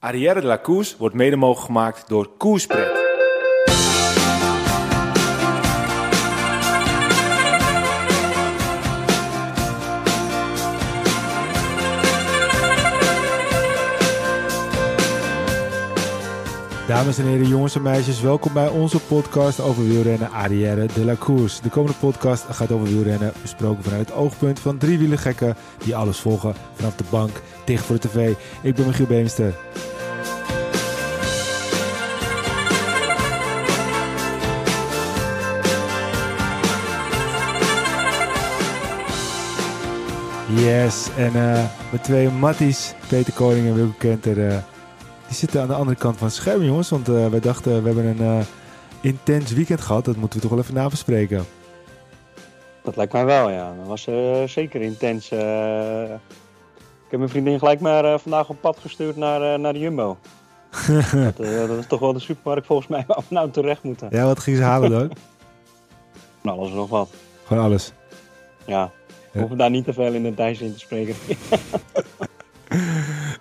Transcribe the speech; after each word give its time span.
Arrière 0.00 0.40
de 0.40 0.46
la 0.46 0.56
Koers 0.56 0.96
wordt 0.96 1.14
mede 1.14 1.36
mogelijk 1.36 1.66
gemaakt 1.66 2.08
door 2.08 2.28
Koerspret. 2.36 3.06
Dames 16.86 17.18
en 17.18 17.26
heren, 17.26 17.48
jongens 17.48 17.74
en 17.74 17.82
meisjes, 17.82 18.20
welkom 18.20 18.52
bij 18.52 18.68
onze 18.68 19.00
podcast 19.00 19.60
over 19.60 19.88
wielrennen 19.88 20.30
Arrière 20.30 20.86
de 20.94 21.04
la 21.04 21.16
Course. 21.18 21.62
De 21.62 21.68
komende 21.68 21.98
podcast 21.98 22.44
gaat 22.44 22.72
over 22.72 22.86
wielrennen, 22.86 23.32
besproken 23.42 23.82
vanuit 23.84 24.08
het 24.08 24.16
oogpunt 24.16 24.60
van 24.60 24.78
drie 24.78 24.98
wielergekken 24.98 25.56
die 25.84 25.96
alles 25.96 26.18
volgen 26.18 26.54
vanaf 26.72 26.96
de 26.96 27.04
bank, 27.10 27.42
dicht 27.64 27.84
voor 27.84 27.98
de 28.00 28.08
tv. 28.08 28.34
Ik 28.62 28.74
ben 28.74 28.86
Michiel 28.86 29.06
Beemster. 29.06 29.54
Yes, 40.58 41.08
en 41.16 41.36
uh, 41.36 41.64
met 41.92 42.04
twee 42.04 42.28
matties, 42.28 42.94
Peter 43.08 43.32
Koning 43.32 43.66
en 43.66 43.74
Wilco 43.74 43.94
Kenter, 43.98 44.38
uh, 44.38 44.56
die 45.26 45.36
zitten 45.36 45.60
aan 45.60 45.68
de 45.68 45.74
andere 45.74 45.96
kant 45.96 46.16
van 46.16 46.26
het 46.26 46.36
scherm, 46.36 46.62
jongens. 46.62 46.88
Want 46.88 47.08
uh, 47.08 47.26
wij 47.26 47.40
dachten, 47.40 47.82
we 47.82 47.88
hebben 47.92 48.20
een 48.20 48.44
intens 49.00 49.52
weekend 49.52 49.80
gehad. 49.80 50.04
Dat 50.04 50.16
moeten 50.16 50.40
we 50.40 50.46
toch 50.46 50.54
wel 50.54 50.64
even 50.64 50.74
nabespreken. 50.74 51.44
Dat 52.82 52.96
lijkt 52.96 53.12
mij 53.12 53.24
wel, 53.24 53.50
ja. 53.50 53.74
Dat 53.78 53.86
was 53.86 54.02
zeker 54.52 54.80
intens. 54.80 55.30
ik 55.30 55.38
heb 57.08 57.18
mijn 57.18 57.28
vriendin 57.28 57.58
gelijk 57.58 57.80
maar 57.80 58.18
vandaag 58.18 58.48
op 58.48 58.60
pad 58.60 58.78
gestuurd 58.78 59.16
naar, 59.16 59.60
naar 59.60 59.72
de 59.72 59.78
Jumbo. 59.78 60.18
dat, 61.12 61.36
dat, 61.36 61.78
is 61.78 61.86
toch 61.86 62.00
wel 62.00 62.12
de 62.12 62.18
supermarkt 62.18 62.66
volgens 62.66 62.88
mij 62.88 63.04
waar 63.06 63.18
we 63.28 63.34
nou 63.34 63.50
terecht 63.50 63.82
moeten. 63.82 64.08
Ja, 64.10 64.24
wat 64.24 64.38
gingen 64.38 64.58
ze 64.58 64.64
halen 64.64 64.90
dan? 64.90 65.10
Van 66.42 66.52
alles 66.58 66.70
en 66.70 66.76
nog 66.76 66.88
wat. 66.88 67.10
Gewoon 67.44 67.62
alles? 67.62 67.92
Ja. 68.64 68.90
We 69.38 69.44
hoeven 69.44 69.58
daar 69.58 69.70
niet 69.70 69.84
te 69.84 69.92
veel 69.92 70.12
in 70.12 70.22
de 70.22 70.34
Thijs 70.34 70.60
in 70.60 70.72
te 70.72 70.78
spreken. 70.78 71.14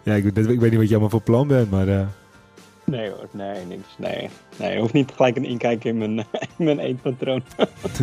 ja, 0.03 0.13
ik, 0.13 0.23
weet, 0.23 0.37
ik 0.37 0.59
weet 0.59 0.69
niet 0.69 0.79
wat 0.79 0.87
je 0.87 0.91
allemaal 0.91 1.09
voor 1.09 1.21
plan 1.21 1.47
bent, 1.47 1.71
maar... 1.71 1.87
Uh... 1.87 2.07
Nee 2.83 3.09
hoor, 3.09 3.27
nee, 3.31 3.65
niks. 3.65 3.87
Nee, 3.97 4.29
nee, 4.57 4.73
je 4.73 4.79
hoeft 4.79 4.93
niet 4.93 5.11
gelijk 5.15 5.35
een 5.35 5.45
inkijk 5.45 5.83
in 5.83 5.97
mijn, 5.97 6.17
in 6.57 6.65
mijn 6.65 6.79
eetpatroon. 6.79 7.43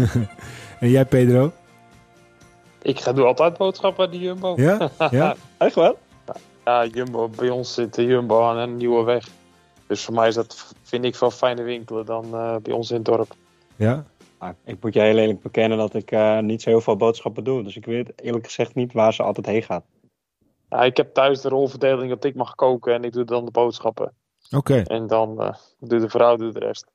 en 0.81 0.91
jij, 0.91 1.05
Pedro? 1.05 1.53
Ik 2.83 3.01
ga 3.01 3.12
doe 3.12 3.25
altijd 3.25 3.56
boodschappen 3.56 4.11
bij 4.11 4.19
de 4.19 4.25
Jumbo. 4.25 4.53
Ja? 4.56 4.91
ja? 5.11 5.36
Echt 5.58 5.75
wel? 5.75 5.98
Ja, 6.64 6.86
Jumbo, 6.86 7.29
bij 7.29 7.51
ons 7.51 7.75
zit 7.75 7.95
de 7.95 8.05
Jumbo 8.05 8.42
aan 8.42 8.56
een 8.56 8.77
nieuwe 8.77 9.05
weg. 9.05 9.29
Dus 9.86 10.05
voor 10.05 10.14
mij 10.14 10.29
is 10.29 10.34
dat, 10.34 10.75
vind 10.83 11.05
ik, 11.05 11.14
veel 11.14 11.31
fijner 11.31 11.64
winkelen 11.64 12.06
dan 12.06 12.25
uh, 12.33 12.56
bij 12.62 12.73
ons 12.73 12.91
in 12.91 12.97
het 12.97 13.05
dorp. 13.05 13.34
Ja? 13.77 14.05
Ik 14.64 14.83
moet 14.83 14.95
je 14.95 15.00
heel 15.00 15.19
eerlijk 15.19 15.41
bekennen 15.41 15.78
dat 15.78 15.95
ik 15.95 16.11
uh, 16.11 16.39
niet 16.39 16.62
zo 16.62 16.70
heel 16.70 16.81
veel 16.81 16.97
boodschappen 16.97 17.45
doe. 17.45 17.62
Dus 17.62 17.77
ik 17.77 17.84
weet 17.84 18.12
eerlijk 18.17 18.45
gezegd 18.45 18.75
niet 18.75 18.92
waar 18.92 19.14
ze 19.14 19.23
altijd 19.23 19.47
heen 19.47 19.62
gaat. 19.62 19.84
Ja, 20.69 20.83
ik 20.83 20.97
heb 20.97 21.14
thuis 21.14 21.41
de 21.41 21.48
rolverdeling 21.48 22.11
dat 22.11 22.25
ik 22.25 22.34
mag 22.34 22.55
koken 22.55 22.95
en 22.95 23.05
ik 23.05 23.12
doe 23.12 23.25
dan 23.25 23.45
de 23.45 23.51
boodschappen. 23.51 24.12
Oké. 24.51 24.83
En 24.83 25.06
dan 25.06 25.42
uh, 25.42 25.55
doet 25.78 26.01
de 26.01 26.09
vrouw 26.09 26.36
doet 26.36 26.55
de 26.55 26.59
rest. 26.59 26.91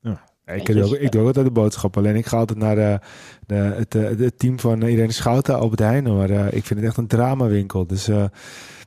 Ja. 0.00 0.24
Ik, 0.44 0.66
doe 0.66 0.84
ook, 0.84 0.92
ik 0.92 1.12
doe 1.12 1.20
ook 1.20 1.26
altijd 1.26 1.46
de 1.46 1.52
boodschappen. 1.52 2.02
Alleen 2.02 2.16
ik 2.16 2.26
ga 2.26 2.38
altijd 2.38 2.58
naar 2.58 2.74
de, 2.74 2.98
de, 3.46 3.54
het, 3.54 3.92
het, 3.92 4.38
team 4.38 4.58
van 4.58 4.82
Irene 4.82 5.12
Schouten, 5.12 5.58
Albert 5.58 5.80
Heijn. 5.80 6.16
Maar 6.16 6.30
uh, 6.30 6.46
ik 6.46 6.64
vind 6.64 6.80
het 6.80 6.88
echt 6.88 6.96
een 6.96 7.06
dramawinkel. 7.06 7.86
Dus 7.86 8.08
uh, 8.08 8.24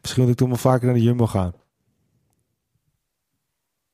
misschien 0.02 0.22
moet 0.22 0.32
ik 0.32 0.38
toch 0.38 0.48
maar 0.48 0.58
vaker 0.58 0.86
naar 0.86 0.95
de 0.95 1.02
Jumbo 1.02 1.28
gaan. 1.28 1.54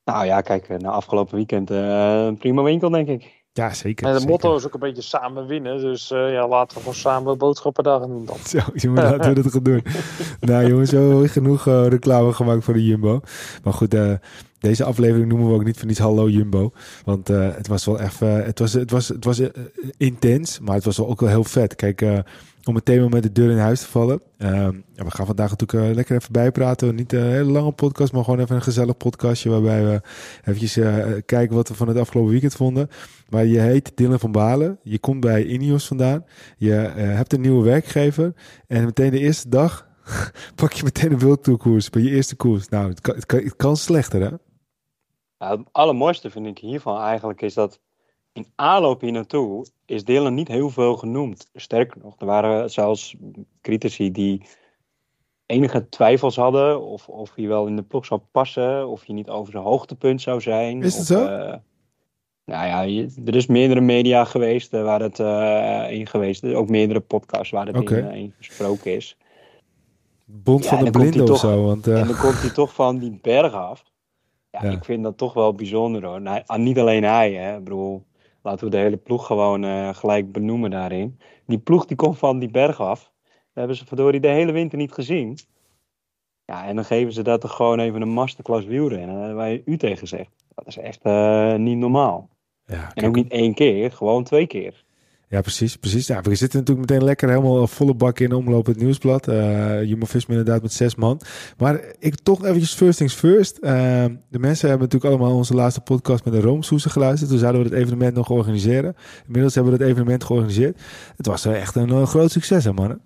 Nou 0.04 0.26
ja, 0.26 0.42
kijk, 0.42 0.68
na 0.68 0.90
afgelopen 0.90 1.36
weekend 1.36 1.70
een 1.70 2.38
prima 2.38 2.62
winkel, 2.62 2.90
denk 2.90 3.08
ik. 3.08 3.41
Ja, 3.54 3.74
zeker. 3.74 4.06
En 4.06 4.12
het 4.12 4.22
zeker. 4.22 4.34
motto 4.34 4.56
is 4.56 4.66
ook 4.66 4.74
een 4.74 4.80
beetje 4.80 5.02
samen 5.02 5.48
winnen. 5.48 5.78
Dus 5.78 6.12
uh, 6.12 6.32
ja, 6.32 6.48
laten 6.48 6.78
we 6.78 6.80
gewoon 6.80 6.96
samen 6.96 7.38
boodschappendagen 7.38 8.08
doen 8.08 8.26
dan. 8.26 8.38
Zo, 8.46 8.60
jongen, 8.74 9.04
laten 9.04 9.34
we 9.34 9.42
dat 9.42 9.52
gaan 9.52 9.64
doen. 9.64 9.84
nou 10.40 10.68
jongens, 10.68 10.90
zo 10.90 11.24
genoeg 11.26 11.66
uh, 11.68 11.88
reclame 11.88 12.34
gemaakt 12.34 12.64
voor 12.64 12.74
de 12.74 12.86
Jumbo. 12.86 13.22
Maar 13.64 13.74
goed, 13.74 13.94
uh, 13.94 14.14
deze 14.60 14.84
aflevering 14.84 15.28
noemen 15.28 15.48
we 15.48 15.54
ook 15.54 15.64
niet 15.64 15.78
voor 15.78 15.88
niets 15.88 16.00
Hallo 16.00 16.30
Jumbo. 16.30 16.72
Want 17.06 17.28
het 17.28 17.68
was 17.68 17.86
wel 17.86 18.00
even, 18.00 18.46
het 18.46 18.60
was, 18.60 18.74
het 18.74 18.92
was, 18.92 19.08
het 19.08 19.26
was 19.26 19.42
intens, 19.98 20.60
maar 20.60 20.76
het 20.76 20.86
was 20.86 20.98
wel 20.98 21.08
ook 21.08 21.20
wel 21.20 21.30
heel 21.30 21.44
vet. 21.44 21.76
Kijk, 21.76 22.02
om 22.64 22.84
thema 22.84 23.08
met 23.08 23.24
de 23.24 23.32
deur 23.32 23.52
in 23.52 23.58
huis 23.58 23.82
te 23.82 23.88
vallen. 23.88 24.22
Ja, 24.38 24.72
we 24.96 25.12
gaan 25.12 25.26
vandaag 25.26 25.50
natuurlijk 25.50 25.90
uh, 25.90 25.96
lekker 25.96 26.16
even 26.16 26.32
bijpraten. 26.32 26.96
Niet 26.96 27.14
een 27.14 27.24
hele 27.24 27.52
lange 27.52 27.72
podcast, 27.72 28.14
maar 28.14 28.24
gewoon 28.24 28.40
even 28.40 28.56
een 28.56 28.62
gezellig 28.62 28.98
podcastje. 28.98 29.50
Waarbij 29.50 29.86
we 29.86 30.02
eventjes 30.42 30.78
uh, 30.78 31.06
kijken 31.26 31.56
wat 31.56 31.68
we 31.68 31.74
van 31.74 31.88
het 31.88 31.98
afgelopen 31.98 32.32
weekend 32.32 32.56
vonden. 32.56 32.90
Maar 33.30 33.46
je 33.46 33.60
heet 33.60 33.92
Dylan 33.98 34.20
van 34.20 34.32
Balen. 34.32 34.80
Je 34.84 35.00
komt 35.00 35.20
bij 35.20 35.46
Ineos 35.46 35.88
vandaan. 35.88 36.26
Je 36.58 36.72
hebt 36.72 37.34
een 37.34 37.42
nieuwe 37.42 37.64
werkgever. 37.64 38.34
En 38.68 38.86
meteen 38.86 39.12
de 39.12 39.20
eerste 39.20 39.50
dag 39.50 39.88
pak 40.56 40.72
je 40.72 40.84
meteen 40.84 41.12
een 41.12 41.20
wildtourkoers 41.20 41.90
bij 41.90 42.02
je 42.02 42.10
eerste 42.10 42.36
koers. 42.36 42.70
Nou, 42.70 42.90
het 42.90 43.02
kan, 43.02 43.16
het 43.16 43.26
kan, 43.26 43.40
het 43.40 43.56
kan 43.56 43.78
slechter 43.78 44.22
hè? 44.22 44.30
Ja, 45.38 45.58
het 45.58 45.68
allermooiste 45.72 46.30
vind 46.30 46.46
ik 46.46 46.58
hiervan 46.58 47.02
eigenlijk 47.02 47.42
is 47.42 47.54
dat 47.54 47.80
in 48.34 48.46
aanloop 48.56 49.02
hier 49.02 49.12
naartoe 49.12 49.66
is 49.86 50.04
Dylan 50.04 50.34
niet 50.34 50.48
heel 50.48 50.70
veel 50.70 50.96
genoemd. 50.96 51.50
Sterker 51.54 51.98
nog, 52.04 52.16
er 52.20 52.26
waren 52.26 52.72
zelfs 52.72 53.16
critici 53.62 54.12
die 54.12 54.46
enige 55.46 55.90
twijfels 55.90 56.36
hadden 56.36 56.82
of, 56.82 57.10
of 57.10 57.36
hij 57.36 57.48
wel 57.48 57.68
in 57.68 57.76
de 57.76 57.82
ploeg 57.82 58.06
zou 58.06 58.22
passen, 58.32 58.88
of 58.88 59.06
hij 59.06 59.16
niet 59.16 59.30
over 59.30 59.52
zijn 59.52 59.64
hoogtepunt 59.64 60.22
zou 60.22 60.42
zijn. 60.42 60.84
Is 60.84 60.94
het 60.94 61.02
of, 61.02 61.08
zo? 61.08 61.24
Uh, 61.24 61.56
nou 62.46 62.68
ja, 62.68 63.10
er 63.26 63.36
is 63.36 63.48
meerdere 63.48 63.82
media 63.82 64.26
geweest 64.26 64.72
waar 64.72 65.02
het 65.02 65.20
uh, 65.20 65.92
in 65.92 66.08
geweest 66.08 66.44
is. 66.44 66.54
Ook 66.54 66.70
meerdere 66.70 67.00
podcasts 67.00 67.52
waar 67.52 67.68
het 67.68 67.78
okay. 67.78 68.00
in, 68.00 68.12
in 68.12 68.34
gesproken 68.38 68.96
is. 68.96 69.18
Bond 70.26 70.66
van 70.66 70.84
de 70.84 70.92
blinden 70.92 71.32
of 71.32 71.40
zo. 71.40 71.66
Want. 71.66 71.88
En 71.88 72.08
dan 72.08 72.18
komt 72.18 72.42
hij 72.42 72.50
toch 72.50 72.74
van 72.74 72.98
die 72.98 73.20
berg 73.22 73.54
af. 73.54 73.84
Ja, 74.52 74.64
ja, 74.64 74.72
ik 74.72 74.86
vind 74.86 75.04
dat 75.04 75.18
toch 75.18 75.34
wel 75.34 75.54
bijzonder 75.54 76.06
hoor. 76.06 76.22
Nou, 76.22 76.44
niet 76.56 76.80
alleen 76.80 77.04
hij, 77.04 77.34
hè. 77.34 77.58
Ik 77.58 77.64
bedoel, 77.64 78.04
laten 78.42 78.66
we 78.66 78.72
de 78.72 78.78
hele 78.78 78.98
ploeg 78.98 79.26
gewoon 79.26 79.66
uh, 79.66 79.94
gelijk 79.94 80.32
benoemen 80.32 80.70
daarin. 80.70 81.20
Die 81.46 81.58
ploeg 81.58 81.86
die 81.86 81.98
komt 81.98 82.18
van 82.18 82.40
die 82.40 82.50
berg 82.50 82.80
af. 82.80 83.12
Dat 83.24 83.34
hebben 83.54 83.76
ze 83.76 83.86
verdorie 83.86 84.20
de 84.20 84.28
hele 84.28 84.52
winter 84.52 84.78
niet 84.78 84.92
gezien. 84.92 85.38
Ja, 86.46 86.66
en 86.66 86.76
dan 86.76 86.86
geven 86.86 87.14
ze 87.14 87.22
dat 87.22 87.44
er 87.44 87.50
gewoon 87.50 87.80
even 87.80 88.02
een 88.02 88.14
masterclass 88.14 88.66
wielrennen. 88.66 89.36
Waar 89.36 89.50
je 89.50 89.62
u 89.66 89.78
tegen 89.78 90.08
zegt. 90.08 90.32
Dat 90.56 90.68
is 90.68 90.78
echt 90.78 91.06
uh, 91.06 91.56
niet 91.56 91.78
normaal. 91.78 92.30
Ja, 92.66 92.92
en 92.94 93.06
ook 93.06 93.16
niet 93.16 93.32
één 93.32 93.54
keer, 93.54 93.92
gewoon 93.92 94.24
twee 94.24 94.48
keer. 94.48 94.84
Ja, 95.32 95.42
precies. 95.42 95.76
precies. 95.76 96.08
Ja, 96.08 96.22
we 96.22 96.36
zitten 96.36 96.60
natuurlijk 96.60 96.90
meteen 96.90 97.06
lekker 97.06 97.30
helemaal 97.30 97.68
volle 97.68 97.94
bak 97.94 98.20
in 98.20 98.34
omloop 98.34 98.66
het 98.66 98.78
nieuwsblad. 98.78 99.28
Uh, 99.28 99.84
Jumbo-Visma 99.84 100.36
inderdaad 100.36 100.62
met 100.62 100.74
zes 100.74 100.96
man. 100.96 101.22
Maar 101.58 101.82
ik 102.00 102.16
toch 102.16 102.46
eventjes 102.46 102.74
first 102.74 102.98
things 102.98 103.14
first. 103.14 103.58
Uh, 103.62 103.72
de 104.30 104.40
mensen 104.40 104.70
hebben 104.70 104.88
natuurlijk 104.88 105.14
allemaal 105.14 105.38
onze 105.38 105.54
laatste 105.54 105.82
podcast 105.82 106.26
met 106.26 106.34
de 106.34 106.42
Roomsoezen 106.42 106.92
geluisterd. 106.92 107.30
Toen 107.30 107.40
zouden 107.40 107.64
we 107.64 107.70
het 107.70 107.78
evenement 107.78 108.16
nog 108.16 108.30
organiseren. 108.30 108.96
Inmiddels 109.26 109.56
hebben 109.56 109.74
we 109.74 109.80
het 109.80 109.88
evenement 109.88 110.24
georganiseerd. 110.24 110.82
Het 111.18 111.26
was 111.26 111.46
echt 111.46 111.76
een, 111.76 111.90
een 111.90 112.08
groot 112.08 112.32
succes, 112.32 112.64
hè 112.64 112.74
mannen? 112.74 113.02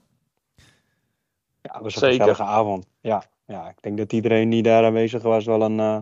Ja, 1.61 1.71
het 1.73 1.81
was 1.81 1.95
een 1.95 2.09
gezellige 2.09 2.43
avond. 2.43 2.85
Ja, 3.01 3.23
ja, 3.45 3.69
ik 3.69 3.81
denk 3.81 3.97
dat 3.97 4.13
iedereen 4.13 4.49
die 4.49 4.63
daar 4.63 4.85
aanwezig 4.85 5.21
was 5.21 5.45
wel 5.45 5.61
een... 5.61 5.77
Uh 5.79 5.97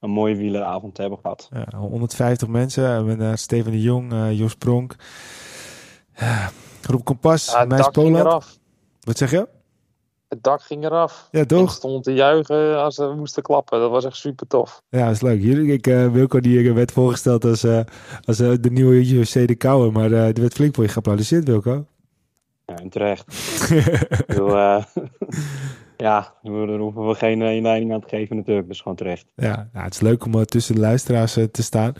een 0.00 0.10
mooie 0.10 0.36
wieleravond 0.36 0.96
hebben 0.96 1.18
gehad. 1.18 1.48
Ja, 1.52 1.78
150 1.78 2.48
mensen. 2.48 3.06
Met 3.06 3.20
uh, 3.20 3.34
Steven 3.34 3.72
de 3.72 3.80
Jong, 3.80 4.12
uh, 4.12 4.38
Jos 4.38 4.54
Pronk, 4.54 4.96
uh, 6.20 6.46
Roep 6.82 7.04
Kompas, 7.04 7.46
ja, 7.52 7.64
Meis 7.64 7.88
Poland. 7.88 8.60
Wat 9.00 9.18
zeg 9.18 9.30
je? 9.30 9.48
Het 10.28 10.42
dak 10.42 10.62
ging 10.62 10.84
eraf. 10.84 11.28
Ja, 11.30 11.44
toch? 11.44 11.62
Ik 11.62 11.76
stond 11.76 12.04
te 12.04 12.12
juichen 12.12 12.82
als 12.82 12.96
we 12.96 13.14
moesten 13.16 13.42
klappen. 13.42 13.80
Dat 13.80 13.90
was 13.90 14.04
echt 14.04 14.16
super 14.16 14.46
tof. 14.46 14.82
Ja, 14.88 15.04
dat 15.04 15.14
is 15.14 15.20
leuk. 15.20 15.40
Hier, 15.40 15.68
ik, 15.68 15.86
uh, 15.86 16.12
Wilco 16.12 16.40
die 16.40 16.72
werd 16.72 16.92
voorgesteld 16.92 17.44
als, 17.44 17.64
uh, 17.64 17.80
als 18.24 18.40
uh, 18.40 18.54
de 18.60 18.70
nieuwe 18.70 18.94
UFC 18.94 19.46
de 19.46 19.54
Kouwer. 19.54 19.92
Maar 19.92 20.10
uh, 20.10 20.24
die 20.24 20.42
werd 20.42 20.52
flink 20.52 20.74
voor 20.74 20.84
je 20.84 20.90
geapplaudisseerd, 20.90 21.44
Wilco. 21.44 21.86
Ja, 22.66 22.74
en 22.74 22.88
terecht. 22.88 23.24
bedoel, 24.26 24.54
ja, 26.00 26.34
daar 26.42 26.78
hoeven 26.78 27.06
we 27.06 27.14
geen 27.14 27.42
inleiding 27.42 27.92
aan 27.92 28.00
te 28.00 28.08
geven 28.08 28.36
natuurlijk. 28.36 28.68
Dus 28.68 28.80
gewoon 28.80 28.96
terecht. 28.96 29.32
Ja, 29.34 29.68
nou, 29.72 29.84
het 29.84 29.94
is 29.94 30.00
leuk 30.00 30.24
om 30.24 30.34
uh, 30.34 30.42
tussen 30.42 30.74
de 30.74 30.80
luisteraars 30.80 31.36
uh, 31.36 31.44
te 31.44 31.62
staan. 31.62 31.92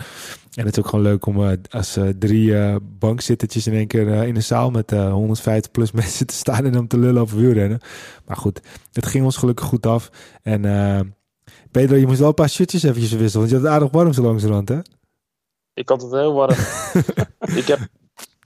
En 0.55 0.65
het 0.65 0.77
is 0.77 0.79
ook 0.79 0.89
gewoon 0.89 1.05
leuk 1.05 1.27
om 1.27 1.41
uh, 1.41 1.53
als 1.71 1.99
drie 2.19 2.81
bankzittertjes 2.81 3.67
in 3.67 3.73
één 3.73 3.87
keer 3.87 4.09
in 4.09 4.37
een 4.37 4.43
zaal 4.43 4.71
met 4.71 4.91
150 4.91 5.71
plus 5.71 5.93
mensen 6.03 6.27
te 6.27 6.35
staan 6.35 6.65
en 6.65 6.79
om 6.79 6.89
te 6.89 6.99
lullen 6.99 7.23
over 7.23 7.39
wielrennen. 7.39 7.81
Maar 8.27 8.37
goed, 8.37 8.61
het 8.93 9.07
ging 9.07 9.25
ons 9.25 9.37
gelukkig 9.37 9.67
goed 9.67 9.87
af. 9.87 10.11
En 10.43 10.63
Pedro, 11.71 11.97
je 11.97 12.07
moest 12.07 12.19
wel 12.19 12.29
een 12.29 12.35
paar 12.35 12.49
shirtjes 12.49 12.83
eventjes 12.83 13.13
wisselen, 13.13 13.39
want 13.39 13.49
je 13.49 13.55
had 13.55 13.65
het 13.65 13.75
aardig 13.75 13.91
warm 13.91 14.13
zo 14.13 14.23
langzamerhand, 14.23 14.69
hè? 14.69 14.79
Ik 15.75 15.89
had 15.89 16.03
het 16.03 16.13
heel 16.13 16.33
warm. 16.33 16.57
ik 17.61 17.67
heb 17.67 17.79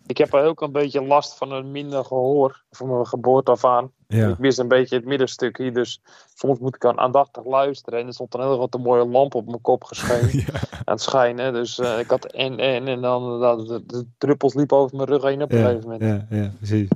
Ik 0.07 0.19
heb 0.19 0.35
ook 0.35 0.61
een 0.61 0.73
beetje 0.73 1.03
last 1.03 1.37
van 1.37 1.53
een 1.53 1.71
minder 1.71 2.05
gehoor 2.05 2.65
van 2.71 2.89
mijn 2.89 3.07
geboorte 3.07 3.51
af 3.51 3.65
aan. 3.65 3.93
Ja. 4.13 4.29
Ik 4.29 4.39
mis 4.39 4.57
een 4.57 4.69
beetje 4.69 4.97
het 4.97 5.05
middenstukje, 5.05 5.73
dus 5.73 6.01
soms 6.35 6.59
moet 6.59 6.75
ik 6.75 6.85
aan 6.85 6.99
aandachtig 6.99 7.45
luisteren. 7.45 8.01
En 8.01 8.07
er 8.07 8.13
stond 8.13 8.35
een 8.35 8.41
hele 8.41 8.55
grote 8.55 8.79
mooie 8.79 9.07
lamp 9.07 9.35
op 9.35 9.47
mijn 9.47 9.61
kop 9.61 9.85
geschenen, 9.85 10.37
ja. 10.47 10.53
aan 10.71 10.95
het 10.95 11.03
schijnen. 11.03 11.53
Dus 11.53 11.79
eh, 11.79 11.99
ik 11.99 12.11
had 12.11 12.25
en 12.25 12.59
en 12.59 12.89
en 12.89 13.01
dan 13.01 13.41
dan 13.41 13.67
de, 13.67 13.83
de 13.87 14.07
druppels 14.19 14.55
liepen 14.55 14.77
over 14.77 14.97
mijn 14.97 15.09
rug 15.09 15.23
heen 15.23 15.43
op 15.43 15.53
een 15.53 15.59
Ja, 15.59 15.67
gegeven 15.67 15.91
moment. 15.91 16.27
ja, 16.31 16.37
ja, 16.37 16.53
precies. 16.59 16.89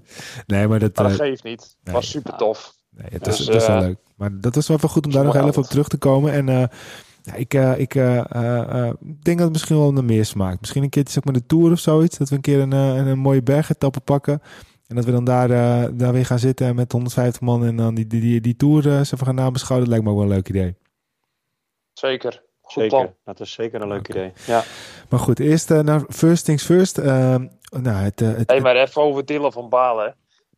Nee, 0.46 0.68
maar 0.68 0.78
dat, 0.78 0.96
Maar 0.96 1.08
dat 1.10 1.20
eh, 1.20 1.26
geeft 1.26 1.44
niet. 1.44 1.60
Het 1.62 1.76
nee. 1.84 1.94
was 1.94 2.10
super 2.10 2.36
tof. 2.36 2.74
nee, 2.90 3.08
het, 3.10 3.26
is, 3.26 3.36
Dus, 3.36 3.46
het 3.46 3.56
is 3.56 3.66
wel 3.66 3.76
eh, 3.76 3.82
leuk. 3.82 3.98
Maar 4.16 4.30
dat 4.40 4.56
is 4.56 4.68
wel 4.68 4.76
even 4.76 4.88
goed 4.88 5.04
om 5.06 5.12
daar 5.12 5.24
nog 5.24 5.34
heel 5.34 5.46
even 5.48 5.62
op 5.62 5.68
terug 5.68 5.88
te 5.88 5.98
komen. 5.98 6.32
En 6.32 6.48
eh, 6.48 6.62
ja, 7.22 7.34
ik, 7.34 7.54
eh, 7.54 7.78
ik 7.78 7.94
eh, 7.94 8.18
eh, 8.18 8.86
eh, 8.88 8.94
denk 9.00 9.36
dat 9.36 9.38
het 9.38 9.52
misschien 9.52 9.76
wel 9.78 9.92
naar 9.92 10.04
meer 10.04 10.24
smaakt. 10.24 10.60
Misschien 10.60 10.82
een 10.82 10.88
keertje 10.90 11.12
zeg 11.12 11.24
maar 11.24 11.32
de 11.34 11.46
Tour 11.46 11.72
of 11.72 11.78
zoiets. 11.78 12.18
Dat 12.18 12.28
we 12.28 12.34
een 12.34 12.40
keer 12.40 12.60
een, 12.60 12.72
eh, 12.72 12.94
een, 12.96 13.06
een 13.06 13.18
mooie 13.18 13.42
bergetappe 13.42 14.00
pakken. 14.00 14.42
En 14.88 14.96
dat 14.96 15.04
we 15.04 15.10
dan 15.10 15.24
daar, 15.24 15.50
eh, 15.50 15.88
daar 15.92 16.12
weer 16.12 16.26
gaan 16.26 16.38
zitten 16.38 16.74
met 16.74 16.92
150 16.92 17.40
man 17.40 17.64
en 17.64 17.76
dan 17.76 17.94
die, 17.94 18.06
die, 18.06 18.20
die, 18.20 18.40
die 18.40 18.56
Tour 18.56 18.86
eh, 18.86 18.98
even 18.98 19.18
gaan 19.18 19.34
nabeschouwen. 19.34 19.88
Dat 19.88 19.88
lijkt 19.88 20.04
me 20.04 20.10
ook 20.10 20.16
wel 20.16 20.30
een 20.30 20.34
leuk 20.34 20.48
idee. 20.48 20.76
Zeker. 21.92 22.42
Goed 22.60 22.88
plan. 22.88 23.00
Zeker, 23.00 23.16
dat 23.24 23.40
is 23.40 23.52
zeker 23.52 23.82
een 23.82 23.88
leuk 23.88 24.08
idee. 24.08 24.32
Ja. 24.46 24.62
Maar 25.08 25.20
goed, 25.20 25.40
eerst 25.40 25.70
eh, 25.70 25.80
naar 25.80 26.04
First 26.08 26.44
Things 26.44 26.64
First. 26.64 26.96
Nou, 26.96 27.48
het, 27.88 28.20
het, 28.20 28.50
Hé, 28.50 28.60
maar 28.60 28.76
even 28.76 29.02
over 29.02 29.24
Dylan 29.24 29.52
van 29.52 29.68
Balen. 29.68 30.16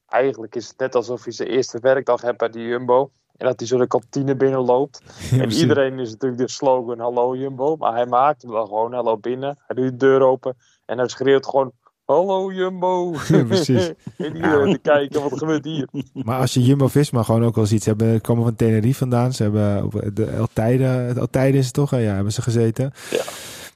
Eigenlijk 0.09 0.55
is 0.55 0.69
het 0.69 0.79
net 0.79 0.95
alsof 0.95 1.25
hij 1.25 1.33
zijn 1.33 1.49
eerste 1.49 1.79
werkdag 1.81 2.21
hebt 2.21 2.39
bij 2.39 2.49
de 2.49 2.63
Jumbo. 2.63 3.11
En 3.37 3.47
dat 3.47 3.59
hij 3.59 3.69
zo 3.69 3.79
de 3.79 3.87
kantine 3.87 4.37
binnenloopt. 4.37 5.01
ja, 5.31 5.43
En 5.43 5.53
iedereen 5.53 5.99
is 5.99 6.11
natuurlijk 6.11 6.41
de 6.41 6.49
slogan 6.49 6.99
Hallo 6.99 7.37
Jumbo. 7.37 7.77
Maar 7.77 7.93
hij 7.93 8.07
maakt 8.07 8.43
hem 8.43 8.51
dan 8.51 8.67
gewoon 8.67 8.93
Hallo 8.93 9.17
binnen. 9.17 9.59
Hij 9.67 9.77
doet 9.77 9.91
de 9.91 9.97
deur 9.97 10.23
open. 10.23 10.57
En 10.85 10.99
hij 10.99 11.09
schreeuwt 11.09 11.47
gewoon 11.47 11.73
Hallo 12.13 12.53
Jumbo. 12.53 13.15
Ja, 13.29 13.45
precies. 13.45 13.93
en 14.17 14.37
iedereen 14.37 14.73
te 14.73 14.79
kijken 14.79 15.23
wat 15.23 15.39
gebeurt 15.39 15.65
hier. 15.65 15.89
Maar 16.13 16.41
als 16.41 16.55
je 16.55 16.63
Jumbo-Visma 16.63 17.23
gewoon 17.23 17.45
ook 17.45 17.55
wel 17.55 17.67
ziet. 17.67 17.83
Ze 17.83 17.89
hebben, 17.89 18.21
komen 18.21 18.45
van 18.45 18.55
Tenerife 18.55 18.99
vandaan. 18.99 19.33
Ze 19.33 19.43
hebben 19.43 19.85
op 19.85 20.11
de 20.15 20.25
Eltijde, 20.25 20.85
het 20.85 21.17
Eltijde 21.17 21.59
is 21.59 21.65
het 21.65 21.75
toch? 21.75 21.91
Ja, 21.91 21.99
hebben 21.99 22.33
ze 22.33 22.43
gezeten. 22.43 22.93
Ja. 23.11 23.23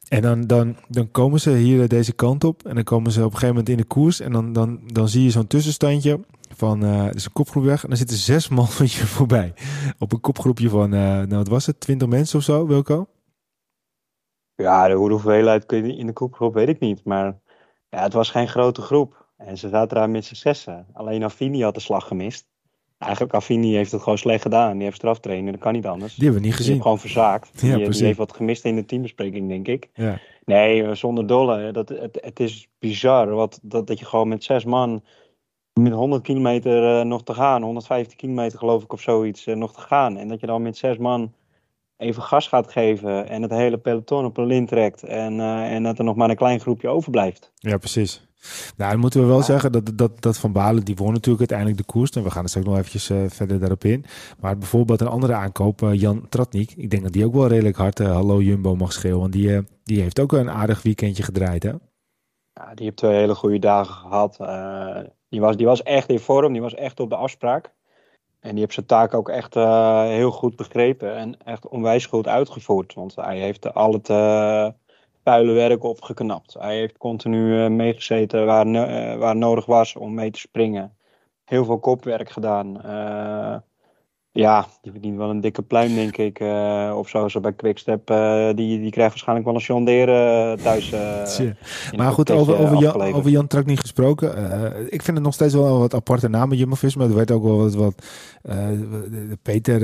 En 0.09 0.23
dan, 0.23 0.47
dan, 0.47 0.77
dan 0.89 1.11
komen 1.11 1.41
ze 1.41 1.51
hier 1.51 1.89
deze 1.89 2.13
kant 2.13 2.45
op. 2.45 2.67
En 2.67 2.75
dan 2.75 2.85
komen 2.85 3.13
ze 3.13 3.19
op 3.19 3.25
een 3.25 3.31
gegeven 3.33 3.55
moment 3.55 3.69
in 3.69 3.77
de 3.77 3.85
koers. 3.85 4.21
En 4.21 4.33
dan, 4.33 4.53
dan, 4.53 4.81
dan 4.93 5.09
zie 5.09 5.23
je 5.23 5.31
zo'n 5.31 5.47
tussenstandje 5.47 6.21
van... 6.55 6.85
eh 6.85 7.07
er 7.07 7.15
is 7.15 7.25
een 7.25 7.33
kopgroep 7.33 7.65
weg. 7.65 7.83
En 7.83 7.89
dan 7.89 7.99
zitten 7.99 8.17
zes 8.17 8.49
man 8.49 8.69
van 8.69 8.87
je 8.87 9.07
voorbij. 9.17 9.55
Op 9.99 10.13
een 10.13 10.21
kopgroepje 10.21 10.69
van, 10.69 10.95
eh, 10.95 11.01
nou 11.01 11.37
wat 11.37 11.49
was 11.49 11.67
het? 11.67 11.81
20 11.81 12.09
mensen 12.09 12.39
of 12.39 12.45
zo, 12.45 12.67
Wilco? 12.67 13.07
Ja, 14.55 14.89
de, 14.89 14.95
hoe 14.95 15.09
de 15.09 15.15
hoeveelheid 15.15 15.67
kun 15.67 15.87
je 15.87 15.97
in 15.97 16.07
de 16.07 16.13
koepgroep 16.13 16.55
weet 16.55 16.69
ik 16.69 16.81
niet. 16.81 17.05
Maar 17.05 17.41
ja, 17.93 18.03
het 18.03 18.13
was 18.13 18.31
geen 18.31 18.49
grote 18.49 18.83
groep. 18.83 19.27
En 19.37 19.59
ze 19.59 19.69
zaten 19.69 19.97
daar 19.97 20.11
met 20.11 20.25
z'n 20.25 20.35
zessen. 20.35 20.87
Alleen 20.93 21.23
Affini 21.23 21.63
had 21.63 21.75
de 21.75 21.81
slag 21.81 22.07
gemist. 22.07 22.47
Eigenlijk 22.99 23.35
Affini 23.35 23.75
heeft 23.75 23.93
het 23.93 24.03
gewoon 24.03 24.19
slecht 24.19 24.43
gedaan. 24.43 24.75
Die 24.75 24.83
heeft 24.83 24.97
straftrainen, 24.97 25.53
dat 25.53 25.61
kan 25.61 25.73
niet 25.73 25.87
anders. 25.87 26.15
Die 26.15 26.25
hebben 26.25 26.41
we 26.43 26.47
niet 26.49 26.57
Die 26.57 26.57
gezien. 26.57 26.73
heeft 26.73 26.83
gewoon 26.83 26.99
verzaakt. 27.01 27.61
Die, 27.61 27.89
die 27.91 28.05
heeft 28.05 28.19
wat 28.19 28.33
gemist 28.33 28.65
in 28.65 28.77
de 28.77 28.85
teambespreking, 28.85 29.49
denk 29.49 29.69
ik. 29.69 29.89
Ja. 29.95 30.19
Nee, 30.45 30.83
eh, 30.85 30.95
zonder 30.95 31.27
dolle. 31.27 31.71
Dat, 31.73 31.89
het, 31.89 32.19
het 32.21 32.41
is 32.41 32.69
bizar 32.79 33.31
wat, 33.31 33.59
dat, 33.63 33.87
dat 33.87 33.99
je 33.99 34.05
gewoon 34.05 34.29
met 34.29 34.45
zes 34.45 34.65
man 34.65 35.03
met 35.73 35.93
100 35.93 36.23
kilometer 36.23 36.99
eh, 36.99 37.05
nog 37.05 37.23
te 37.23 37.35
gaan, 37.35 37.63
150 37.63 38.17
kilometer 38.17 38.59
geloof 38.59 38.83
ik 38.83 38.93
of 38.93 39.01
zoiets 39.01 39.47
eh, 39.47 39.57
nog 39.57 39.73
te 39.75 39.81
gaan. 39.81 40.17
En 40.17 40.29
dat 40.29 40.41
je 40.41 40.47
dan 40.47 40.63
met 40.63 40.77
zes 40.77 40.97
man 40.99 41.33
even 42.03 42.23
gas 42.23 42.49
gaat 42.49 42.73
geven 42.73 43.29
en 43.29 43.43
het 43.43 43.51
hele 43.51 43.79
peloton 43.79 44.25
op 44.25 44.37
een 44.37 44.47
lint 44.47 44.69
trekt. 44.69 45.03
En, 45.03 45.41
eh, 45.41 45.75
en 45.75 45.83
dat 45.83 45.99
er 45.99 46.05
nog 46.05 46.17
maar 46.17 46.31
een 46.31 46.37
klein 46.37 46.61
groepje 46.61 46.89
overblijft. 46.89 47.53
Ja, 47.55 47.77
precies. 47.77 48.27
Nou, 48.77 48.91
dan 48.91 49.01
moeten 49.01 49.21
we 49.21 49.27
wel 49.27 49.43
zeggen 49.43 49.73
dat, 49.73 49.93
dat, 49.95 50.23
dat 50.23 50.39
Van 50.39 50.53
Balen, 50.53 50.85
die 50.85 50.97
won 50.97 51.13
natuurlijk 51.13 51.51
uiteindelijk 51.51 51.79
de 51.79 51.93
koers. 51.93 52.11
En 52.11 52.23
we 52.23 52.31
gaan 52.31 52.43
er 52.43 52.49
straks 52.49 52.67
nog 52.67 52.77
eventjes 52.77 53.11
eh, 53.11 53.19
verder 53.29 53.59
daarop 53.59 53.85
in. 53.85 54.05
Maar 54.41 54.59
bijvoorbeeld 54.59 55.01
een 55.01 55.07
andere 55.07 55.35
aankoop, 55.35 55.83
eh, 55.83 56.01
Jan 56.01 56.29
Tratnik. 56.29 56.73
Ik 56.77 56.91
denk 56.91 57.03
dat 57.03 57.13
die 57.13 57.25
ook 57.25 57.35
wel 57.35 57.47
redelijk 57.47 57.77
hard 57.77 57.99
Hallo 57.99 58.41
Jumbo 58.41 58.77
mag 58.77 58.93
schreeuwen. 58.93 59.21
Want 59.21 59.33
die, 59.33 59.67
die 59.85 60.01
heeft 60.01 60.21
ook 60.21 60.33
een 60.33 60.51
aardig 60.51 60.83
weekendje 60.83 61.23
gedraaid, 61.23 61.63
hè? 61.63 61.73
Ja, 62.53 62.75
die 62.75 62.85
heeft 62.85 62.97
twee 62.97 63.15
hele 63.15 63.35
goede 63.35 63.59
dagen 63.59 63.95
gehad. 63.95 64.37
Eh, 64.41 64.99
die, 65.29 65.41
was, 65.41 65.57
die 65.57 65.67
was 65.67 65.83
echt 65.83 66.09
in 66.09 66.19
vorm, 66.19 66.53
die 66.53 66.63
was 66.63 66.75
echt 66.75 67.01
op 67.01 67.09
de 67.09 67.17
afspraak. 67.17 67.73
En 68.43 68.51
die 68.51 68.61
heeft 68.61 68.75
zijn 68.75 68.87
taak 68.87 69.15
ook 69.15 69.29
echt 69.29 69.57
eh, 69.57 70.03
heel 70.03 70.31
goed 70.31 70.57
begrepen 70.57 71.17
en 71.17 71.45
echt 71.45 71.69
onwijs 71.69 72.07
goed 72.07 72.27
uitgevoerd. 72.29 72.95
Want 72.95 73.15
hij 73.15 73.39
heeft 73.39 73.75
al 73.75 73.93
het 73.93 74.09
eh 74.11 74.69
vuile 75.25 75.53
werk 75.53 75.85
opgeknapt. 75.85 76.55
Hij 76.55 76.77
heeft 76.77 76.99
continu 76.99 77.65
eh, 77.65 77.71
meegezeten 77.71 78.47
waar, 78.47 78.67
waar 79.19 79.37
nodig 79.37 79.67
was 79.67 79.97
om 79.97 80.15
mee 80.15 80.31
te 80.31 80.39
springen. 80.39 80.97
Heel 81.45 81.65
veel 81.65 81.79
kopwerk 81.79 82.31
gedaan. 82.31 82.81
Ja, 84.35 84.67
die 84.83 84.93
verdient 84.93 85.17
wel 85.17 85.31
een 85.31 85.41
dikke 85.41 85.63
pluim, 85.63 85.95
denk 85.95 86.17
ik. 86.17 86.41
eh 86.41 86.95
of 86.97 87.09
zo, 87.09 87.29
zo 87.29 87.41
bij 87.41 87.53
Quickstep. 87.53 88.11
eh 88.11 88.47
die, 88.55 88.81
die 88.81 88.91
krijgt 88.91 89.11
waarschijnlijk 89.11 89.47
wel 89.47 89.57
een 89.57 89.63
John 89.63 89.85
Deere 89.85 90.53
eh, 90.57 90.63
thuis. 90.65 90.91
Maar 91.97 92.13
goed, 92.13 92.31
over, 92.31 92.59
over, 92.59 92.77
Jan, 92.79 93.01
over 93.01 93.31
Jan 93.31 93.47
Tratnik 93.47 93.79
gesproken. 93.81 94.51
eh, 94.51 94.81
ik 94.89 95.03
vind 95.03 95.17
het 95.17 95.27
nog 95.27 95.35
steeds 95.35 95.55
wel 95.55 95.67
een 95.67 95.79
wat 95.79 95.95
aparte 95.95 96.29
naam 96.29 96.53
Jumbo-Visma. 96.53 97.05
Er 97.05 97.15
werd 97.15 97.31
ook 97.31 97.43
wel 97.43 97.57
wat... 97.57 97.75
wat 97.75 97.95
Peter 99.43 99.81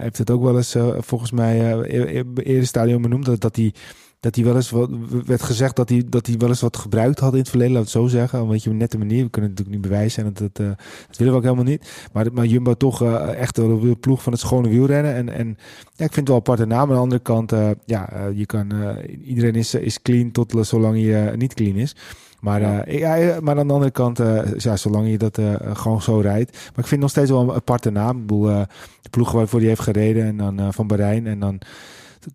heeft 0.00 0.18
het 0.18 0.30
ook 0.30 0.42
wel 0.42 0.56
eens 0.56 0.76
volgens 0.98 1.30
mij 1.30 1.72
e- 1.72 2.18
e- 2.18 2.24
eerder 2.42 2.66
stadion 2.66 3.02
benoemd. 3.02 3.24
Dat, 3.24 3.40
dat 3.40 3.56
hij 3.56 3.72
dat 4.20 4.34
hij 4.34 4.44
wel 4.44 4.54
eens 4.54 4.70
wat, 4.70 4.90
werd 5.26 5.42
gezegd 5.42 5.76
dat 5.76 5.88
hij, 5.88 6.04
dat 6.08 6.26
hij 6.26 6.36
wel 6.36 6.48
eens 6.48 6.60
wat 6.60 6.76
gebruikt 6.76 7.18
had 7.18 7.32
in 7.32 7.38
het 7.38 7.48
verleden, 7.48 7.72
laat 7.72 7.82
het 7.82 7.90
zo 7.90 8.06
zeggen. 8.06 8.38
Op 8.38 8.44
een 8.44 8.52
beetje 8.52 8.70
een 8.70 8.76
nette 8.76 8.98
manier. 8.98 9.24
We 9.24 9.30
kunnen 9.30 9.50
het 9.50 9.58
natuurlijk 9.58 9.84
niet 9.84 9.92
bewijzen 9.92 10.24
en 10.24 10.32
dat, 10.32 10.54
dat, 10.54 10.66
eh, 10.66 10.72
dat 11.06 11.16
willen 11.16 11.32
we 11.32 11.38
ook 11.38 11.44
helemaal 11.44 11.64
niet. 11.64 12.08
Maar, 12.12 12.32
maar 12.32 12.46
Jumbo 12.46 12.74
toch 12.74 13.02
eh, 13.02 13.40
echt 13.40 13.56
wel 13.56 13.80
de 13.80 13.96
ploeg 13.96 14.22
van 14.22 14.32
het 14.32 14.40
schone 14.40 14.68
wielrennen. 14.68 15.14
En, 15.14 15.28
en 15.28 15.46
ja, 15.94 16.04
ik 16.04 16.12
vind 16.12 16.16
het 16.16 16.28
wel 16.28 16.36
een 16.36 16.42
aparte 16.42 16.66
naam. 16.66 16.88
Aan 16.88 16.94
de 16.94 17.00
andere 17.00 17.22
kant, 17.22 17.52
eh, 17.52 17.70
ja, 17.84 18.28
je 18.34 18.46
kan, 18.46 18.72
iedereen 19.24 19.54
is, 19.54 19.74
is 19.74 20.02
clean 20.02 20.30
tot 20.30 20.54
zolang 20.60 20.98
je 20.98 21.32
niet 21.36 21.54
clean 21.54 21.76
is. 21.76 21.96
Maar, 22.40 22.60
Ja. 22.92 23.40
maar 23.40 23.58
aan 23.58 23.66
de 23.66 23.72
andere 23.72 23.90
kant, 23.90 24.18
ja, 24.56 24.76
zolang 24.76 25.10
je 25.10 25.18
dat 25.18 25.40
gewoon 25.72 26.02
zo 26.02 26.18
rijdt. 26.18 26.52
Maar 26.52 26.60
ik 26.62 26.74
vind 26.74 26.90
het 26.90 27.00
nog 27.00 27.10
steeds 27.10 27.30
wel 27.30 27.40
een 27.40 27.52
aparte 27.52 27.90
naam. 27.90 28.16
Ik 28.16 28.26
bedoel, 28.26 28.46
de 29.02 29.10
ploeg 29.10 29.32
waarvoor 29.32 29.58
hij 29.58 29.68
heeft 29.68 29.80
gereden 29.80 30.24
en 30.24 30.36
dan 30.36 30.72
van 30.74 30.86
Bahrein. 30.86 31.26
En 31.26 31.40
dan 31.40 31.60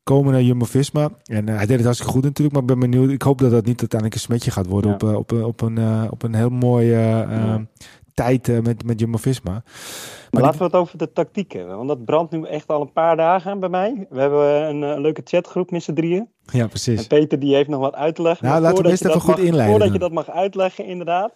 komen 0.03 0.31
naar 0.31 0.41
Jumbo-Visma. 0.41 1.09
En 1.23 1.47
eh, 1.49 1.55
hij 1.55 1.65
deed 1.65 1.75
het 1.75 1.83
hartstikke 1.85 2.13
goed 2.13 2.23
natuurlijk. 2.23 2.53
Maar 2.53 2.61
ik 2.61 2.79
ben 2.79 2.89
benieuwd. 2.91 3.09
Ik 3.11 3.21
hoop 3.21 3.39
dat 3.39 3.51
dat 3.51 3.65
niet 3.65 3.79
uiteindelijk 3.79 4.13
een 4.19 4.25
smetje 4.25 4.51
gaat 4.51 4.67
worden 4.67 4.89
Ja. 4.89 4.95
op, 4.95 5.03
eh, 5.03 5.15
op, 5.17 5.31
een- 5.31 5.43
op, 5.45 5.61
een, 5.61 5.77
eh, 5.77 6.03
op 6.09 6.23
een 6.23 6.33
heel 6.35 6.49
mooie 6.49 6.93
eh, 6.95 7.21
eh, 7.21 7.29
Ja. 7.29 7.65
tijd 8.13 8.49
eh, 8.49 8.59
met, 8.59 8.83
met 8.85 8.99
Jumbo-Visma. 8.99 9.51
Maar 9.51 9.61
Maar 10.31 10.41
laten 10.41 10.57
we 10.59 10.65
het 10.65 10.73
over 10.75 10.97
de 10.97 11.11
tactiek 11.13 11.51
hebben. 11.51 11.75
Want 11.75 11.87
dat 11.87 12.05
brandt 12.05 12.31
nu 12.31 12.43
echt 12.43 12.67
al 12.67 12.81
een 12.81 12.91
paar 12.91 13.15
dagen 13.15 13.59
bij 13.59 13.69
mij. 13.69 14.07
We 14.09 14.19
hebben 14.19 14.69
een 14.69 14.83
eh, 14.95 14.99
leuke 15.01 15.21
chatgroep 15.23 15.71
met 15.71 15.83
z'n 15.83 15.93
drieën. 15.93 16.27
Ja, 16.45 16.59
En 16.61 16.69
precies. 16.69 17.07
Peter 17.07 17.39
die 17.39 17.55
heeft 17.55 17.69
nog 17.69 17.79
wat 17.79 17.93
uit 17.95 18.15
te 18.15 18.21
leggen. 18.21 18.47
Nou, 18.47 18.61
laten 18.61 18.83
we 18.83 18.89
eerst 18.89 19.05
even 19.05 19.21
goed 19.21 19.29
mag- 19.35 19.45
inleiden 19.45 19.69
Voordat 19.69 19.93
je 19.93 19.99
dat 19.99 20.11
mag 20.11 20.29
uitleggen, 20.29 20.85
inderdaad. 20.85 21.31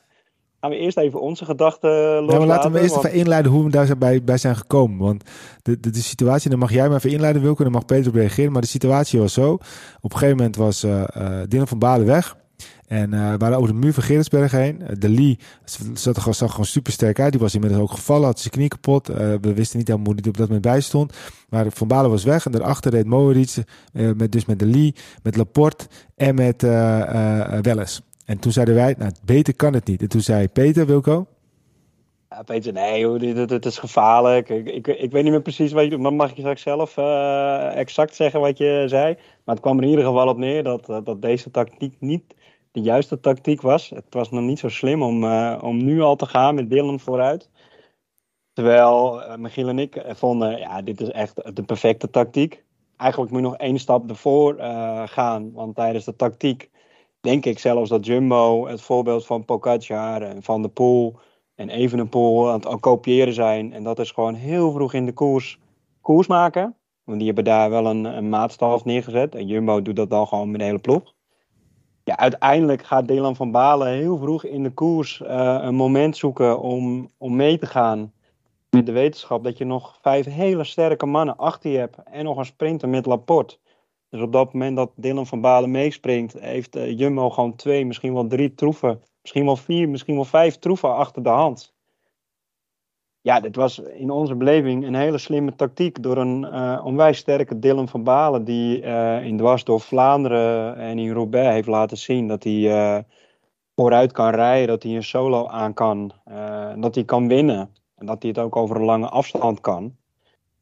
Gaan 0.62 0.70
we 0.70 0.78
eerst 0.78 0.98
even 0.98 1.22
onze 1.22 1.46
gedachten 1.46 1.90
loslaten. 1.90 2.34
Ja, 2.34 2.38
maar 2.38 2.48
laten 2.48 2.72
we 2.72 2.80
eerst 2.80 2.94
want- 2.94 3.06
even 3.06 3.18
inleiden 3.18 3.52
hoe 3.52 3.64
we 3.64 3.70
daar 3.70 3.86
zijn 3.86 4.00
bij, 4.00 4.24
bij 4.24 4.38
zijn 4.38 4.56
gekomen. 4.56 4.98
Want 4.98 5.24
de, 5.62 5.80
de, 5.80 5.90
de 5.90 6.02
situatie, 6.02 6.50
dan 6.50 6.60
mag 6.60 6.72
jij 6.72 6.88
maar 6.88 6.98
even 6.98 7.10
inleiden, 7.12 7.42
Wilco. 7.42 7.64
Dan 7.64 7.72
mag 7.72 7.86
Peter 7.86 8.08
op 8.08 8.16
reageren. 8.16 8.52
Maar 8.52 8.62
de 8.62 8.68
situatie 8.68 9.20
was 9.20 9.34
zo. 9.34 9.54
Op 10.02 10.12
een 10.12 10.12
gegeven 10.12 10.36
moment 10.38 10.56
was 10.56 10.84
eh, 10.84 11.04
Dylan 11.48 11.68
van 11.68 11.80
Balen 11.80 12.06
weg. 12.06 12.36
En 12.88 13.14
eh, 13.14 13.32
we 13.32 13.38
waren 13.38 13.58
over 13.58 13.74
de 13.74 13.80
muur 13.80 13.94
van 13.94 14.04
Gerritsberg 14.04 14.52
heen. 14.52 14.82
De 15.00 15.10
Lee 15.10 15.40
zat 15.94 16.16
er 16.16 16.22
gewoon, 16.22 16.36
zag 16.36 16.50
gewoon 16.52 16.66
super 16.66 16.92
sterk 16.94 17.20
uit. 17.20 17.32
Die 17.32 17.42
was 17.42 17.54
inmiddels 17.54 17.82
ook 17.82 17.92
gevallen, 17.92 18.26
had 18.26 18.40
zijn 18.40 18.54
knie 18.54 18.68
kapot. 18.68 19.08
We 19.08 19.54
wisten 19.54 19.78
niet 19.78 19.88
helemaal 19.88 20.08
hoe 20.14 20.20
hij 20.22 20.30
op 20.30 20.38
dat 20.38 20.48
moment 20.48 20.66
bij 20.66 20.82
stond. 20.82 21.14
Maar 21.50 21.66
Van 21.70 21.88
Balen 21.88 22.10
was 22.12 22.24
weg. 22.24 22.46
En 22.46 22.52
daarachter 22.52 22.92
reed 22.92 23.06
Moritz, 23.06 23.58
eh, 23.94 24.10
met, 24.18 24.32
dus 24.32 24.46
met 24.46 24.60
De 24.60 24.66
Lee, 24.66 24.96
met 25.24 25.36
Laporte 25.36 25.86
en 26.16 26.36
met 26.36 26.62
Welles. 27.62 28.02
En 28.28 28.40
toen 28.40 28.52
zeiden 28.52 28.76
wij, 28.76 28.96
nou, 28.98 29.12
beter 29.26 29.56
kan 29.56 29.74
het 29.74 29.88
niet. 29.88 30.02
En 30.02 30.08
toen 30.08 30.22
zei 30.22 30.48
Peter, 30.48 30.86
Wilco... 30.86 31.28
Ja, 32.30 32.44
Peter, 32.44 32.74
nee, 32.74 33.46
dit 33.46 33.66
is 33.66 33.78
gevaarlijk. 33.78 34.50
Ik, 34.50 34.70
ik, 34.70 34.88
ik 34.88 35.12
weet 35.12 35.24
niet 35.24 35.32
meer 35.32 35.42
precies 35.42 35.72
wat 35.72 35.84
je 35.84 35.90
doet. 35.90 36.00
Maar 36.00 36.14
mag 36.14 36.30
je 36.30 36.42
straks 36.42 36.62
zelf 36.62 36.98
eh, 36.98 37.76
exact 37.76 38.16
zeggen 38.16 38.40
wat 38.40 38.58
je 38.58 38.84
zei? 38.88 39.14
Maar 39.14 39.56
het 39.56 39.60
kwam 39.60 39.78
er 39.78 39.84
in 39.84 39.90
ieder 39.90 40.06
geval 40.06 40.28
op 40.28 40.38
neer 40.38 40.64
dat, 40.64 40.86
dat, 40.86 41.22
deze 41.22 41.52
tactiek 41.52 41.96
niet 42.00 42.36
de 42.72 42.82
juiste 42.82 43.20
tactiek 43.20 43.62
was. 43.62 43.90
Het 43.90 44.06
was 44.10 44.30
nog 44.32 44.42
niet 44.42 44.60
zo 44.60 44.70
slim 44.70 45.04
om, 45.04 45.24
eh, 45.24 45.58
om 45.62 45.84
nu 45.84 46.02
al 46.02 46.16
te 46.16 46.26
gaan 46.26 46.56
met 46.56 46.70
Dylan 46.70 47.00
vooruit. 47.00 47.50
Terwijl 48.54 49.24
eh, 49.24 49.38
Michiel 49.38 49.68
en 49.68 49.80
ik 49.80 50.04
vonden, 50.08 50.60
ja, 50.60 50.82
dit 50.82 51.02
is 51.02 51.10
echt 51.12 51.56
de 51.56 51.64
perfecte 51.64 52.10
tactiek. 52.10 52.64
Eigenlijk 52.98 53.32
moet 53.32 53.42
je 53.42 53.48
nog 53.48 53.58
één 53.58 53.80
stap 53.80 54.10
ervoor 54.10 54.56
gaan. 55.06 55.52
Want 55.54 55.76
tijdens 55.76 56.06
de 56.06 56.16
tactiek 56.16 56.70
denk 57.28 57.46
ik 57.46 57.60
zelfs 57.60 57.90
dat 57.90 58.06
Jumbo 58.06 58.68
het 58.68 58.82
voorbeeld 58.82 59.26
van 59.26 59.46
Pogacar 59.46 60.22
en 60.22 60.44
Van 60.44 60.62
der 60.62 60.72
Poel 60.72 61.16
en 61.56 61.70
Evenepoel 61.70 62.50
aan 62.50 62.60
het 62.60 62.80
kopiëren 62.80 63.34
zijn. 63.34 63.74
En 63.74 63.84
dat 63.84 64.00
is 64.00 64.12
gewoon 64.12 64.34
heel 64.34 64.72
vroeg 64.72 64.94
in 64.94 65.06
de 65.06 65.14
koers 65.14 65.60
koers 66.02 66.28
maken. 66.28 66.76
Want 67.04 67.18
die 67.18 67.28
hebben 67.28 67.44
daar 67.44 67.70
wel 67.70 67.86
een, 67.86 68.30
maatstaf 68.30 68.86
neergezet. 68.86 69.36
En 69.36 69.48
Jumbo 69.48 69.82
doet 69.82 69.96
dat 69.96 70.10
dan 70.10 70.28
gewoon 70.28 70.52
met 70.52 70.60
de 70.60 70.66
hele 70.66 70.80
ploeg. 70.80 71.14
ja, 72.04 72.18
uiteindelijk 72.18 72.84
gaat 72.84 73.08
Dylan 73.08 73.36
van 73.36 73.52
Balen 73.52 73.88
heel 73.88 74.18
vroeg 74.18 74.44
in 74.44 74.64
de 74.64 74.72
koers 74.72 75.22
uh, 75.22 75.58
een 75.62 75.76
moment 75.76 76.18
zoeken 76.18 76.60
om, 76.60 77.12
om 77.18 77.36
mee 77.36 77.58
te 77.58 77.66
gaan 77.66 78.14
met 78.70 78.86
de 78.86 78.92
wetenschap 78.92 79.44
dat 79.44 79.58
je 79.58 79.66
nog 79.66 79.98
vijf 80.02 80.26
hele 80.26 80.64
sterke 80.64 81.06
mannen 81.06 81.38
achter 81.38 81.72
je 81.72 81.78
hebt 81.78 81.98
en 82.04 82.24
nog 82.24 82.38
een 82.38 82.46
sprinter 82.46 82.90
met 82.90 83.06
Laporte. 83.06 83.58
Dus 84.18 84.26
op 84.26 84.34
dat 84.34 84.54
moment 84.54 84.76
dat 84.76 84.92
Dylan 84.96 85.28
van 85.28 85.42
Balen 85.42 85.72
meespringt, 85.72 86.40
heeft 86.40 86.76
uh, 86.76 86.98
Jumbo 86.98 87.30
gewoon 87.30 87.56
twee, 87.56 87.86
misschien 87.86 88.14
wel 88.14 88.28
drie 88.28 88.54
troeven, 88.54 89.02
misschien 89.22 89.46
wel 89.46 89.56
vier, 89.56 89.90
misschien 89.90 90.16
wel 90.16 90.26
vijf 90.26 90.58
troeven 90.58 90.96
achter 90.96 91.24
de 91.24 91.30
hand. 91.30 91.76
Ja, 93.22 93.40
dit 93.40 93.56
was 93.56 93.80
in 93.80 94.10
onze 94.10 94.36
beleving 94.36 94.86
een 94.86 94.96
hele 94.96 95.18
slimme 95.18 95.56
tactiek 95.56 96.04
door 96.04 96.18
een 96.18 96.44
uh, 96.44 96.82
onwijs 96.84 97.18
sterke 97.18 97.60
Dylan 97.60 97.88
van 97.88 98.04
Balen, 98.04 98.44
die 98.44 98.82
uh, 98.82 99.26
in 99.26 99.38
dwars 99.38 99.64
door 99.64 99.82
Vlaanderen 99.82 100.76
en 100.76 101.00
in 101.00 101.12
Roubaix 101.14 101.54
heeft 101.54 101.68
laten 101.68 101.98
zien 101.98 102.28
dat 102.28 102.44
hij 102.44 103.06
vooruit 103.76 104.12
kan 104.12 104.30
rijden, 104.30 104.68
dat 104.68 104.84
hij 104.84 104.96
een 104.96 105.04
solo 105.04 105.48
aan 105.48 105.74
kan, 105.74 106.12
dat 106.80 106.96
hij 106.96 107.04
kan 107.04 107.28
winnen 107.28 107.70
en 107.96 108.06
dat 108.06 108.22
hij 108.22 108.32
het 108.32 108.40
ook 108.40 108.56
over 108.56 108.76
een 108.76 108.86
lange 108.86 109.10
afstand 109.10 109.60
kan. 109.62 109.96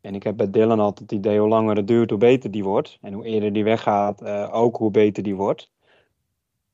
En 0.05 0.15
ik 0.15 0.23
heb 0.23 0.37
bij 0.37 0.49
Dylan 0.49 0.79
altijd 0.79 1.09
het 1.09 1.19
idee, 1.19 1.39
hoe 1.39 1.47
langer 1.47 1.75
het 1.75 1.87
duurt, 1.87 2.09
hoe 2.09 2.19
beter 2.19 2.51
die 2.51 2.63
wordt. 2.63 2.97
En 3.01 3.13
hoe 3.13 3.25
eerder 3.25 3.53
die 3.53 3.63
weggaat, 3.63 4.21
uh, 4.21 4.49
ook 4.53 4.77
hoe 4.77 4.91
beter 4.91 5.23
die 5.23 5.35
wordt. 5.35 5.71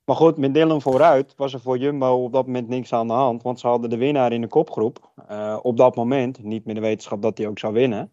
Maar 0.05 0.15
goed, 0.15 0.37
met 0.37 0.53
Dylan 0.53 0.81
vooruit 0.81 1.33
was 1.35 1.53
er 1.53 1.59
voor 1.59 1.77
Jumbo 1.77 2.23
op 2.23 2.33
dat 2.33 2.45
moment 2.45 2.67
niks 2.67 2.93
aan 2.93 3.07
de 3.07 3.13
hand. 3.13 3.43
Want 3.43 3.59
ze 3.59 3.67
hadden 3.67 3.89
de 3.89 3.97
winnaar 3.97 4.31
in 4.31 4.41
de 4.41 4.47
kopgroep. 4.47 5.11
Uh, 5.31 5.59
op 5.61 5.77
dat 5.77 5.95
moment, 5.95 6.43
niet 6.43 6.65
met 6.65 6.75
de 6.75 6.81
wetenschap 6.81 7.21
dat 7.21 7.37
hij 7.37 7.47
ook 7.47 7.59
zou 7.59 7.73
winnen. 7.73 8.11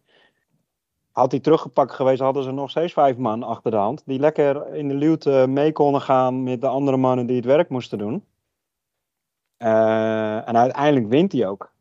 Had 1.11 1.31
hij 1.31 1.39
teruggepakt 1.39 1.91
geweest, 1.91 2.21
hadden 2.21 2.43
ze 2.43 2.51
nog 2.51 2.69
steeds 2.69 2.93
vijf 2.93 3.17
man 3.17 3.43
achter 3.43 3.71
de 3.71 3.77
hand. 3.77 4.03
Die 4.05 4.19
lekker 4.19 4.73
in 4.73 4.87
de 4.87 4.93
luwte 4.93 5.45
mee 5.49 5.71
konden 5.71 6.01
gaan 6.01 6.43
met 6.43 6.61
de 6.61 6.67
andere 6.67 6.97
mannen 6.97 7.25
die 7.25 7.35
het 7.35 7.45
werk 7.45 7.69
moesten 7.69 7.97
doen. 7.97 8.23
Uh, 9.57 10.47
en 10.47 10.57
uiteindelijk 10.57 11.07
wint 11.07 11.31
hij 11.31 11.47
ook. 11.47 11.71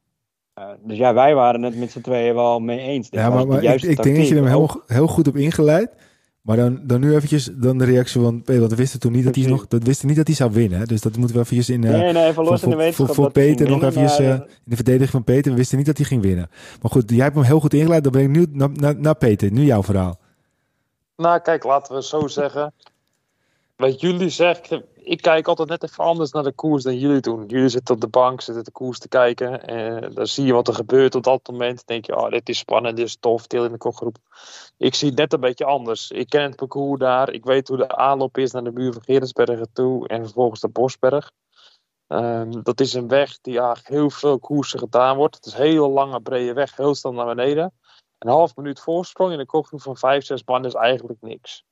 Uh, 0.58 0.64
dus 0.84 0.98
ja, 0.98 1.14
wij 1.14 1.34
waren 1.34 1.62
het 1.62 1.78
met 1.78 1.90
z'n 1.90 2.00
tweeën 2.00 2.34
wel 2.34 2.60
mee 2.60 2.78
eens. 2.78 3.10
Dit 3.10 3.20
ja, 3.20 3.30
maar, 3.30 3.46
maar 3.46 3.62
ik, 3.62 3.82
ik 3.82 4.02
denk 4.02 4.16
dat 4.16 4.28
je 4.28 4.34
hem 4.34 4.46
heel, 4.46 4.82
heel 4.86 5.06
goed 5.06 5.28
op 5.28 5.36
ingeleid. 5.36 5.90
Maar 6.42 6.56
dan, 6.56 6.80
dan 6.82 7.00
nu 7.00 7.14
eventjes 7.14 7.50
dan 7.52 7.78
de 7.78 7.84
reactie 7.84 8.20
van... 8.20 8.42
Want 8.44 8.70
we 8.70 8.76
wisten 8.76 9.00
toen 9.00 9.12
niet 9.12 9.24
dat 9.24 9.34
hij 9.34 9.46
nog... 9.46 9.66
Dat 9.66 9.82
wisten 9.82 10.08
niet 10.08 10.16
dat 10.16 10.26
hij 10.26 10.36
zou 10.36 10.50
winnen. 10.52 10.86
Dus 10.86 11.00
dat 11.00 11.16
moeten 11.16 11.36
we 11.36 11.42
eventjes 11.42 11.70
in... 11.70 11.82
Uh, 11.82 11.90
nee, 11.90 12.12
nee, 12.12 12.26
even 12.26 12.44
los 12.44 12.60
voor, 12.60 12.72
in 12.72 12.78
de 12.78 12.82
wetenschap. 12.82 13.06
Voor, 13.06 13.14
voor 13.14 13.32
Peter 13.32 13.68
nog 13.68 13.82
eventjes... 13.82 14.20
Uh, 14.20 14.28
in 14.28 14.42
de 14.64 14.76
verdediging 14.76 15.10
van 15.10 15.24
Peter. 15.24 15.50
We 15.50 15.56
wisten 15.56 15.76
niet 15.76 15.86
dat 15.86 15.96
hij 15.96 16.06
ging 16.06 16.22
winnen. 16.22 16.50
Maar 16.82 16.90
goed, 16.90 17.10
jij 17.10 17.22
hebt 17.22 17.34
hem 17.34 17.44
heel 17.44 17.60
goed 17.60 17.74
ingeleid. 17.74 18.02
Dan 18.02 18.12
ben 18.12 18.22
ik 18.22 18.28
nu 18.28 18.46
naar, 18.52 18.68
naar, 18.72 19.00
naar 19.00 19.16
Peter. 19.16 19.52
Nu 19.52 19.64
jouw 19.64 19.82
verhaal. 19.82 20.18
Nou, 21.16 21.40
kijk, 21.40 21.64
laten 21.64 21.94
we 21.94 22.02
zo 22.02 22.26
zeggen. 22.26 22.72
Wat 23.78 24.00
jullie 24.00 24.28
zeggen, 24.28 24.84
ik 24.94 25.22
kijk 25.22 25.48
altijd 25.48 25.68
net 25.68 25.82
even 25.82 26.04
anders 26.04 26.30
naar 26.30 26.42
de 26.42 26.52
koers 26.52 26.82
dan 26.82 26.98
jullie 26.98 27.20
doen. 27.20 27.46
Jullie 27.46 27.68
zitten 27.68 27.94
op 27.94 28.00
de 28.00 28.08
bank, 28.08 28.40
zitten 28.40 28.64
de 28.64 28.70
koers 28.70 28.98
te 28.98 29.08
kijken. 29.08 29.64
En 29.64 30.14
dan 30.14 30.26
zie 30.26 30.46
je 30.46 30.52
wat 30.52 30.68
er 30.68 30.74
gebeurt 30.74 31.14
op 31.14 31.22
dat 31.22 31.48
moment. 31.50 31.86
Denk 31.86 32.06
je, 32.06 32.16
oh, 32.16 32.30
dit 32.30 32.48
is 32.48 32.58
spannend, 32.58 32.96
dit 32.96 33.06
is 33.06 33.16
tof, 33.20 33.46
deel 33.46 33.64
in 33.64 33.72
de 33.72 33.78
kopgroep. 33.78 34.16
Ik 34.76 34.94
zie 34.94 35.08
het 35.08 35.18
net 35.18 35.32
een 35.32 35.40
beetje 35.40 35.64
anders. 35.64 36.10
Ik 36.10 36.28
ken 36.28 36.42
het 36.42 36.56
parcours 36.56 37.00
daar. 37.00 37.32
Ik 37.32 37.44
weet 37.44 37.68
hoe 37.68 37.76
de 37.76 37.96
aanloop 37.96 38.38
is 38.38 38.50
naar 38.50 38.64
de 38.64 38.72
muur 38.72 38.92
van 38.92 39.02
Gerensbergen 39.02 39.72
toe. 39.72 40.08
En 40.08 40.24
vervolgens 40.24 40.60
de 40.60 40.68
Bosberg. 40.68 41.30
Um, 42.08 42.62
dat 42.62 42.80
is 42.80 42.94
een 42.94 43.08
weg 43.08 43.38
die 43.40 43.58
eigenlijk 43.58 43.88
heel 43.88 44.10
veel 44.10 44.38
koersen 44.38 44.78
gedaan 44.78 45.16
wordt. 45.16 45.34
Het 45.34 45.46
is 45.46 45.52
een 45.52 45.62
hele 45.62 45.88
lange, 45.88 46.20
brede 46.20 46.52
weg, 46.52 46.76
heel 46.76 46.94
snel 46.94 47.12
naar 47.12 47.34
beneden. 47.34 47.72
Een 48.18 48.30
half 48.30 48.56
minuut 48.56 48.80
voorsprong 48.80 49.32
in 49.32 49.38
een 49.38 49.46
kopgroep 49.46 49.82
van 49.82 49.96
5, 49.96 50.24
6 50.24 50.42
man 50.44 50.64
is 50.64 50.74
eigenlijk 50.74 51.20
niks. 51.20 51.66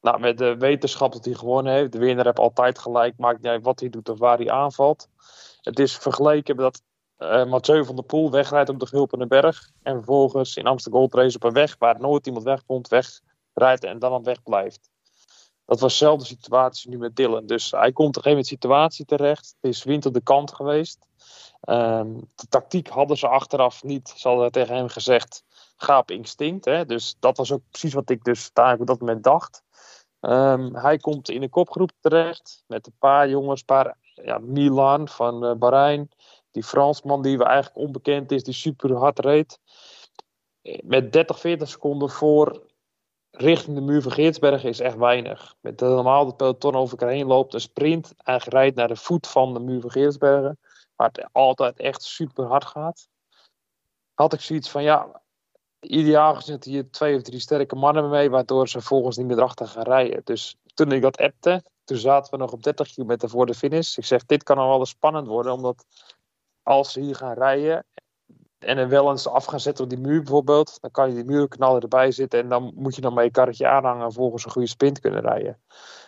Nou, 0.00 0.20
met 0.20 0.38
de 0.38 0.56
wetenschap 0.56 1.12
dat 1.12 1.24
hij 1.24 1.34
gewonnen 1.34 1.72
heeft. 1.72 1.92
De 1.92 1.98
winnaar 1.98 2.24
heeft 2.24 2.38
altijd 2.38 2.78
gelijk. 2.78 3.18
Maakt 3.18 3.36
niet 3.36 3.46
uit 3.46 3.64
wat 3.64 3.80
hij 3.80 3.88
doet 3.88 4.08
of 4.08 4.18
waar 4.18 4.36
hij 4.36 4.50
aanvalt. 4.50 5.08
Het 5.60 5.78
is 5.78 5.96
vergeleken 5.96 6.56
met 6.56 6.64
dat 6.64 6.82
uh, 7.18 7.50
Mathieu 7.50 7.84
van 7.84 7.96
der 7.96 8.04
Poel 8.04 8.30
wegrijdt 8.30 8.68
op 8.68 8.78
de 8.78 8.86
Gulpende 8.86 9.26
Berg. 9.26 9.70
En 9.82 9.94
vervolgens 9.94 10.56
in 10.56 10.66
Amsterdam 10.66 11.00
Gold 11.00 11.14
Race 11.14 11.36
op 11.36 11.44
een 11.44 11.52
weg 11.52 11.76
waar 11.78 12.00
nooit 12.00 12.26
iemand 12.26 12.44
wegkomt, 12.44 12.88
wegrijdt 12.88 13.84
en 13.84 13.98
dan 13.98 14.12
aan 14.12 14.22
weg 14.22 14.42
blijft. 14.42 14.90
Dat 15.64 15.80
was 15.80 15.92
dezelfde 15.92 16.24
situatie 16.24 16.90
nu 16.90 16.98
met 16.98 17.16
Dylan. 17.16 17.46
Dus 17.46 17.70
hij 17.70 17.92
komt 17.92 18.16
op 18.16 18.24
een 18.24 18.30
gegeven 18.30 18.30
moment 18.30 18.46
situatie 18.46 19.04
terecht. 19.04 19.56
Het 19.60 19.70
is 19.70 19.84
winter 19.84 20.12
de 20.12 20.22
kant 20.22 20.54
geweest. 20.54 21.06
Um, 21.68 22.20
de 22.34 22.46
tactiek 22.48 22.88
hadden 22.88 23.16
ze 23.16 23.28
achteraf 23.28 23.82
niet. 23.82 24.12
Ze 24.16 24.28
hadden 24.28 24.52
tegen 24.52 24.76
hem 24.76 24.88
gezegd, 24.88 25.44
ga 25.76 25.98
op 25.98 26.10
instinct. 26.10 26.64
Hè? 26.64 26.86
Dus 26.86 27.16
dat 27.18 27.36
was 27.36 27.52
ook 27.52 27.62
precies 27.70 27.94
wat 27.94 28.10
ik 28.10 28.24
dus 28.24 28.50
daar 28.52 28.80
op 28.80 28.86
dat 28.86 29.00
moment 29.00 29.24
dacht. 29.24 29.62
Um, 30.20 30.74
hij 30.74 30.96
komt 30.96 31.28
in 31.28 31.40
de 31.40 31.48
kopgroep 31.48 31.90
terecht 32.00 32.64
met 32.66 32.86
een 32.86 32.96
paar 32.98 33.28
jongens, 33.28 33.60
een 33.60 33.66
paar, 33.66 33.96
ja, 34.14 34.38
Milan 34.38 35.08
van 35.08 35.44
uh, 35.44 35.54
Bahrein, 35.54 36.08
die 36.50 36.62
Fransman 36.62 37.22
die 37.22 37.38
we 37.38 37.44
eigenlijk 37.44 37.76
onbekend 37.76 38.32
is, 38.32 38.42
die 38.42 38.54
super 38.54 38.96
hard 38.96 39.18
reed. 39.18 39.58
Met 40.82 41.12
30, 41.12 41.40
40 41.40 41.68
seconden 41.68 42.10
voor 42.10 42.66
richting 43.30 43.76
de 43.76 43.82
muur 43.82 44.02
van 44.02 44.12
Geertsbergen 44.12 44.68
is 44.68 44.80
echt 44.80 44.96
weinig. 44.96 45.56
Met 45.60 45.80
normaal 45.80 46.26
het 46.26 46.36
peloton 46.36 46.74
over 46.74 46.98
elkaar 46.98 47.14
heen 47.14 47.26
loopt, 47.26 47.54
een 47.54 47.60
sprint, 47.60 48.14
eigenlijk 48.16 48.58
rijdt 48.58 48.76
naar 48.76 48.88
de 48.88 48.96
voet 48.96 49.26
van 49.26 49.54
de 49.54 49.60
muur 49.60 49.80
van 49.80 49.90
Geertsbergen, 49.90 50.58
waar 50.96 51.08
het 51.12 51.28
altijd 51.32 51.78
echt 51.78 52.02
super 52.02 52.44
hard 52.44 52.64
gaat. 52.64 53.08
Had 54.14 54.32
ik 54.32 54.40
zoiets 54.40 54.70
van, 54.70 54.82
ja, 54.82 55.22
ideaal 55.80 56.40
zitten 56.40 56.70
hier 56.70 56.90
twee 56.90 57.16
of 57.16 57.22
drie 57.22 57.40
sterke 57.40 57.74
mannen 57.74 58.10
mee, 58.10 58.30
waardoor 58.30 58.68
ze 58.68 58.80
volgens 58.80 59.16
niet 59.16 59.26
meer 59.26 59.36
erachter 59.36 59.66
gaan 59.66 59.82
rijden. 59.82 60.20
Dus 60.24 60.56
toen 60.74 60.92
ik 60.92 61.02
dat 61.02 61.18
appte, 61.18 61.62
toen 61.84 61.96
zaten 61.96 62.30
we 62.30 62.36
nog 62.36 62.52
op 62.52 62.62
30 62.62 62.92
kilometer 62.92 63.28
voor 63.28 63.46
de 63.46 63.54
finish. 63.54 63.96
Ik 63.96 64.04
zeg, 64.04 64.26
dit 64.26 64.42
kan 64.42 64.56
nog 64.56 64.66
wel 64.66 64.78
eens 64.78 64.90
spannend 64.90 65.26
worden, 65.26 65.52
omdat 65.52 65.84
als 66.62 66.92
ze 66.92 67.00
hier 67.00 67.16
gaan 67.16 67.34
rijden 67.34 67.84
en 68.58 68.78
er 68.78 68.88
wel 68.88 69.10
eens 69.10 69.28
af 69.28 69.44
gaan 69.44 69.60
zetten 69.60 69.84
op 69.84 69.90
die 69.90 69.98
muur 69.98 70.22
bijvoorbeeld, 70.22 70.80
dan 70.80 70.90
kan 70.90 71.08
je 71.08 71.14
die 71.14 71.24
muurknaller 71.24 71.82
erbij 71.82 72.12
zitten 72.12 72.40
en 72.40 72.48
dan 72.48 72.72
moet 72.74 72.94
je 72.94 73.00
dan 73.00 73.14
met 73.14 73.24
je 73.24 73.30
karretje 73.30 73.68
aanhangen 73.68 74.04
en 74.04 74.12
volgens 74.12 74.44
een 74.44 74.50
goede 74.50 74.68
sprint 74.68 75.00
kunnen 75.00 75.20
rijden. 75.20 75.60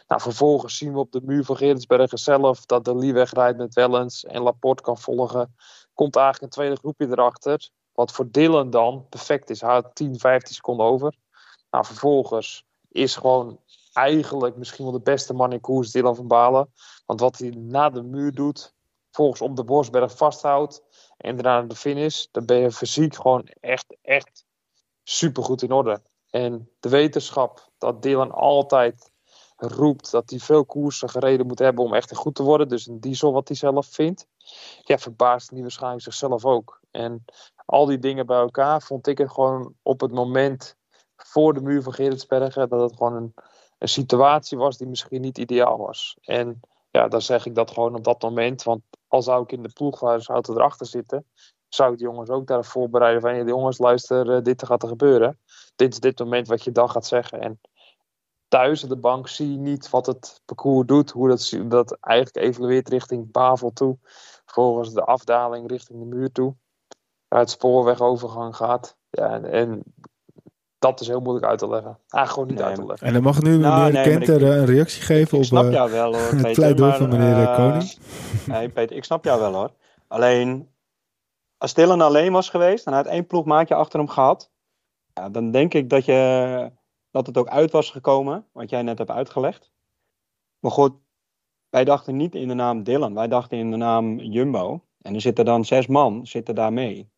Nou, 0.07 0.21
vervolgens 0.21 0.77
zien 0.77 0.93
we 0.93 0.99
op 0.99 1.13
de 1.13 1.21
muur 1.25 1.45
van 1.45 1.57
Gerensbergen 1.57 2.19
zelf 2.19 2.67
dat 2.67 2.85
de 2.85 2.97
Lee 2.97 3.13
wegrijdt 3.13 3.59
met 3.59 3.75
Wellens 3.75 4.25
en 4.25 4.43
Laporte 4.43 4.83
kan 4.83 4.99
volgen. 4.99 5.55
Komt 5.95 6.17
eigenlijk 6.17 6.45
een 6.45 6.59
tweede 6.59 6.77
groepje 6.77 7.07
erachter. 7.07 7.71
Wat 8.01 8.13
voor 8.13 8.31
Dylan 8.31 8.71
dan 8.71 9.07
perfect 9.09 9.51
is. 9.51 9.61
Hij 9.61 9.73
had 9.73 9.95
10, 9.95 10.19
15 10.19 10.55
seconden 10.55 10.87
over. 10.87 11.15
Nou, 11.71 11.85
vervolgens 11.85 12.65
is 12.89 13.17
gewoon 13.17 13.61
eigenlijk 13.93 14.57
misschien 14.57 14.85
wel 14.85 14.93
de 14.93 15.01
beste 15.01 15.33
man 15.33 15.53
in 15.53 15.61
koers, 15.61 15.91
Dylan 15.91 16.17
van 16.17 16.27
Balen. 16.27 16.73
Want 17.07 17.21
wat 17.21 17.39
hij 17.39 17.51
na 17.51 17.91
de 17.91 18.03
muur 18.03 18.35
doet, 18.35 18.75
volgens 19.11 19.41
op 19.41 19.57
de 19.57 19.65
Bosberg 19.65 20.17
vasthoudt 20.17 20.83
en 21.17 21.37
daarna 21.37 21.69
de 21.69 21.77
finish, 21.77 22.27
dan 22.31 22.47
ben 22.47 22.57
je 22.57 22.71
fysiek 22.71 23.15
gewoon 23.15 23.49
echt, 23.61 23.97
echt 24.03 24.45
supergoed 25.03 25.63
in 25.63 25.73
orde. 25.73 26.03
En 26.31 26.71
de 26.81 26.89
wetenschap 26.89 27.71
dat 27.79 28.03
Dylan 28.03 28.33
altijd 28.33 29.10
roept 29.61 30.11
dat 30.11 30.31
hij 30.31 30.39
veel 30.39 30.65
koersen 30.65 31.09
gereden 31.09 31.47
moet 31.47 31.59
hebben 31.59 31.85
om 31.85 31.95
echt 31.95 32.17
goed 32.17 32.35
te 32.35 32.43
worden. 32.43 32.69
Dus 32.69 32.87
een 32.87 33.01
diesel 33.01 33.33
wat 33.33 33.49
hij 33.49 33.57
zelf 33.57 33.87
vindt. 33.87 34.27
Ja, 34.83 34.99
verbaast 34.99 35.51
hij 35.51 35.61
waarschijnlijk 35.61 36.03
zichzelf 36.03 36.45
ook. 36.45 36.81
En 36.91 37.25
al 37.65 37.87
die 37.87 37.99
dingen 37.99 38.27
bij 38.27 38.39
elkaar 38.39 38.83
vond 38.83 39.07
ik 39.07 39.19
het 39.19 39.31
gewoon 39.31 39.75
op 39.83 40.01
het 40.01 40.13
moment 40.13 40.77
voor 41.17 41.55
de 41.55 41.61
muur 41.61 41.83
van 41.83 41.93
Gerritsbergen 41.93 42.69
dat 42.69 42.81
het 42.81 42.97
gewoon 42.97 43.15
een, 43.17 43.35
situatie 43.89 44.59
was 44.59 44.79
die 44.79 44.87
misschien 44.87 45.21
niet 45.21 45.39
ideaal 45.39 45.79
was. 45.79 46.17
En 46.21 46.61
ja, 46.91 47.09
dan 47.09 47.23
zeg 47.23 47.47
ik 47.47 47.55
dat 47.55 47.71
gewoon 47.71 47.95
op 47.95 48.05
dat 48.05 48.23
moment. 48.23 48.63
Want 48.63 48.83
als 49.09 49.25
zou 49.25 49.43
ik 49.43 49.53
in 49.53 49.63
de 49.63 49.73
ploeghuisauto 49.73 50.55
erachter 50.55 50.87
zitten, 50.87 51.27
zou 51.69 51.93
ik 51.93 51.99
de 51.99 52.05
jongens 52.05 52.31
ook 52.31 52.47
daarop 52.47 52.67
voorbereiden 52.67 53.21
van, 53.21 53.33
de 53.33 53.45
jongens, 53.45 53.79
luister, 53.79 54.37
uh, 54.37 54.43
dit 54.43 54.67
gaat 54.67 54.83
er 54.83 54.89
gebeuren. 54.89 55.39
Dit 55.77 55.93
is 55.93 56.01
dit 56.01 56.19
moment 56.19 56.49
wat 56.49 56.65
je 56.65 56.73
dan 56.73 56.91
gaat 56.91 57.07
zeggen. 57.07 57.41
En 57.41 57.61
thuis 58.51 58.83
op 58.83 58.89
de 58.89 58.97
bank 58.97 59.29
zie 59.29 59.53
je 59.53 59.59
niet 59.59 59.91
wat 59.91 60.07
het 60.07 60.43
parcours 60.45 60.87
doet, 60.87 61.11
hoe 61.11 61.29
dat, 61.29 61.57
dat 61.65 61.99
eigenlijk 62.01 62.47
evolueert 62.47 62.89
richting 62.89 63.33
Bavel 63.33 63.73
toe, 63.73 63.99
volgens 64.47 64.93
de 64.93 65.05
afdaling 65.05 65.71
richting 65.71 65.99
de 65.99 66.17
muur 66.17 66.33
toe 66.33 66.55
het 67.39 67.51
spoorwegovergang 67.51 68.57
gaat. 68.57 68.97
Ja, 69.11 69.31
en, 69.31 69.45
en, 69.45 69.83
dat 70.79 71.01
is 71.01 71.07
heel 71.07 71.21
moeilijk 71.21 71.47
uit 71.47 71.59
te 71.59 71.69
leggen. 71.69 71.99
Eigenlijk 72.09 72.33
gewoon 72.33 72.49
niet 72.49 72.59
nee, 72.59 72.67
uit 72.67 72.77
te 72.77 72.87
leggen. 72.87 73.07
En 73.07 73.13
dan 73.13 73.23
mag 73.23 73.43
nu 73.43 73.59
nou, 73.59 73.83
meneer 73.83 73.93
nee, 73.93 74.17
Kenter 74.17 74.43
ik, 74.43 74.49
een 74.49 74.65
reactie 74.65 75.03
geven 75.03 75.33
ik 75.33 75.39
op 75.39 75.45
snap 75.45 75.65
uh, 75.65 75.73
jou 75.73 75.91
wel, 75.91 76.15
hoor, 76.15 76.33
het 76.45 76.53
pleidooi 76.53 76.93
van 76.93 77.09
meneer 77.09 77.43
uh, 77.43 77.57
Koning. 77.57 77.99
Nee, 78.47 78.69
Peter, 78.69 78.97
ik 78.97 79.05
snap 79.05 79.25
jou 79.25 79.41
wel 79.41 79.55
hoor. 79.55 79.71
Alleen, 80.09 80.69
als 81.59 81.75
Dylan 81.75 82.01
alleen 82.01 82.33
was 82.33 82.49
geweest 82.49 82.87
en 82.87 82.95
uit 82.95 83.07
één 83.07 83.27
ploeg 83.27 83.45
maatje 83.45 83.75
achter 83.75 83.99
hem 83.99 84.09
gehad, 84.09 84.51
ja, 85.15 85.29
dan 85.29 85.51
denk 85.51 85.75
ik 85.75 85.91
dat, 85.91 86.05
je, 86.05 86.71
dat 87.11 87.27
het 87.27 87.39
ook 87.39 87.49
uit 87.49 87.71
was 87.71 87.91
gekomen, 87.91 88.47
wat 88.53 88.71
jij 88.71 88.83
net 88.83 88.99
hebt 88.99 89.11
uitgelegd. 89.11 89.71
Maar 90.59 90.71
goed, 90.71 90.93
wij 91.69 91.85
dachten 91.85 92.17
niet 92.17 92.35
in 92.35 92.49
de 92.49 92.55
naam 92.55 92.83
Dylan, 92.83 93.15
wij 93.15 93.29
dachten 93.29 93.59
in 93.59 93.71
de 93.71 93.77
naam 93.77 94.19
Jumbo. 94.19 94.85
En 95.01 95.15
er 95.15 95.21
zitten 95.21 95.45
dan 95.45 95.65
zes 95.65 95.87
man 95.87 96.27
zitten 96.27 96.55
daar 96.55 96.73
mee. 96.73 97.11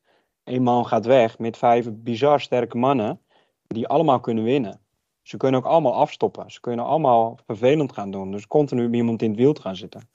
Eén 0.45 0.63
man 0.63 0.87
gaat 0.87 1.05
weg 1.05 1.39
met 1.39 1.57
vijf 1.57 1.89
bizar 1.93 2.41
sterke 2.41 2.77
mannen 2.77 3.21
die 3.67 3.89
allemaal 3.89 4.21
kunnen 4.21 4.45
winnen. 4.45 4.81
Ze 5.23 5.37
kunnen 5.37 5.61
ook 5.61 5.67
allemaal 5.67 5.95
afstoppen. 5.95 6.51
Ze 6.51 6.61
kunnen 6.61 6.85
allemaal 6.85 7.39
vervelend 7.47 7.93
gaan 7.93 8.11
doen. 8.11 8.31
Dus 8.31 8.47
continu 8.47 8.91
iemand 8.91 9.23
in 9.23 9.31
het 9.31 9.39
wiel 9.39 9.55
gaan 9.55 9.77
zitten. 9.77 10.09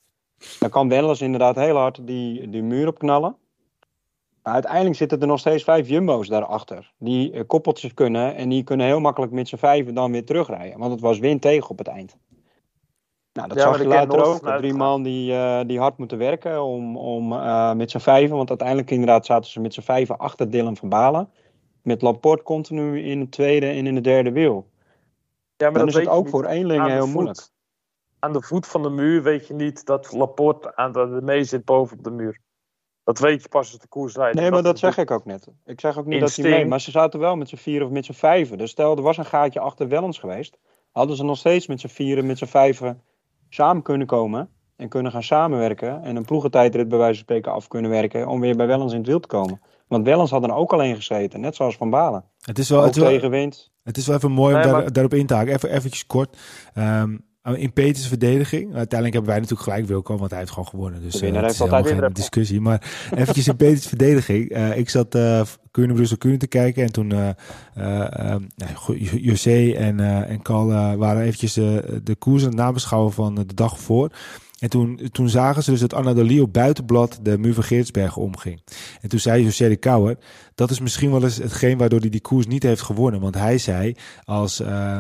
Dan 0.60 0.70
kan 0.70 0.90
Wellens 0.90 1.22
inderdaad 1.22 1.56
heel 1.56 1.76
hard 1.76 2.08
die, 2.08 2.50
die 2.50 2.64
muur 2.64 2.88
opknallen. 2.88 3.36
Maar 4.48 4.56
uiteindelijk 4.56 4.96
zitten 4.96 5.20
er 5.22 5.28
nog 5.28 5.40
steeds 5.40 5.64
vijf 5.64 5.88
jumbo's 5.88 6.28
daarachter. 6.28 6.94
Die 6.98 7.34
uh, 7.34 7.42
koppeltjes 7.48 7.94
kunnen 7.94 8.36
en 8.36 8.50
die 8.50 8.64
kunnen 8.64 8.86
heel 8.86 9.00
makkelijk 9.00 9.32
met 9.32 9.48
z'n 9.48 9.56
vijven 9.56 9.94
dan 9.94 10.12
weer 10.12 10.26
terugrijden. 10.26 10.80
Want 10.80 10.92
het 10.92 11.02
was 11.02 11.20
wind 11.20 11.42
tegen 11.42 11.70
op 11.70 11.78
het 11.78 11.88
eind. 11.88 12.18
Nou, 13.34 13.48
dat 13.48 13.58
Ja, 13.58 13.64
zag 13.64 13.82
je 13.82 13.88
later 13.88 14.26
ook. 14.26 14.38
vanuit 14.38 14.60
Drie 14.60 14.74
man 14.74 15.04
die, 15.04 15.34
eh, 15.34 15.60
die 15.66 15.80
hard 15.80 15.98
moeten 15.98 16.18
werken 16.18 16.64
om, 16.64 16.98
om 16.98 17.34
eh, 17.34 17.74
met 17.74 17.92
z'n 17.92 17.98
vijven. 17.98 18.36
Want 18.36 18.50
uiteindelijk 18.50 18.92
inderdaad 18.92 19.26
zaten 19.26 19.52
ze 19.52 19.60
met 19.60 19.74
z'n 19.74 19.82
vijven 19.82 20.18
achter 20.18 20.50
Dylan 20.50 20.78
van 20.78 20.90
Balen. 20.90 21.30
Met 21.82 22.02
Laporte 22.02 22.44
continu 22.44 23.02
in 23.04 23.20
het 23.20 23.32
tweede 23.32 23.66
en 23.68 23.88
in 23.88 23.96
de 23.96 24.02
derde 24.02 24.32
wiel. 24.32 24.68
Ja, 25.58 25.66
maar 25.66 25.72
Dan 25.74 25.86
dat 25.86 25.96
is 25.96 25.96
het 25.96 26.10
ook 26.10 26.30
voor 26.30 26.46
eenlingen 26.46 26.92
heel 26.92 27.04
voet- 27.04 27.14
moeilijk. 27.14 27.48
Aan 28.20 28.34
de 28.34 28.42
voet 28.42 28.68
van 28.68 28.84
de 28.84 28.90
muur 28.90 29.24
weet 29.24 29.48
je 29.48 29.54
niet 29.54 29.86
dat 29.86 30.12
Laporte 30.14 30.76
aan 30.76 30.92
de 30.92 31.20
mee 31.24 31.44
zit 31.44 31.66
boven 31.66 31.98
op 31.98 32.04
de 32.04 32.12
muur. 32.12 32.40
Dat 33.08 33.20
weet 33.20 33.42
je 33.44 33.50
pas 33.50 33.72
als 33.72 33.80
de 33.82 33.88
koers 33.88 34.16
rijdt. 34.16 34.36
Nee, 34.40 34.52
maar 34.52 34.64
dat 34.64 34.80
zeg 34.80 34.98
ik 34.98 35.12
ook 35.12 35.26
net. 35.26 35.48
Ik 35.66 35.80
zeg 35.80 35.98
ook 35.98 36.06
niet 36.06 36.20
dat 36.20 36.36
hij 36.36 36.50
mee, 36.50 36.66
maar 36.66 36.82
ze 36.82 36.92
zaten 36.92 37.20
wel 37.20 37.36
met 37.36 37.50
z'n 37.50 37.56
vieren 37.56 37.88
of 37.88 37.94
met 37.94 38.06
z'n 38.06 38.12
vijven. 38.14 38.58
Dus 38.58 38.72
stel, 38.72 38.96
er 38.96 39.02
was 39.02 39.18
een 39.18 39.26
gaatje 39.26 39.60
achter 39.60 39.88
Wellens 39.88 40.20
geweest. 40.20 40.58
Hadden 40.92 41.16
ze 41.16 41.24
nog 41.24 41.38
steeds 41.38 41.68
met 41.68 41.80
z'n 41.80 41.88
vieren, 41.88 42.26
met 42.26 42.38
z'n 42.38 42.46
vijven 42.46 43.02
samen 43.50 43.82
kunnen 43.84 44.08
komen. 44.08 44.50
En 44.76 44.90
kunnen 44.90 45.12
gaan 45.12 45.24
samenwerken. 45.24 46.04
En 46.04 46.16
een 46.16 46.26
ploegentijdrit 46.26 46.88
bij 46.88 46.98
wijze 46.98 47.14
van 47.14 47.24
spreken 47.24 47.52
af 47.52 47.68
kunnen 47.68 47.92
werken. 47.92 48.28
Om 48.28 48.40
weer 48.40 48.56
bij 48.56 48.68
Wellens 48.68 48.92
in 48.92 48.98
het 48.98 49.08
wiel 49.08 49.20
te 49.20 49.28
komen. 49.28 49.62
Want 49.88 50.06
Wellens 50.06 50.32
had 50.32 50.44
er 50.44 50.54
ook 50.54 50.74
alleen 50.74 50.96
gezeten. 50.96 51.40
Net 51.40 51.56
zoals 51.56 51.76
Van 51.78 51.90
Balen. 51.90 52.24
Het 52.40 52.60
is 52.60 52.70
wel, 52.70 52.80
Ook 52.80 52.86
het 52.86 52.96
is 52.96 53.02
wel, 53.02 53.12
tegenwind. 53.12 53.72
het 53.84 53.98
is 53.98 54.08
wel 54.08 54.16
even 54.16 54.32
mooi 54.32 54.54
om 54.56 54.60
Nee, 54.62 54.70
daar, 54.72 54.82
maar- 54.82 54.94
daarop 54.94 55.14
in 55.14 55.26
te 55.26 55.34
haken. 55.34 55.54
Even 55.54 55.70
eventjes 55.72 56.06
kort. 56.08 56.38
Ehm, 56.74 57.18
in 57.56 57.74
Peters 57.74 58.08
verdediging. 58.08 58.64
Uiteindelijk 58.64 59.14
hebben 59.14 59.32
wij 59.32 59.40
natuurlijk 59.40 59.70
gelijk 59.70 59.88
Wilco, 59.88 60.18
want 60.18 60.30
hij 60.30 60.40
heeft 60.40 60.52
gewoon 60.52 60.68
gewonnen. 60.68 61.02
Dus 61.02 61.20
winnaar 61.20 61.44
het 61.44 61.52
is 61.52 61.58
helemaal 61.58 61.80
altijd 61.80 62.00
geen 62.00 62.14
discussie. 62.14 62.62
Maar 62.62 62.82
eventjes 63.16 63.48
in 63.48 63.56
Peters 63.56 63.88
verdediging. 63.88 64.50
Eh, 64.50 64.78
ik 64.78 64.90
zat 64.90 65.16
uh, 65.16 65.42
Kuurne 65.72 65.94
Brussel 65.94 66.18
Kuurne 66.18 66.38
te 66.38 66.48
kijken. 66.48 66.84
En 66.84 66.92
toen 66.92 67.08
nou, 67.08 68.42
Jo- 68.86 69.18
José 69.18 69.72
en, 69.72 70.00
en 70.00 70.42
eh, 70.44 70.94
waren 70.94 71.22
eventjes 71.22 71.54
de 71.54 72.16
koers 72.20 72.42
aan 72.42 72.50
het 72.50 72.58
nabeschouwen 72.58 73.14
van 73.14 73.36
de 73.36 73.54
dag 73.54 73.80
voor. 73.80 74.12
En 74.58 74.70
toen, 74.70 75.00
toen 75.12 75.30
zagen 75.30 75.64
ze 75.64 75.72
dus 75.72 75.80
dat 75.80 75.94
Anna 75.94 76.14
Dolly 76.14 76.40
op 76.40 76.54
buitenblad 76.54 77.20
de 77.22 77.54
van 77.54 77.64
Geertsbergen 77.64 78.22
omging. 78.22 78.62
En 79.02 79.10
toen 79.10 79.20
zei 79.20 79.44
José 79.44 79.70
de 79.70 79.76
Kouwer, 79.76 80.18
dat 80.56 80.72
is 80.72 80.80
misschien 80.80 81.12
wel 81.12 81.24
eens 81.24 81.38
hetgeen 81.38 81.78
waardoor 81.78 82.00
hij 82.00 82.10
die 82.10 82.22
koers 82.22 82.48
niet 82.48 82.64
heeft 82.64 82.82
gewonnen. 82.82 83.20
Want 83.20 83.36
hij 83.36 83.58
zei, 83.58 83.96
als 84.24 84.62
uh, 84.62 85.00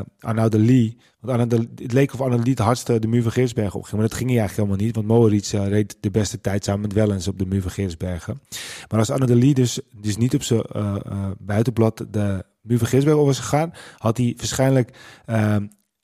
want 1.20 1.52
het 1.52 1.94
leek 1.94 2.14
of 2.14 2.20
Lee 2.20 2.50
het 2.50 2.60
hardste 2.60 3.00
de 3.00 3.22
van 3.22 3.32
Geertsbergen 3.32 3.80
opging. 3.80 4.00
Maar 4.00 4.08
dat 4.10 4.18
ging 4.18 4.30
hij 4.30 4.40
eigenlijk 4.40 4.70
helemaal 4.70 4.86
niet, 4.86 4.96
want 4.96 5.08
Moritz 5.08 5.54
uh, 5.54 5.68
reed 5.68 5.98
de 6.00 6.12
beste 6.12 6.42
tijd 6.42 6.64
samen 6.64 6.82
met 6.82 6.94
Wellens 6.94 7.28
op 7.28 7.40
de 7.40 7.62
van 7.62 7.72
Geertsbergen. 7.72 8.42
Maar 8.90 9.00
als 9.00 9.10
Lee 9.36 9.54
dus, 9.54 9.80
dus 10.02 10.18
niet 10.18 10.36
op 10.36 10.44
zijn 10.44 10.64
uh, 10.76 10.96
buitenblad 11.40 12.06
de 12.12 12.46
van 12.78 12.88
Geertsbergen 12.88 13.22
op 13.22 13.28
was 13.28 13.40
gegaan, 13.40 13.74
had 13.98 14.18
hij 14.18 14.34
waarschijnlijk 14.38 14.98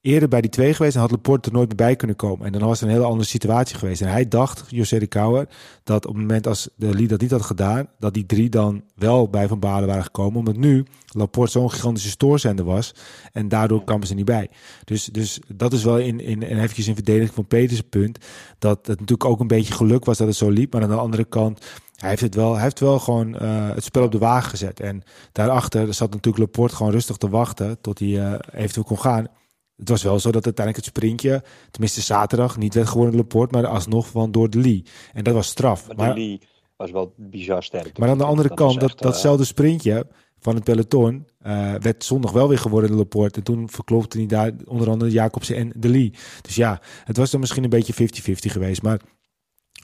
eerder 0.04 0.30
bij 0.30 0.42
die 0.42 0.50
twee 0.50 0.74
geweest 0.74 0.96
en 0.96 1.02
had 1.02 1.12
Laporte 1.12 1.50
er 1.50 1.56
nooit 1.56 1.68
meer 1.68 1.78
bij 1.78 1.96
kunnen 1.96 2.16
komen. 2.16 2.46
En 2.46 2.52
dan 2.52 2.62
was 2.62 2.80
het 2.80 2.90
een 2.90 2.96
hele 2.96 3.08
andere 3.08 3.30
situatie 3.30 3.76
geweest. 3.76 4.02
En 4.02 4.08
hij 4.08 4.28
dacht, 4.28 4.64
José 4.68 5.00
de 5.00 5.08
Kouwer, 5.08 5.48
dat 5.84 6.06
op 6.06 6.14
het 6.14 6.22
moment 6.22 6.48
als 6.48 6.70
de 6.76 6.94
Lee 6.94 7.08
dat 7.08 7.22
niet 7.22 7.32
had 7.32 7.42
gedaan, 7.42 7.88
dat 8.00 8.14
die 8.14 8.26
drie 8.26 8.50
dan 8.50 8.84
wel 8.96 9.30
bij 9.30 9.48
Van 9.48 9.60
Balen 9.60 9.88
waren 9.88 10.04
gekomen. 10.04 10.40
Omdat 10.40 10.58
nu 10.58 10.86
Laporte 11.08 11.52
zo'n 11.52 11.72
gigantische 11.72 12.10
stoorzender 12.10 12.66
was 12.66 12.96
en 13.32 13.48
daardoor 13.48 13.84
kwamen 13.84 14.08
ze 14.08 14.14
niet 14.14 14.26
bij. 14.26 14.50
Dus, 14.86 15.06
dus 15.06 15.40
dat 15.56 15.74
is 15.74 15.84
wel 15.84 16.00
in, 16.00 16.20
in, 16.20 16.44
en 16.44 16.58
eventjes 16.58 16.88
in 16.88 16.96
verdediging 16.96 17.34
van 17.34 17.48
Peters 17.48 17.82
punt, 17.82 18.18
dat 18.60 18.78
het 18.88 19.00
natuurlijk 19.00 19.30
ook 19.30 19.40
een 19.40 19.48
beetje 19.48 19.74
geluk 19.74 20.06
was 20.06 20.18
dat 20.18 20.28
het 20.28 20.36
zo 20.36 20.50
liep. 20.50 20.74
Maar 20.74 20.82
aan 20.82 20.90
de 20.90 20.96
andere 20.96 21.26
kant, 21.26 21.66
hij 21.96 22.10
heeft 22.10 22.22
het 22.22 22.36
wel, 22.36 22.54
hij 22.54 22.64
heeft 22.64 22.80
wel 22.80 23.00
gewoon 23.00 23.36
uh, 23.42 23.70
het 23.70 23.84
spel 23.84 24.04
op 24.04 24.12
de 24.12 24.18
wagen 24.18 24.50
gezet. 24.50 24.80
En 24.80 25.04
daarachter 25.32 25.94
zat 25.94 26.12
natuurlijk 26.12 26.44
Laporte 26.44 26.76
gewoon 26.76 26.92
rustig 26.92 27.18
te 27.18 27.30
wachten 27.30 27.82
tot 27.82 28.00
hij 28.00 28.08
uh, 28.08 28.34
eventueel 28.52 28.86
kon 28.86 29.00
gaan. 29.00 29.28
Het 29.78 29.90
was 29.90 30.04
wel 30.04 30.20
zo 30.20 30.32
dat 30.32 30.46
uiteindelijk 30.46 30.86
het 30.86 30.96
sprintje, 30.96 31.44
tenminste 31.72 32.02
zaterdag, 32.02 32.58
niet 32.58 32.74
werd 32.74 32.88
geworden 32.88 33.12
door 33.12 33.22
Laporte, 33.22 33.56
maar 33.56 33.68
alsnog 33.68 34.08
van 34.08 34.32
door 34.32 34.50
de 34.50 34.60
Lee. 34.60 34.84
En 35.14 35.24
dat 35.24 35.34
was 35.34 35.48
straf. 35.48 35.88
Maar, 35.88 35.96
maar 35.96 36.16
de 36.16 36.20
Lee 36.20 36.42
was 36.76 36.92
wel 36.92 37.14
bizar 37.18 37.64
sterk. 37.64 37.98
Maar 37.98 38.10
aan 38.10 38.18
de 38.18 38.24
andere 38.24 38.48
dat 38.48 38.58
kant, 38.58 38.80
dat, 38.80 38.90
echt, 38.90 39.02
datzelfde 39.02 39.44
sprintje 39.44 40.08
van 40.40 40.56
het 40.56 40.64
peloton 40.64 41.28
uh, 41.46 41.74
werd 41.74 42.04
zondag 42.04 42.32
wel 42.32 42.50
weer 42.50 42.58
geworden 42.58 42.90
door 42.90 43.00
Laporte. 43.00 43.38
En 43.38 43.44
toen 43.44 43.70
verklopte 43.70 44.18
hij 44.18 44.28
daar 44.28 44.52
onder 44.66 44.90
andere 44.90 45.12
Jacobsen 45.12 45.56
en 45.56 45.72
de 45.76 45.90
Lee. 45.90 46.14
Dus 46.42 46.56
ja, 46.56 46.82
het 47.04 47.18
was 47.18 47.32
dan 47.32 47.40
misschien 47.40 47.64
een 47.64 47.70
beetje 47.70 47.94
50-50 47.94 48.36
geweest. 48.36 48.82
Maar 48.82 49.02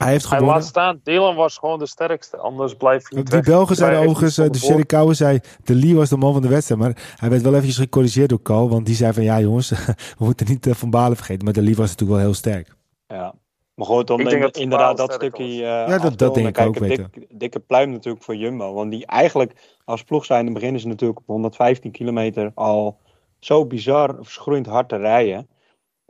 hij 0.04 0.10
heeft 0.10 0.28
Hij 0.28 0.38
gewonnen. 0.38 0.60
laat 0.60 0.68
staan, 0.68 1.00
Dylan 1.02 1.34
was 1.34 1.58
gewoon 1.58 1.78
de 1.78 1.86
sterkste. 1.86 2.36
Anders 2.36 2.74
blijft 2.74 3.08
hij 3.08 3.18
niet 3.18 3.30
Die 3.30 3.36
weg. 3.40 3.46
Belgen 3.48 3.76
zeiden 3.76 3.98
Hij 3.98 4.06
heeft 4.08 4.18
overigens, 4.20 4.60
de 4.60 4.66
Sherry 4.66 4.84
Kouwen 4.84 5.16
zei, 5.16 5.40
de 5.64 5.74
Lee 5.74 5.94
was 5.94 6.08
de 6.08 6.16
man 6.16 6.32
van 6.32 6.42
de 6.42 6.48
wedstrijd. 6.48 6.80
Maar 6.80 7.14
hij 7.16 7.30
werd 7.30 7.42
wel 7.42 7.52
eventjes 7.52 7.76
gecorrigeerd 7.78 8.28
door 8.28 8.42
Cal, 8.42 8.68
want 8.68 8.86
die 8.86 8.94
zei 8.94 9.12
van 9.12 9.22
ja 9.22 9.40
jongens, 9.40 9.70
we 10.18 10.24
moeten 10.24 10.46
niet 10.48 10.66
uh, 10.66 10.74
Van 10.74 10.90
Balen 10.90 11.16
vergeten. 11.16 11.44
Maar 11.44 11.52
de 11.54 11.62
Lee 11.62 11.76
was 11.76 11.88
natuurlijk 11.88 12.18
wel 12.18 12.26
heel 12.28 12.34
sterk. 12.34 12.68
Ja. 13.06 13.34
Maar 13.74 13.86
goed, 13.88 14.10
om 14.10 14.20
Ik 14.20 14.28
denk 14.28 14.42
dat 14.42 14.52
Van 14.54 14.62
inderdaad 14.62 14.96
dat 14.96 15.12
stukje. 15.12 15.44
Uh, 15.44 15.58
Ja, 15.58 15.98
dat- 15.98 16.18
dat 16.18 16.34
denk 16.34 16.48
ik 16.48 16.66
ook, 16.66 16.76
Een 16.76 16.88
dik, 16.88 17.26
dikke 17.30 17.60
pluim 17.60 17.90
natuurlijk 17.90 18.24
voor 18.24 18.36
Jumbo. 18.36 18.72
Want 18.74 18.90
die 18.90 19.06
eigenlijk 19.06 19.78
als 19.84 20.02
ploeg 20.02 20.24
zijn, 20.24 20.44
dan 20.44 20.54
beginnen 20.54 20.80
ze 20.80 20.86
natuurlijk 20.86 21.18
op 21.18 21.26
115 21.26 21.90
kilometer 21.90 22.50
al 22.54 22.98
zo 23.38 23.66
bizar 23.66 24.14
verschroeiend 24.20 24.66
hard 24.66 24.88
te 24.88 24.96
rijden. 24.96 25.48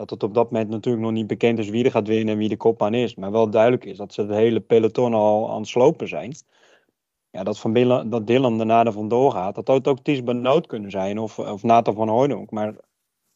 Dat 0.01 0.11
het 0.11 0.23
op 0.23 0.35
dat 0.35 0.51
moment 0.51 0.71
natuurlijk 0.71 1.05
nog 1.05 1.13
niet 1.13 1.27
bekend 1.27 1.59
is 1.59 1.69
wie 1.69 1.85
er 1.85 1.91
gaat 1.91 2.07
winnen 2.09 2.33
en 2.35 2.39
wie 2.39 2.49
de 2.49 2.57
kopman 2.57 2.95
is. 2.95 3.15
Maar 3.15 3.31
wel 3.31 3.51
duidelijk 3.51 3.85
is 3.85 3.97
dat 3.97 4.13
ze 4.13 4.21
het 4.21 4.31
hele 4.31 4.61
peloton 4.61 5.15
al 5.15 5.51
aan 5.51 5.61
het 5.61 5.69
slopen 5.69 6.09
zijn. 6.09 6.35
Ja, 7.31 7.43
dat, 7.43 7.59
van 7.59 7.73
Dylan, 7.73 8.11
dat 8.11 8.27
Dylan 8.27 8.57
daarna 8.57 8.85
er 8.85 8.93
vandoor 8.93 9.33
gaat. 9.33 9.55
Dat 9.55 9.69
had 9.69 9.89
ook 9.89 9.99
Ties 9.99 10.25
Benoot 10.25 10.67
kunnen 10.67 10.91
zijn 10.91 11.19
of, 11.19 11.39
of 11.39 11.63
Nathan 11.63 11.95
van 11.95 12.09
Hooydonk. 12.09 12.51
Maar 12.51 12.75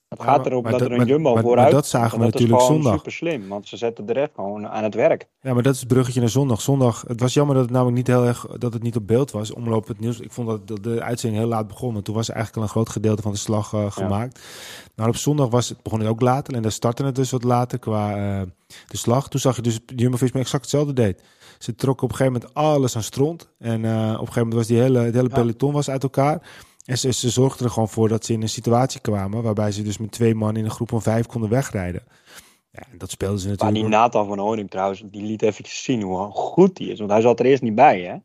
het 0.08 0.18
Ja, 0.18 0.24
gaat 0.24 0.46
erop 0.46 0.62
dat 0.64 0.72
dat- 0.72 0.80
er 0.80 0.92
een 0.92 1.06
Jumbo 1.06 1.22
maar- 1.22 1.34
maar 1.34 1.42
vooruit 1.42 1.70
dat 1.70 1.86
zagen 1.86 2.18
we 2.18 2.24
En 2.24 2.30
natuurlijk 2.30 2.60
is 2.60 2.66
zondag. 2.66 2.94
super 2.94 3.12
slim, 3.12 3.48
want 3.48 3.68
ze 3.68 3.76
zetten 3.76 4.06
de 4.06 4.12
rest 4.12 4.30
gewoon 4.34 4.68
aan 4.68 4.82
het 4.82 4.94
werk. 4.94 5.28
Ja, 5.40 5.52
maar 5.54 5.62
dat 5.62 5.74
is 5.74 5.80
het 5.80 5.88
bruggetje 5.88 6.20
naar 6.20 6.28
zondag. 6.28 6.60
Zondag, 6.60 7.04
het 7.06 7.20
was 7.20 7.34
jammer 7.34 7.54
dat 7.54 7.64
het 7.64 7.72
namelijk 7.72 7.96
niet 7.96 8.06
heel 8.06 8.24
erg, 8.26 8.46
dat 8.58 8.72
het 8.72 8.82
niet 8.82 8.96
op 8.96 9.06
beeld 9.06 9.30
was. 9.30 9.52
Omloop 9.52 9.88
het 9.88 10.00
nieuws. 10.00 10.20
Ik 10.20 10.32
vond 10.32 10.48
dat 10.48 10.66
de, 10.68 10.80
de 10.80 11.02
uitzending 11.02 11.42
heel 11.42 11.50
laat 11.50 11.66
begon. 11.68 11.92
Want 11.92 12.04
toen 12.04 12.14
was 12.14 12.28
eigenlijk 12.28 12.58
al 12.58 12.62
een 12.62 12.68
groot 12.74 12.88
gedeelte 12.88 13.22
van 13.22 13.32
de 13.32 13.38
slag 13.38 13.72
uh, 13.72 13.90
gemaakt. 13.90 14.40
Maar 14.94 15.08
op 15.08 15.16
zondag 15.16 15.48
was 15.48 15.68
het, 15.68 15.82
begon 15.82 16.00
het 16.00 16.08
ook 16.08 16.20
later. 16.20 16.54
En 16.54 16.62
daar 16.62 16.72
startte 16.72 17.04
het 17.04 17.14
dus 17.14 17.30
wat 17.30 17.44
later 17.44 17.78
qua 17.78 18.16
uh, 18.16 18.42
de 18.86 18.96
slag. 18.96 19.28
Toen 19.28 19.40
zag 19.40 19.56
je 19.56 19.62
dus 19.62 19.80
Jumbo-Visma 19.86 20.40
exact 20.40 20.62
hetzelfde 20.62 20.92
deed. 20.92 21.22
Ze 21.58 21.74
trokken 21.74 22.04
op 22.04 22.10
een 22.10 22.16
gegeven 22.16 22.40
moment 22.40 22.54
alles 22.54 22.96
aan 22.96 23.02
stront. 23.02 23.48
En 23.58 23.82
uh, 23.84 23.92
op 23.92 24.10
een 24.10 24.16
gegeven 24.18 24.34
moment 24.34 24.54
was 24.54 24.66
die 24.66 24.78
hele, 24.78 24.98
het 24.98 25.14
hele 25.14 25.28
peloton 25.28 25.72
was 25.72 25.90
uit 25.90 26.02
elkaar. 26.02 26.42
En 26.84 26.98
ze, 26.98 27.12
ze 27.12 27.30
zorgden 27.30 27.66
er 27.66 27.72
gewoon 27.72 27.88
voor 27.88 28.08
dat 28.08 28.24
ze 28.24 28.32
in 28.32 28.42
een 28.42 28.48
situatie 28.48 29.00
kwamen... 29.00 29.42
waarbij 29.42 29.72
ze 29.72 29.82
dus 29.82 29.98
met 29.98 30.12
twee 30.12 30.34
man 30.34 30.56
in 30.56 30.64
een 30.64 30.70
groep 30.70 30.88
van 30.88 31.02
vijf 31.02 31.26
konden 31.26 31.50
wegrijden. 31.50 32.02
Ja, 32.70 32.82
en 32.90 32.98
dat 32.98 33.10
speelden 33.10 33.38
ze 33.38 33.46
Maar 33.46 33.56
natuurlijk... 33.56 33.84
die 33.84 33.98
Nathan 33.98 34.26
van 34.26 34.38
Honing 34.38 34.70
trouwens, 34.70 35.02
die 35.06 35.22
liet 35.22 35.42
eventjes 35.42 35.82
zien 35.82 36.02
hoe 36.02 36.30
goed 36.30 36.76
die 36.76 36.90
is. 36.92 36.98
Want 36.98 37.10
hij 37.10 37.20
zat 37.20 37.40
er 37.40 37.46
eerst 37.46 37.62
niet 37.62 37.74
bij, 37.74 38.00
hè? 38.00 38.16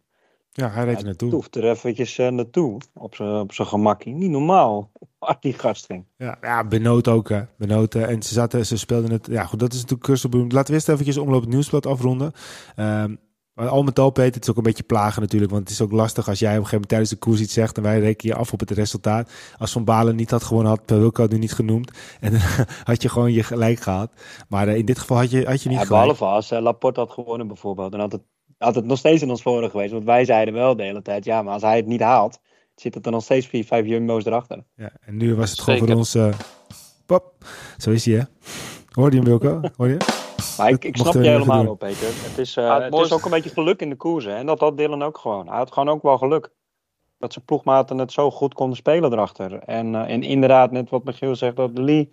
Ja, 0.51 0.69
hij 0.69 0.85
reed 0.85 0.97
er 0.97 1.05
naartoe. 1.05 1.29
Toeft 1.29 1.55
er 1.55 1.69
eventjes 1.69 2.17
uh, 2.17 2.27
naartoe, 2.27 2.77
op 2.93 3.15
zijn 3.15 3.39
op 3.39 3.51
gemakkie. 3.51 4.13
Niet 4.13 4.29
normaal, 4.29 4.91
hard 5.19 5.41
die 5.41 5.53
gast 5.53 5.85
ging. 5.85 6.05
Ja, 6.17 6.37
ja 6.41 6.63
Benoot 6.63 7.07
ook, 7.07 7.29
hè. 7.29 7.41
Benoot, 7.57 7.95
uh, 7.95 8.09
en 8.09 8.23
ze, 8.23 8.33
zaten, 8.33 8.65
ze 8.65 8.77
speelden 8.77 9.11
het... 9.11 9.27
Ja, 9.31 9.45
goed, 9.45 9.59
dat 9.59 9.73
is 9.73 9.79
natuurlijk 9.79 10.03
cursusbedoeling. 10.03 10.53
Laten 10.53 10.69
we 10.69 10.73
eerst 10.73 10.89
eventjes 10.89 11.17
omloop 11.17 11.41
het 11.41 11.49
nieuwsblad 11.49 11.85
afronden. 11.85 12.31
Um, 12.75 13.19
maar 13.59 13.67
al 13.67 13.83
met 13.83 13.99
al, 13.99 14.09
Peter, 14.09 14.33
het 14.33 14.43
is 14.43 14.49
ook 14.49 14.57
een 14.57 14.63
beetje 14.63 14.83
plagen 14.83 15.21
natuurlijk. 15.21 15.51
Want 15.51 15.63
het 15.63 15.71
is 15.71 15.81
ook 15.81 15.91
lastig 15.91 16.27
als 16.27 16.39
jij 16.39 16.49
op 16.49 16.55
een 16.55 16.67
gegeven 16.67 16.81
moment 16.81 16.89
tijdens 16.89 17.09
de 17.09 17.17
koers 17.17 17.39
iets 17.41 17.53
zegt... 17.53 17.77
en 17.77 17.83
wij 17.83 17.99
rekenen 17.99 18.35
je 18.35 18.41
af 18.41 18.53
op 18.53 18.59
het 18.59 18.71
resultaat. 18.71 19.31
Als 19.57 19.71
Van 19.71 19.83
Balen 19.83 20.15
niet 20.15 20.31
had 20.31 20.43
gewonnen, 20.43 20.71
had 20.71 20.81
Wilco 20.85 21.27
nu 21.29 21.37
niet 21.37 21.53
genoemd. 21.53 21.91
En 22.19 22.31
dan 22.31 22.41
had 22.83 23.01
je 23.01 23.09
gewoon 23.09 23.31
je 23.31 23.43
gelijk 23.43 23.79
gehad. 23.79 24.11
Maar 24.49 24.67
uh, 24.67 24.75
in 24.75 24.85
dit 24.85 24.99
geval 24.99 25.17
had 25.17 25.31
je, 25.31 25.45
had 25.45 25.63
je 25.63 25.69
niet 25.69 25.77
ja, 25.77 25.85
gelijk. 25.85 26.03
Behalve 26.03 26.25
als 26.25 26.51
uh, 26.51 26.59
Laporte 26.59 26.99
had 26.99 27.11
gewonnen 27.11 27.47
bijvoorbeeld. 27.47 27.91
Dan 27.91 27.99
had 27.99 28.11
het, 28.11 28.21
had 28.57 28.75
het 28.75 28.85
nog 28.85 28.97
steeds 28.97 29.21
in 29.21 29.29
ons 29.29 29.41
voordeel 29.41 29.69
geweest. 29.69 29.91
Want 29.91 30.05
wij 30.05 30.25
zeiden 30.25 30.53
wel 30.53 30.75
de 30.75 30.83
hele 30.83 31.01
tijd... 31.01 31.25
ja, 31.25 31.41
maar 31.41 31.53
als 31.53 31.61
hij 31.61 31.77
het 31.77 31.87
niet 31.87 32.01
haalt... 32.01 32.39
zit 32.75 32.93
het 32.93 33.05
er 33.05 33.11
nog 33.11 33.23
steeds 33.23 33.47
vier, 33.47 33.65
vijf 33.65 33.85
jumbo's 33.85 34.25
erachter. 34.25 34.63
Ja, 34.75 34.91
en 35.01 35.17
nu 35.17 35.35
was 35.35 35.51
het 35.51 35.59
gewoon 35.61 35.79
voor 35.79 35.95
ons... 35.95 36.15
Uh, 36.15 36.33
pop, 37.05 37.33
zo 37.77 37.91
is 37.91 38.05
hij, 38.05 38.15
hè? 38.15 38.23
Hoorde 38.91 39.15
je 39.15 39.21
hem, 39.21 39.39
Wilco? 39.39 39.61
Hoor 39.77 39.87
je? 39.87 40.18
Maar 40.57 40.69
ik, 40.69 40.85
ik 40.85 40.97
snap 40.97 41.13
je 41.13 41.19
helemaal 41.19 41.63
wel, 41.63 41.75
Peter. 41.75 42.07
Het 42.07 42.37
is, 42.37 42.57
uh, 42.57 42.63
ja, 42.63 42.81
het, 42.81 42.93
het 42.93 43.05
is 43.05 43.13
ook 43.13 43.25
een 43.25 43.31
beetje 43.31 43.49
geluk 43.49 43.81
in 43.81 43.89
de 43.89 43.95
koers. 43.95 44.25
Hè? 44.25 44.35
En 44.35 44.45
dat 44.45 44.59
had 44.59 44.77
Dylan 44.77 45.03
ook 45.03 45.17
gewoon. 45.17 45.47
Hij 45.47 45.57
had 45.57 45.71
gewoon 45.71 45.89
ook 45.89 46.01
wel 46.03 46.17
geluk. 46.17 46.51
Dat 47.17 47.33
zijn 47.33 47.45
ploegmaten 47.45 47.97
het 47.97 48.11
zo 48.11 48.31
goed 48.31 48.53
konden 48.53 48.77
spelen 48.77 49.13
erachter. 49.13 49.59
En, 49.59 49.93
uh, 49.93 50.09
en 50.09 50.23
inderdaad, 50.23 50.71
net 50.71 50.89
wat 50.89 51.03
Michiel 51.03 51.35
zegt, 51.35 51.55
dat 51.55 51.77
Lee 51.77 52.09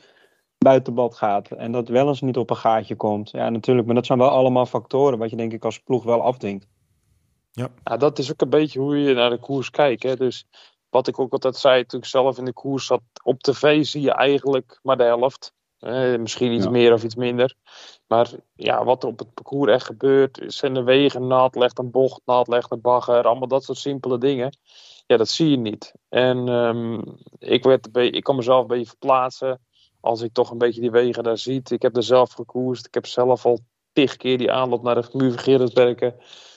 buitenbad 0.59 1.15
gaat. 1.15 1.51
En 1.51 1.73
dat 1.73 1.89
wel 1.89 2.09
eens 2.09 2.21
niet 2.21 2.37
op 2.37 2.51
een 2.51 2.57
gaatje 2.57 2.97
komt. 2.97 3.31
Ja, 3.31 3.49
natuurlijk. 3.49 3.87
Maar 3.87 3.95
dat 3.95 4.07
zijn 4.07 4.19
wel 4.19 4.29
allemaal 4.29 4.67
factoren 4.67 5.19
wat 5.19 5.31
je 5.31 5.37
denk 5.37 5.53
ik 5.53 5.65
als 5.65 5.79
ploeg 5.79 6.05
wel 6.05 6.23
afdwingt. 6.23 6.67
Ja. 7.53 7.69
ja, 7.85 7.97
dat 7.97 8.19
is 8.19 8.31
ook 8.31 8.41
een 8.41 8.51
beetje 8.51 8.81
hoe 8.81 8.99
je 8.99 9.15
naar 9.15 9.31
de 9.31 9.39
koers 9.39 9.71
kijkt. 9.71 10.03
Hè? 10.03 10.17
Dus 10.17 10.47
wat 10.91 11.09
ik 11.09 11.19
ook 11.19 11.33
altijd 11.33 11.57
zei 11.57 11.87
toen 11.87 12.01
ik 12.01 12.07
zelf 12.07 12.39
in 12.39 12.45
de 12.45 12.53
koers 12.53 12.87
zat, 12.87 13.03
op 13.23 13.41
tv 13.41 13.85
zie 13.85 14.01
je 14.01 14.13
eigenlijk 14.13 14.81
maar 14.83 14.97
de 14.97 15.03
helft. 15.03 15.55
Eh, 15.87 16.19
misschien 16.19 16.53
iets 16.53 16.65
Ja. 16.65 16.71
meer 16.71 16.93
of 16.93 17.05
iets 17.05 17.15
minder. 17.15 17.55
Maar 18.07 18.31
ja, 18.55 18.85
wat 18.85 19.03
er 19.03 19.09
op 19.09 19.19
het 19.19 19.35
parcours 19.35 19.73
echt 19.73 19.87
gebeurt, 19.87 20.43
zijn 20.47 20.75
de 20.75 20.83
wegen 20.83 21.27
nat, 21.27 21.55
legt 21.55 21.79
een 21.79 21.91
bocht 21.91 22.21
nat, 22.25 22.49
legt 22.49 22.71
een 22.73 22.81
bagger, 22.81 23.25
allemaal 23.25 23.49
dat 23.49 23.65
soort 23.65 23.79
simpele 23.79 24.19
dingen. 24.19 24.57
Ja, 25.07 25.17
dat 25.17 25.29
zie 25.29 25.51
je 25.51 25.57
niet. 25.57 25.93
En 26.09 26.49
ehm, 26.49 27.01
ik, 27.39 27.65
werd 27.65 27.89
ik 27.97 28.23
kan 28.25 28.37
mezelf 28.37 28.61
een 28.61 28.67
beetje 28.67 28.87
verplaatsen 28.87 29.61
als 30.01 30.21
ik 30.21 30.33
toch 30.33 30.51
een 30.51 30.59
beetje 30.59 30.81
die 30.81 30.91
wegen 30.91 31.23
daar 31.23 31.39
ziet. 31.39 31.71
Ik 31.71 31.83
heb 31.83 31.97
er 31.97 32.03
zelf 32.03 32.33
gekoerst. 32.33 32.87
Ik 32.87 32.95
heb 32.95 33.07
zelf 33.07 33.45
al 33.45 33.59
tig 33.93 34.17
keer 34.17 34.39
die 34.39 34.53
aanloop 34.53 34.83
naar 34.83 34.95
de 34.95 35.09
muur 35.13 35.41
van 35.41 36.13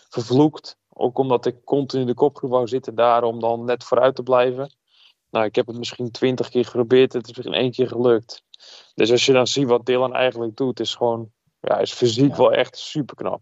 vervloekt. 0.10 0.78
Ook 0.90 1.18
omdat 1.18 1.46
ik 1.46 1.64
continu 1.64 2.02
in 2.02 2.08
de 2.08 2.14
kopgroep 2.14 2.52
wou 2.52 2.68
zitten 2.68 2.96
daar 2.96 3.24
om 3.24 3.40
dan 3.40 3.66
net 3.66 3.84
vooruit 3.84 4.16
te 4.16 4.24
blijven. 4.24 4.76
Nou, 5.32 5.46
ik 5.46 5.56
heb 5.56 5.68
het 5.68 5.78
misschien 5.78 6.12
twintig 6.12 6.50
keer 6.50 6.66
geprobeerd. 6.66 7.14
Het 7.14 7.28
is 7.30 7.36
misschien 7.36 7.60
één 7.60 7.72
keer 7.72 7.88
gelukt. 7.88 8.48
Dus 8.96 9.12
als 9.12 9.26
je 9.26 9.34
dan 9.34 9.48
ziet 9.48 9.68
wat 9.68 9.86
Dylan 9.86 10.16
eigenlijk 10.16 10.58
doet, 10.58 10.80
is 10.80 10.96
gewoon, 10.96 11.32
ja, 11.60 11.78
is 11.78 11.94
fysiek 11.94 12.32
Ja. 12.32 12.38
wel 12.38 12.54
echt 12.54 12.78
super 12.78 13.16
knap. 13.16 13.42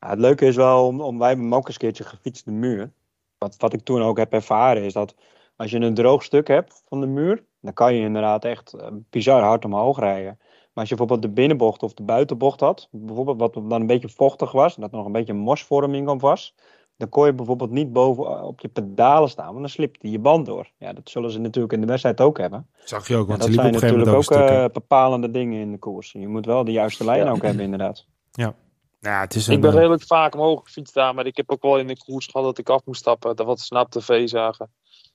Ja, 0.00 0.08
het 0.08 0.18
leuke 0.18 0.46
is 0.46 0.56
wel, 0.56 0.86
om, 0.86 1.00
om, 1.00 1.18
wij 1.18 1.28
hebben 1.28 1.52
ook 1.52 1.66
eens 1.66 1.74
een 1.74 1.80
keertje 1.80 2.04
gefietst 2.04 2.44
de 2.44 2.50
muur. 2.50 2.92
Wat, 3.38 3.56
wat 3.58 3.72
ik 3.72 3.84
toen 3.84 4.02
ook 4.02 4.18
heb 4.18 4.32
ervaren 4.32 4.82
is 4.82 4.92
dat 4.92 5.14
als 5.56 5.70
je 5.70 5.80
een 5.80 5.94
droog 5.94 6.22
stuk 6.22 6.48
hebt 6.48 6.82
van 6.88 7.00
de 7.00 7.06
muur, 7.06 7.44
dan 7.60 7.72
kan 7.72 7.94
je 7.94 8.00
inderdaad 8.00 8.44
echt 8.44 8.72
eh, 8.72 8.86
bizar 9.10 9.42
hard 9.42 9.64
omhoog 9.64 9.98
rijden. 9.98 10.38
Maar 10.38 10.84
als 10.84 10.88
je 10.88 10.96
bijvoorbeeld 10.96 11.22
de 11.22 11.40
binnenbocht 11.40 11.82
of 11.82 11.94
de 11.94 12.02
buitenbocht 12.02 12.60
had, 12.60 12.88
bijvoorbeeld 12.90 13.40
wat 13.40 13.54
dan 13.54 13.80
een 13.80 13.86
beetje 13.86 14.08
vochtig 14.08 14.52
was, 14.52 14.76
dat 14.76 14.90
er 14.90 14.96
nog 14.96 15.06
een 15.06 15.12
beetje 15.12 15.32
mosvorming 15.32 16.08
op 16.08 16.20
was, 16.20 16.54
dan 17.02 17.10
kon 17.10 17.26
je 17.26 17.32
bijvoorbeeld 17.32 17.70
niet 17.70 17.92
boven 17.92 18.24
eh, 18.26 18.44
op 18.44 18.60
je 18.60 18.68
pedalen 18.68 19.28
staan, 19.28 19.46
want 19.46 19.58
dan 19.58 19.68
slipte 19.68 20.10
je 20.10 20.18
band 20.18 20.46
door. 20.46 20.70
Ja, 20.78 20.92
dat 20.92 21.10
zullen 21.10 21.30
ze 21.30 21.38
natuurlijk 21.38 21.72
in 21.72 21.80
de 21.80 21.86
wedstrijd 21.86 22.20
ook 22.20 22.38
hebben. 22.38 22.68
Zag 22.84 23.08
je 23.08 23.16
ook, 23.16 23.20
Ja, 23.22 23.26
want 23.28 23.40
dat 23.40 23.50
ze 23.50 23.56
liep 23.62 23.74
op 23.74 23.78
zijn 23.80 23.94
natuurlijk 23.94 24.30
ook 24.30 24.38
eh, 24.48 24.64
bepalende 24.72 25.30
dingen 25.30 25.60
in 25.60 25.72
de 25.72 25.78
koers. 25.78 26.12
Je 26.12 26.28
moet 26.28 26.46
wel 26.46 26.64
de 26.64 26.72
juiste 26.72 27.04
lijn 27.04 27.24
Ja. 27.24 27.30
ook 27.30 27.42
hebben, 27.42 27.64
inderdaad. 27.64 28.06
ja, 28.32 29.20
het 29.20 29.34
is 29.34 29.46
een, 29.46 29.54
Ik 29.54 29.60
ben 29.60 29.70
eh, 29.70 29.76
redelijk 29.76 30.02
vaak 30.02 30.34
omhoog 30.34 30.62
gefietst 30.64 30.94
daar, 30.94 31.14
maar 31.14 31.26
ik 31.26 31.36
heb 31.36 31.50
ook 31.50 31.62
wel 31.62 31.78
in 31.78 31.86
de 31.86 31.98
koers 32.04 32.26
gehad 32.26 32.46
dat 32.46 32.58
ik 32.58 32.68
af 32.68 32.84
moest 32.84 33.00
stappen. 33.00 33.36
Dat 33.36 33.46
wat 33.46 33.60
snap 33.60 33.90
tv 33.90 34.28
zagen. 34.28 34.70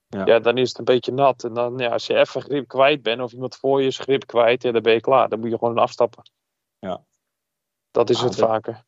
Ja. 0.08 0.26
Ja. 0.26 0.40
dan 0.40 0.58
is 0.58 0.70
het 0.70 0.78
een 0.78 0.84
beetje 0.86 1.12
nat. 1.12 1.44
En 1.44 1.54
dan, 1.54 1.78
ja, 1.78 1.90
als 1.90 2.08
je 2.08 2.16
even 2.16 2.42
grip 2.42 2.68
kwijt 2.68 3.02
bent 3.02 3.22
of 3.22 3.32
iemand 3.34 3.56
voor 3.56 3.82
je 3.82 3.88
is 3.88 3.98
grip 3.98 4.26
kwijt, 4.26 4.64
ja, 4.64 4.72
dan 4.72 4.82
ben 4.82 4.94
je 4.94 5.02
klaar. 5.02 5.30
Dan 5.30 5.40
moet 5.40 5.50
je 5.50 5.58
gewoon 5.58 5.78
afstappen. 5.78 6.24
Ja. 6.80 7.04
Dat 7.92 8.10
is 8.10 8.20
Ja, 8.20 8.26
het 8.26 8.38
dat- 8.38 8.48
vaker. 8.50 8.86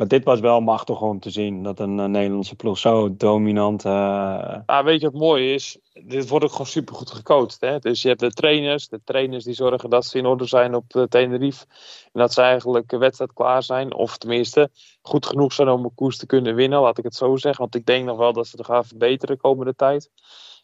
Maar 0.00 0.08
dit 0.08 0.24
was 0.24 0.40
wel 0.40 0.60
machtig 0.60 1.00
om 1.00 1.20
te 1.20 1.30
zien, 1.30 1.62
dat 1.62 1.80
een 1.80 2.00
eh, 2.00 2.06
Nederlandse 2.06 2.56
ploeg 2.56 2.78
zo 2.78 3.16
dominant... 3.16 3.84
eh, 3.84 4.58
Ah, 4.66 4.84
weet 4.84 5.00
je 5.00 5.10
wat 5.10 5.20
mooi 5.20 5.54
is? 5.54 5.78
Dit 5.92 6.28
wordt 6.28 6.44
ook 6.44 6.50
gewoon 6.50 6.66
supergoed 6.66 7.10
gecoacht. 7.10 7.60
Hè? 7.60 7.78
Dus 7.78 8.02
je 8.02 8.08
hebt 8.08 8.20
de 8.20 8.32
trainers. 8.32 8.88
De 8.88 9.00
trainers 9.04 9.44
die 9.44 9.54
zorgen 9.54 9.90
dat 9.90 10.06
ze 10.06 10.18
in 10.18 10.26
orde 10.26 10.46
zijn 10.46 10.74
op 10.74 10.84
de 10.88 11.08
Tenerife. 11.08 11.64
En 12.12 12.20
dat 12.20 12.32
ze 12.32 12.40
eigenlijk 12.42 12.90
wedstrijd 12.90 13.32
klaar 13.32 13.62
zijn. 13.62 13.94
Of 13.94 14.18
tenminste 14.18 14.70
goed 15.02 15.26
genoeg 15.26 15.52
zijn 15.52 15.68
om 15.68 15.84
een 15.84 15.94
koers 15.94 16.16
te 16.16 16.26
kunnen 16.26 16.54
winnen. 16.54 16.80
Laat 16.80 16.98
ik 16.98 17.04
het 17.04 17.14
zo 17.14 17.36
zeggen. 17.36 17.60
Want 17.60 17.74
ik 17.74 17.86
denk 17.86 18.04
nog 18.04 18.16
wel 18.16 18.32
dat 18.32 18.46
ze 18.46 18.56
er 18.56 18.64
gaan 18.64 18.84
verbeteren 18.84 19.34
de 19.34 19.40
komende 19.40 19.74
tijd. 19.74 20.10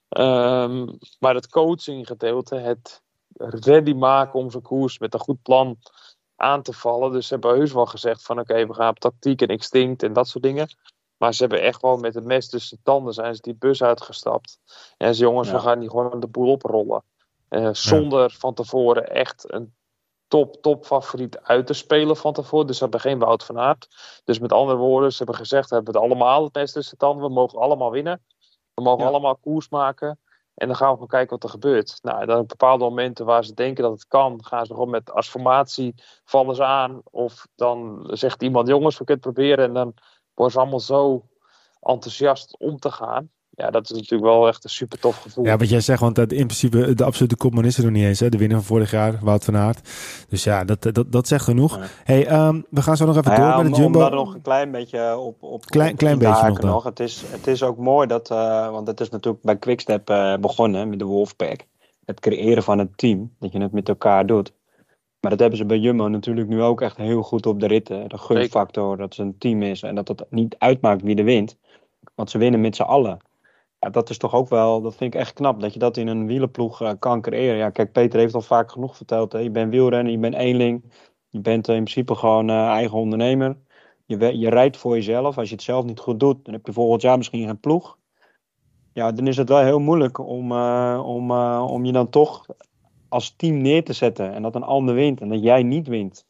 Ehm, 0.08 0.86
maar 1.18 1.34
het 1.34 1.48
coachinggedeelte. 1.48 2.54
Het 2.54 3.02
ready 3.36 3.92
maken 3.92 4.38
om 4.38 4.50
zo'n 4.50 4.62
koers 4.62 4.98
met 4.98 5.14
een 5.14 5.20
goed 5.20 5.42
plan 5.42 5.78
aan 6.36 6.62
te 6.62 6.72
vallen. 6.72 7.12
Dus 7.12 7.26
ze 7.26 7.32
hebben 7.34 7.54
heus 7.54 7.72
wel 7.72 7.86
gezegd 7.86 8.22
van 8.22 8.38
oké, 8.38 8.66
we 8.66 8.74
gaan 8.74 8.90
op 8.90 8.98
tactiek 8.98 9.42
en 9.42 9.48
instinct 9.48 10.02
en 10.02 10.12
dat 10.12 10.28
soort 10.28 10.44
dingen. 10.44 10.68
Maar 11.16 11.34
ze 11.34 11.40
hebben 11.42 11.62
echt 11.62 11.82
wel 11.82 11.96
met 11.96 12.14
het 12.14 12.24
mes 12.24 12.48
tussen 12.48 12.76
de 12.76 12.82
tanden 12.82 13.14
zijn 13.14 13.34
ze 13.34 13.42
die 13.42 13.54
bus 13.54 13.82
uitgestapt. 13.82 14.58
En 14.96 15.14
ze 15.14 15.22
jongens, 15.22 15.48
Ja. 15.48 15.54
we 15.54 15.60
gaan 15.60 15.78
die 15.80 15.90
gewoon 15.90 16.20
de 16.20 16.26
boel 16.26 16.50
oprollen. 16.50 17.02
Eh, 17.48 17.68
zonder 17.72 18.30
van 18.30 18.54
tevoren 18.54 19.10
echt 19.10 19.52
een 19.52 19.74
top, 20.28 20.62
top 20.62 20.84
favoriet 20.86 21.38
uit 21.42 21.66
te 21.66 21.72
spelen 21.72 22.16
van 22.16 22.32
tevoren. 22.32 22.66
Dus 22.66 22.76
ze 22.76 22.82
hebben 22.82 23.00
geen 23.00 23.18
Wout 23.18 23.44
van 23.44 23.58
Aert. 23.58 23.88
Dus 24.24 24.38
met 24.38 24.52
andere 24.52 24.78
woorden, 24.78 25.10
ze 25.10 25.16
hebben 25.16 25.34
gezegd, 25.36 25.68
we 25.68 25.74
hebben 25.74 25.94
het 25.94 26.02
allemaal 26.02 26.44
het 26.44 26.54
mes 26.54 26.72
tussen 26.72 26.98
de 26.98 27.04
tanden. 27.04 27.26
We 27.26 27.32
mogen 27.32 27.58
allemaal 27.58 27.90
winnen. 27.90 28.24
We 28.74 28.82
mogen 28.82 29.02
Ja. 29.04 29.08
allemaal 29.10 29.36
koers 29.36 29.68
maken. 29.68 30.18
En 30.56 30.66
dan 30.66 30.76
gaan 30.76 30.88
we 30.88 30.92
gewoon 30.92 31.08
kijken 31.08 31.30
wat 31.30 31.44
er 31.44 31.50
gebeurt. 31.50 31.98
Nou, 32.02 32.26
dan 32.26 32.38
op 32.38 32.48
bepaalde 32.48 32.84
momenten 32.84 33.24
waar 33.24 33.44
ze 33.44 33.54
denken 33.54 33.82
dat 33.82 33.92
het 33.92 34.06
kan, 34.06 34.44
gaan 34.44 34.66
ze 34.66 34.72
gewoon 34.72 34.90
met 34.90 35.10
als 35.10 35.28
formatie 35.28 35.94
vallen 36.24 36.54
ze 36.54 36.64
aan. 36.64 37.00
Of 37.10 37.46
dan 37.54 38.08
zegt 38.12 38.42
iemand, 38.42 38.68
jongens, 38.68 38.98
we 38.98 39.04
kunnen 39.04 39.24
het 39.24 39.34
proberen. 39.34 39.64
En 39.64 39.74
dan 39.74 39.94
worden 40.34 40.54
ze 40.54 40.60
allemaal 40.60 40.80
zo 40.80 41.26
enthousiast 41.80 42.58
om 42.58 42.78
te 42.78 42.90
gaan. 42.90 43.30
Ja, 43.56 43.70
dat 43.70 43.84
is 43.84 43.90
natuurlijk 43.90 44.22
wel 44.22 44.48
echt 44.48 44.64
een 44.64 44.70
super 44.70 44.98
tof 44.98 45.16
gevoel. 45.16 45.44
Ja, 45.44 45.56
wat 45.56 45.68
jij 45.68 45.80
zegt, 45.80 46.00
want 46.00 46.14
dat 46.14 46.32
in 46.32 46.46
principe 46.46 46.94
de 46.94 47.04
absolute 47.04 47.36
kopman 47.36 47.64
is 47.64 47.76
er 47.78 47.82
nog 47.84 47.92
niet 47.92 48.04
eens. 48.04 48.20
Hè? 48.20 48.28
De 48.28 48.38
winnaar 48.38 48.58
van 48.58 48.66
vorig 48.66 48.90
jaar, 48.90 49.18
Wout 49.22 49.44
van 49.44 49.56
Aert. 49.56 49.90
Dus 50.28 50.44
ja, 50.44 50.64
dat, 50.64 50.82
dat, 50.82 51.12
dat 51.12 51.28
zegt 51.28 51.44
genoeg. 51.44 51.76
Ja. 51.76 51.84
hey, 52.04 52.26
ehm, 52.26 52.60
we 52.70 52.82
gaan 52.82 52.96
zo 52.96 53.06
nog 53.06 53.16
even 53.16 53.30
Nou 53.30 53.42
ja, 53.42 53.54
door 53.54 53.56
met 53.64 53.66
om, 53.66 53.72
de 53.72 53.82
Jumbo. 53.82 53.98
om 53.98 54.04
daar 54.04 54.14
nog 54.14 54.34
een 54.34 54.42
klein 54.42 54.70
beetje 54.70 55.16
op, 55.18 55.42
op, 55.42 55.64
Klein- 55.64 55.92
op 55.92 55.98
klein 55.98 56.18
beetje 56.18 56.48
nog 56.48 56.58
dan. 56.58 56.80
Het 56.84 57.00
is, 57.00 57.22
het 57.26 57.46
is 57.46 57.62
ook 57.62 57.76
mooi 57.78 58.06
dat, 58.06 58.30
eh, 58.30 58.70
want 58.70 58.86
het 58.86 59.00
is 59.00 59.08
natuurlijk 59.08 59.44
bij 59.44 59.56
Quickstep 59.56 60.10
eh, 60.10 60.34
begonnen 60.36 60.88
met 60.88 60.98
de 60.98 61.04
Wolfpack. 61.04 61.66
Het 62.04 62.20
creëren 62.20 62.62
van 62.62 62.78
een 62.78 62.92
team, 62.96 63.34
dat 63.38 63.52
je 63.52 63.60
het 63.60 63.72
met 63.72 63.88
elkaar 63.88 64.26
doet. 64.26 64.52
Maar 65.20 65.30
dat 65.30 65.40
hebben 65.40 65.58
ze 65.58 65.64
bij 65.64 65.78
Jumbo 65.78 66.08
natuurlijk 66.08 66.48
nu 66.48 66.62
ook 66.62 66.80
echt 66.80 66.96
heel 66.96 67.22
goed 67.22 67.46
op 67.46 67.60
de 67.60 67.66
ritten. 67.66 68.08
De 68.08 68.18
gunfactor, 68.18 68.96
dat 68.96 69.08
het 69.16 69.18
een 69.18 69.38
team 69.38 69.62
is 69.62 69.82
en 69.82 69.94
dat 69.94 70.08
het 70.08 70.24
niet 70.30 70.54
uitmaakt 70.58 71.02
wie 71.02 71.16
er 71.16 71.24
wint. 71.24 71.56
Want 72.14 72.30
ze 72.30 72.38
winnen 72.38 72.60
met 72.60 72.76
z'n 72.76 72.82
allen. 72.82 73.18
Ja, 73.86 73.92
dat 73.92 74.10
is 74.10 74.18
toch 74.18 74.34
ook 74.34 74.48
wel, 74.48 74.82
dat 74.82 74.94
vind 74.94 75.14
ik 75.14 75.20
echt 75.20 75.32
knap, 75.32 75.60
dat 75.60 75.72
je 75.72 75.78
dat 75.78 75.96
in 75.96 76.06
een 76.06 76.26
wielenploeg 76.26 76.80
eh, 76.82 76.92
kan 76.98 77.20
creëren. 77.20 77.56
Ja, 77.56 77.70
kijk, 77.70 77.92
Peter 77.92 78.18
heeft 78.18 78.34
al 78.34 78.40
vaak 78.40 78.70
genoeg 78.70 78.96
verteld. 78.96 79.32
Hè. 79.32 79.38
Je 79.38 79.50
bent 79.50 79.70
wielrenner, 79.70 80.12
je 80.12 80.18
bent 80.18 80.34
eenling. 80.34 80.92
Je 81.28 81.40
bent 81.40 81.68
eh, 81.68 81.74
in 81.74 81.82
principe 81.82 82.14
gewoon 82.14 82.50
eh, 82.50 82.66
eigen 82.66 82.98
ondernemer. 82.98 83.56
Je, 84.06 84.38
je 84.38 84.50
rijdt 84.50 84.76
voor 84.76 84.94
jezelf. 84.94 85.38
Als 85.38 85.48
je 85.48 85.54
het 85.54 85.64
zelf 85.64 85.84
niet 85.84 85.98
goed 86.00 86.20
doet, 86.20 86.44
dan 86.44 86.54
heb 86.54 86.66
je 86.66 86.72
volgend 86.72 87.02
jaar 87.02 87.16
misschien 87.16 87.46
geen 87.46 87.60
ploeg. 87.60 87.98
Ja, 88.92 89.12
dan 89.12 89.26
is 89.26 89.36
het 89.36 89.48
wel 89.48 89.62
heel 89.62 89.80
moeilijk 89.80 90.18
om, 90.18 90.52
om, 90.98 91.30
om 91.60 91.84
je 91.84 91.92
dan 91.92 92.08
toch 92.08 92.46
als 93.08 93.36
team 93.36 93.56
neer 93.56 93.84
te 93.84 93.92
zetten. 93.92 94.32
En 94.32 94.42
dat 94.42 94.54
een 94.54 94.62
ander 94.62 94.94
wint 94.94 95.20
en 95.20 95.28
dat 95.28 95.42
jij 95.42 95.62
niet 95.62 95.86
wint. 95.86 96.25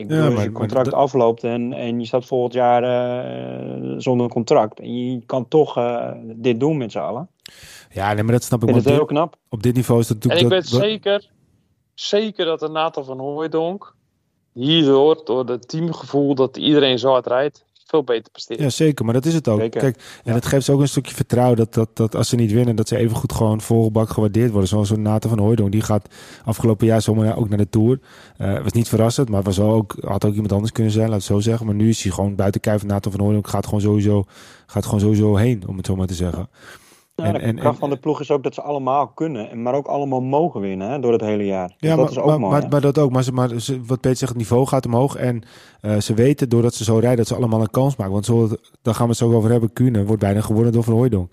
Ik 0.00 0.10
Ja, 0.10 0.24
als 0.24 0.34
maar- 0.34 0.42
je 0.42 0.52
contract 0.52 0.84
dat- 0.84 0.94
afloopt 0.94 1.44
en, 1.44 1.72
en 1.72 2.00
je 2.00 2.06
staat 2.06 2.24
volgend 2.24 2.52
jaar 2.52 2.82
eh, 2.82 3.94
zonder 3.98 4.28
contract. 4.28 4.80
En 4.80 5.10
je 5.12 5.24
kan 5.26 5.48
toch 5.48 5.76
eh, 5.76 6.10
dit 6.22 6.60
doen 6.60 6.76
met 6.76 6.92
z'n 6.92 6.98
allen. 6.98 7.28
Ja, 7.90 8.12
nee, 8.12 8.22
maar 8.22 8.32
dat 8.32 8.42
snap 8.42 8.62
ik. 8.62 8.68
Ik 8.68 8.74
vind 8.74 8.84
want 8.84 8.84
het 8.84 8.84
dit- 8.84 8.94
heel 8.94 9.04
knap. 9.24 9.36
op 9.48 9.62
dit 9.62 9.74
niveau 9.74 10.00
is 10.00 10.08
het 10.08 10.24
En 10.24 10.30
ik 10.30 10.42
natuurlijk... 10.42 10.62
weet 10.70 10.72
dat- 10.72 10.90
zeker, 10.90 11.30
zeker 11.94 12.44
dat 12.44 12.60
de 12.60 12.68
Nathan 12.68 13.04
van 13.04 13.18
Hooijdonk 13.18 13.94
hierdoor, 14.52 15.20
door 15.24 15.46
het 15.48 15.68
teamgevoel 15.68 16.34
dat 16.34 16.56
iedereen 16.56 16.98
zo 16.98 17.10
hard 17.10 17.26
rijdt, 17.26 17.64
veel 17.90 18.04
beter 18.04 18.30
presteert. 18.30 18.60
Ja, 18.60 18.68
zeker, 18.68 19.04
maar 19.04 19.14
dat 19.14 19.24
is 19.26 19.34
het 19.34 19.48
ook. 19.48 19.60
Zeker. 19.60 19.80
Kijk, 19.80 19.96
en 19.96 20.02
Ja. 20.24 20.32
het 20.34 20.46
geeft 20.46 20.64
ze 20.64 20.72
ook 20.72 20.80
een 20.80 20.88
stukje 20.88 21.14
vertrouwen 21.14 21.56
dat, 21.56 21.74
dat, 21.74 21.88
dat 21.96 22.14
als 22.14 22.28
ze 22.28 22.36
niet 22.36 22.52
winnen, 22.52 22.76
dat 22.76 22.88
ze 22.88 22.96
even 22.96 23.16
goed 23.16 23.32
gewoon 23.32 23.60
volbak 23.60 24.10
gewaardeerd 24.10 24.50
worden. 24.50 24.68
Zoals 24.68 24.88
zo'n 24.88 25.02
Nathan 25.02 25.30
van 25.30 25.38
Hooijdonk, 25.38 25.72
die 25.72 25.80
gaat 25.80 26.08
afgelopen 26.44 26.86
jaar 26.86 27.02
zomaar 27.02 27.36
ook 27.36 27.48
naar 27.48 27.58
de 27.58 27.68
Tour. 27.68 28.00
Eh 28.36 28.62
was 28.62 28.72
niet 28.72 28.88
verrassend, 28.88 29.28
maar 29.28 29.42
was 29.42 29.60
ook, 29.60 29.96
had 30.00 30.24
ook 30.24 30.32
iemand 30.32 30.52
anders 30.52 30.72
kunnen 30.72 30.92
zijn, 30.92 31.06
laat 31.08 31.16
het 31.16 31.26
zo 31.26 31.40
zeggen. 31.40 31.66
Maar 31.66 31.74
nu 31.74 31.88
is 31.88 32.02
hij 32.02 32.12
gewoon 32.12 32.34
buiten 32.34 32.60
kijf 32.60 32.78
van 32.80 32.88
Nathan 32.88 33.12
van 33.12 33.20
Hooijdonk, 33.20 33.48
gaat 33.48 33.64
gewoon 33.64 33.80
sowieso, 33.80 34.24
gaat 34.66 34.84
gewoon 34.84 35.00
sowieso 35.00 35.36
heen, 35.36 35.62
om 35.66 35.76
het 35.76 35.86
zo 35.86 35.96
maar 35.96 36.06
te 36.06 36.14
zeggen. 36.14 36.48
En- 37.26 37.32
de 37.32 37.38
en- 37.38 37.54
kracht 37.56 37.74
en- 37.74 37.80
van 37.80 37.90
de 37.90 37.96
ploeg 37.96 38.20
is 38.20 38.30
ook 38.30 38.42
dat 38.42 38.54
ze 38.54 38.62
allemaal 38.62 39.08
kunnen, 39.08 39.50
en 39.50 39.62
maar 39.62 39.74
ook 39.74 39.86
allemaal 39.86 40.20
mogen 40.20 40.60
winnen 40.60 40.90
hè, 40.90 40.98
door 41.00 41.12
het 41.12 41.20
hele 41.20 41.44
jaar. 41.46 41.66
Dus 41.68 41.76
Ja, 41.78 41.88
dat 41.88 41.98
maar, 41.98 42.10
is 42.10 42.18
ook 42.18 42.26
maar, 42.26 42.40
mooi. 42.40 42.52
maar, 42.60 42.68
maar 42.70 42.80
dat 42.80 42.98
ook. 42.98 43.10
Maar, 43.10 43.22
ze, 43.22 43.32
maar 43.32 43.48
wat 43.86 44.00
Peter 44.00 44.16
zegt, 44.16 44.30
het 44.32 44.40
niveau 44.40 44.66
gaat 44.66 44.86
omhoog. 44.86 45.16
En 45.16 45.42
eh, 45.80 45.96
ze 45.98 46.14
weten, 46.14 46.48
doordat 46.48 46.74
ze 46.74 46.84
zo 46.84 46.98
rijden, 46.98 47.16
dat 47.16 47.26
ze 47.26 47.34
allemaal 47.34 47.60
een 47.60 47.70
kans 47.70 47.96
maken. 47.96 48.12
Want 48.12 48.24
zo, 48.24 48.48
daar 48.82 48.94
gaan 48.94 49.04
we 49.04 49.10
het 49.10 49.20
zo 49.20 49.32
over 49.32 49.50
hebben. 49.50 49.72
Kuhne 49.72 50.04
wordt 50.04 50.22
bijna 50.22 50.40
gewonnen 50.40 50.72
door 50.72 50.84
Van 50.84 51.28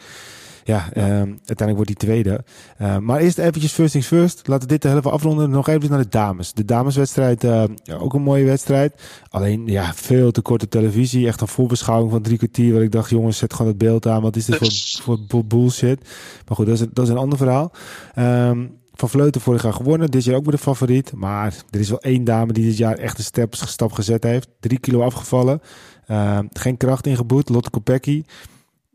Ja, 0.67 0.89
ehm, 0.93 1.27
uiteindelijk 1.45 1.75
wordt 1.75 1.87
hij 1.87 1.95
tweede. 1.95 2.43
Eh, 2.77 2.97
maar 2.97 3.19
eerst 3.19 3.37
eventjes 3.37 3.71
first 3.71 3.91
things 3.91 4.07
first. 4.07 4.47
Laten 4.47 4.67
we 4.67 4.73
dit 4.73 4.83
heel 4.83 4.97
even 4.97 5.11
afronden. 5.11 5.49
Nog 5.49 5.67
even 5.67 5.89
naar 5.89 6.01
de 6.01 6.09
dames. 6.09 6.53
De 6.53 6.65
dameswedstrijd, 6.65 7.43
eh, 7.43 7.63
ja, 7.83 7.95
ook 7.95 8.13
een 8.13 8.21
mooie 8.21 8.45
wedstrijd. 8.45 9.01
Alleen, 9.29 9.67
ja, 9.67 9.93
veel 9.93 10.31
te 10.31 10.41
korte 10.41 10.67
televisie. 10.67 11.27
Echt 11.27 11.41
een 11.41 11.47
voorbeschouwing 11.47 12.11
van 12.11 12.21
drie 12.21 12.37
kwartier. 12.37 12.73
Waar 12.73 12.81
ik 12.81 12.91
dacht, 12.91 13.09
jongens, 13.09 13.37
zet 13.37 13.53
gewoon 13.53 13.67
het 13.67 13.77
beeld 13.77 14.07
aan. 14.07 14.21
Wat 14.21 14.35
is 14.35 14.45
dit 14.45 14.55
voor, 14.55 15.03
voor, 15.03 15.19
voor 15.27 15.45
bullshit? 15.45 16.01
Maar 16.47 16.55
goed, 16.55 16.65
dat 16.65 16.79
is, 16.79 16.85
dat 16.93 17.05
is 17.05 17.11
een 17.11 17.17
ander 17.17 17.37
verhaal. 17.37 17.71
Ehm, 18.15 18.65
van 18.93 19.09
Vleuten 19.09 19.41
vorig 19.41 19.63
jaar 19.63 19.73
gewonnen. 19.73 20.11
Dit 20.11 20.23
jaar 20.23 20.35
ook 20.35 20.45
weer 20.45 20.55
de 20.55 20.61
favoriet. 20.61 21.13
Maar 21.13 21.55
er 21.69 21.79
is 21.79 21.89
wel 21.89 22.01
één 22.01 22.23
dame 22.23 22.53
die 22.53 22.65
dit 22.65 22.77
jaar 22.77 22.97
echt 22.97 23.17
een 23.17 23.23
stap, 23.23 23.55
stap 23.55 23.91
gezet 23.91 24.23
heeft. 24.23 24.49
Drie 24.59 24.79
kilo 24.79 25.01
afgevallen. 25.01 25.61
Ehm, 26.07 26.45
geen 26.53 26.77
kracht 26.77 27.07
ingeboet. 27.07 27.49
Lotte 27.49 27.69
Kopecky. 27.69 28.23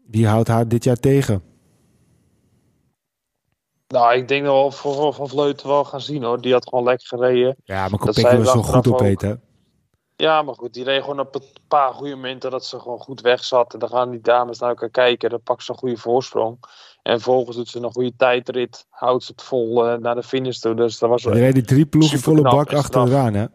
Wie 0.07 0.27
houdt 0.27 0.49
haar 0.49 0.69
dit 0.69 0.85
jaar 0.85 0.97
tegen? 0.97 1.43
Nou, 3.93 4.15
ik 4.15 4.29
denk 4.29 4.45
dat 4.45 4.83
we 4.83 5.13
Van 5.13 5.29
Vleuten 5.29 5.69
wel 5.69 5.85
gaan 5.85 6.01
zien 6.01 6.23
hoor. 6.23 6.41
Die 6.41 6.53
had 6.53 6.69
gewoon 6.69 6.85
lekker 6.85 7.07
gereden. 7.07 7.57
Ja, 7.65 7.89
maar 7.89 7.99
Kopecky 7.99 8.37
was 8.37 8.51
zo 8.51 8.63
goed 8.63 8.87
op 8.87 8.93
ook. 8.93 9.01
eten. 9.01 9.43
Ja, 10.17 10.43
maar 10.43 10.55
goed, 10.55 10.75
die 10.75 10.85
reed 10.85 11.01
gewoon 11.01 11.21
op 11.21 11.35
een 11.35 11.43
paar 11.69 11.93
goede 11.93 12.15
momenten 12.15 12.51
dat 12.51 12.65
ze 12.65 12.81
gewoon 12.81 12.99
goed 12.99 13.21
weg 13.21 13.45
zat. 13.45 13.73
En 13.73 13.79
dan 13.79 13.89
gaan 13.89 14.11
die 14.11 14.21
dames 14.21 14.59
naar 14.59 14.69
elkaar 14.69 14.91
kijken. 14.91 15.31
Dan 15.31 15.43
pakt 15.43 15.65
ze 15.65 15.73
een 15.73 15.79
goede 15.79 15.97
voorsprong. 15.97 16.59
En 17.03 17.13
vervolgens 17.13 17.57
doet 17.57 17.69
ze 17.69 17.79
een 17.79 17.93
goede 17.93 18.17
tijdrit. 18.17 18.87
Houdt 18.91 19.25
ze 19.25 19.33
het 19.33 19.43
vol 19.43 19.87
uh, 19.87 19.99
naar 19.99 20.15
de 20.15 20.23
finish 20.23 20.59
toe. 20.59 20.75
Dus 20.75 20.99
dat 20.99 21.11
was 21.11 21.25
Er 21.25 21.33
reden 21.33 21.67
drie 21.67 21.87
ploegen 21.87 22.19
volle 22.19 22.43
bak 22.43 22.73
achteraan, 22.73 23.35
hè? 23.35 23.47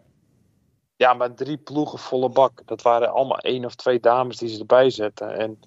Ja, 0.96 1.14
maar 1.14 1.34
drie 1.34 1.56
ploegen 1.56 1.98
volle 1.98 2.28
bak. 2.28 2.62
Dat 2.64 2.82
waren 2.82 3.12
allemaal 3.12 3.38
één 3.38 3.64
of 3.64 3.74
twee 3.74 4.00
dames 4.00 4.36
die 4.36 4.48
ze 4.48 4.58
erbij 4.58 4.90
zetten. 4.90 5.38
En 5.38 5.58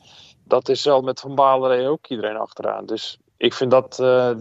dat 0.44 0.70
is 0.70 0.84
wel 0.84 1.02
met 1.02 1.20
Van 1.20 1.36
Balen 1.36 1.88
ook 1.88 2.08
iedereen 2.08 2.38
achteraan. 2.38 2.86
Dus 2.86 3.20
ik 3.41 3.54
vind 3.54 3.71
dat... 3.71 3.99
Uh, 4.01 4.32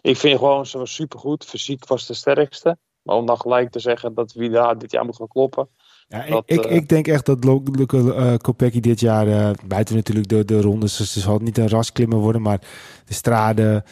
ik 0.00 0.16
vind 0.16 0.38
gewoon, 0.38 0.66
ze 0.66 0.78
was 0.78 0.94
supergoed. 0.94 1.44
Fysiek 1.44 1.86
was 1.86 2.06
de 2.06 2.14
sterkste. 2.14 2.78
Maar 3.02 3.16
om 3.16 3.26
dan 3.26 3.40
gelijk 3.40 3.70
te 3.70 3.78
zeggen 3.78 4.14
dat 4.14 4.32
wie 4.32 4.50
daar 4.50 4.78
dit 4.78 4.90
jaar 4.90 5.04
moet 5.04 5.16
gaan 5.16 5.28
kloppen. 5.28 5.68
Ja, 6.08 6.26
dat, 6.26 6.42
ik, 6.46 6.66
uh, 6.66 6.72
ik 6.72 6.88
denk 6.88 7.06
echt 7.08 7.26
dat 7.26 7.44
Luke 7.44 7.96
uh, 7.96 8.34
Kopecky 8.36 8.80
dit 8.80 9.00
jaar, 9.00 9.28
uh, 9.28 9.50
buiten 9.66 9.94
natuurlijk 9.94 10.28
de, 10.28 10.44
de 10.44 10.60
rondes, 10.60 10.96
dus 10.96 11.14
het 11.14 11.24
zal 11.24 11.38
niet 11.38 11.58
een 11.58 11.68
rasklimmer 11.68 12.18
worden, 12.18 12.42
maar 12.42 12.60
de 13.04 13.14
straden, 13.14 13.84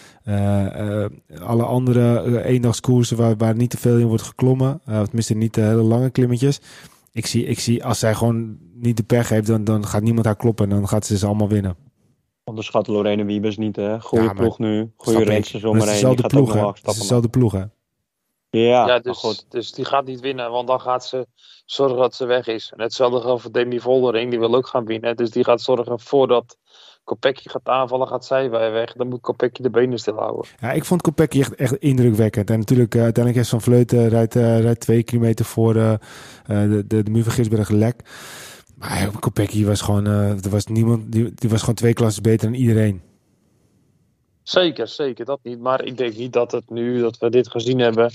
alle 1.42 1.64
andere 1.64 2.44
eendagskoersen 2.44 3.16
waar, 3.16 3.37
waar 3.37 3.54
niet 3.54 3.70
te 3.70 3.78
veel 3.78 3.98
in 3.98 4.06
wordt 4.06 4.22
geklommen, 4.22 4.80
tenminste 4.85 5.35
niet 5.35 5.54
de 5.54 5.61
hele 5.61 5.83
lange 5.83 6.11
klimmetjes. 6.11 6.61
Ik 7.12 7.26
zie, 7.26 7.44
ik 7.44 7.61
zie, 7.61 7.85
als 7.85 7.98
zij 7.98 8.14
gewoon 8.14 8.59
niet 8.74 8.96
de 8.96 9.02
pech 9.02 9.28
heeft, 9.28 9.46
dan, 9.46 9.64
dan 9.64 9.87
gaat 9.87 10.02
niemand 10.02 10.26
haar 10.26 10.37
kloppen 10.37 10.70
en 10.70 10.76
dan 10.76 10.88
gaat 10.88 11.06
ze 11.06 11.18
ze 11.18 11.26
allemaal 11.26 11.48
winnen. 11.48 11.76
Onderschat 12.51 12.87
Lorena 12.87 13.25
Wiebes 13.25 13.57
niet, 13.57 13.77
hè? 13.77 14.01
Goeie 14.01 14.25
ja, 14.25 14.33
ploeg 14.33 14.59
nu, 14.59 14.93
goede 14.97 15.25
races 15.25 15.65
om 15.65 15.75
Het 15.75 15.85
is 15.85 15.91
dezelfde 15.91 16.27
ploeg, 16.27 16.53
hè? 16.53 16.67
Het 16.67 16.87
is 16.87 16.99
dezelfde 16.99 17.29
ploeg, 17.29 17.53
hè? 17.53 17.65
Ja, 18.51 18.87
ja 18.87 18.99
dus, 18.99 19.19
goed. 19.19 19.47
dus 19.49 19.73
die 19.73 19.85
gaat 19.85 20.07
niet 20.07 20.21
winnen, 20.21 20.51
want 20.51 20.69
dan 20.69 20.81
gaat 20.81 21.07
ze 21.07 21.27
zorgen 21.65 21.99
dat 21.99 22.15
ze 22.15 22.25
weg 22.25 22.47
is. 22.47 22.73
En 22.77 22.83
hetzelfde 22.83 23.21
geldt 23.21 23.43
voor 23.43 23.53
Demi 23.53 23.81
Voldering, 23.81 24.31
die 24.31 24.39
wil 24.39 24.55
ook 24.55 24.67
gaan 24.67 24.85
winnen. 24.85 25.17
Dus 25.17 25.31
die 25.31 25.45
gaat 25.45 25.61
zorgen 25.61 26.01
voordat 26.01 26.57
Kopecky 27.05 27.49
gaat 27.49 27.69
aanvallen, 27.69 28.09
gaat 28.09 28.25
zij 28.25 28.51
weg. 28.51 28.93
Dan 28.93 29.09
moet 29.09 29.21
Kopecky 29.21 29.63
de 29.63 29.71
benen 29.71 29.99
stil 29.99 30.17
houden. 30.17 30.51
Ja, 30.61 30.73
ik 30.73 30.85
vond 30.85 31.03
Kopecky 31.03 31.41
echt, 31.41 31.55
echt 31.55 31.77
indrukwekkend. 31.77 32.51
En 32.51 32.59
natuurlijk, 32.59 32.95
uh, 32.95 33.03
uiteindelijk 33.03 33.45
is 33.45 33.51
Van 33.51 33.61
Vleuten 33.61 34.09
rijdt, 34.09 34.37
uh, 34.37 34.61
rijdt 34.61 34.81
twee 34.81 35.03
kilometer 35.03 35.45
voor 35.45 35.77
uh, 35.77 35.93
de, 36.47 36.85
de, 36.87 37.03
de 37.03 37.11
muur 37.11 37.23
van 37.23 37.33
Gisberg 37.33 37.69
lek. 37.69 38.03
Maar 38.81 39.11
Kopecky 39.19 39.64
was 39.64 39.81
gewoon, 39.81 40.07
er 40.07 40.51
was 40.51 40.66
niemand, 40.66 41.12
die, 41.12 41.33
die 41.35 41.51
was 41.51 41.61
gewoon 41.61 41.75
twee 41.75 41.93
klassen 41.93 42.23
beter 42.23 42.51
dan 42.51 42.61
iedereen. 42.61 43.03
Zeker, 44.43 44.88
zeker 44.88 45.25
dat 45.25 45.40
niet. 45.43 45.61
Maar 45.61 45.85
ik 45.85 45.97
denk 45.97 46.16
niet 46.16 46.33
dat 46.33 46.53
het 46.53 46.71
nu, 46.71 47.01
dat 47.01 47.19
we 47.19 47.31
dit 47.31 47.51
gezien 47.51 47.79
hebben, 47.79 48.11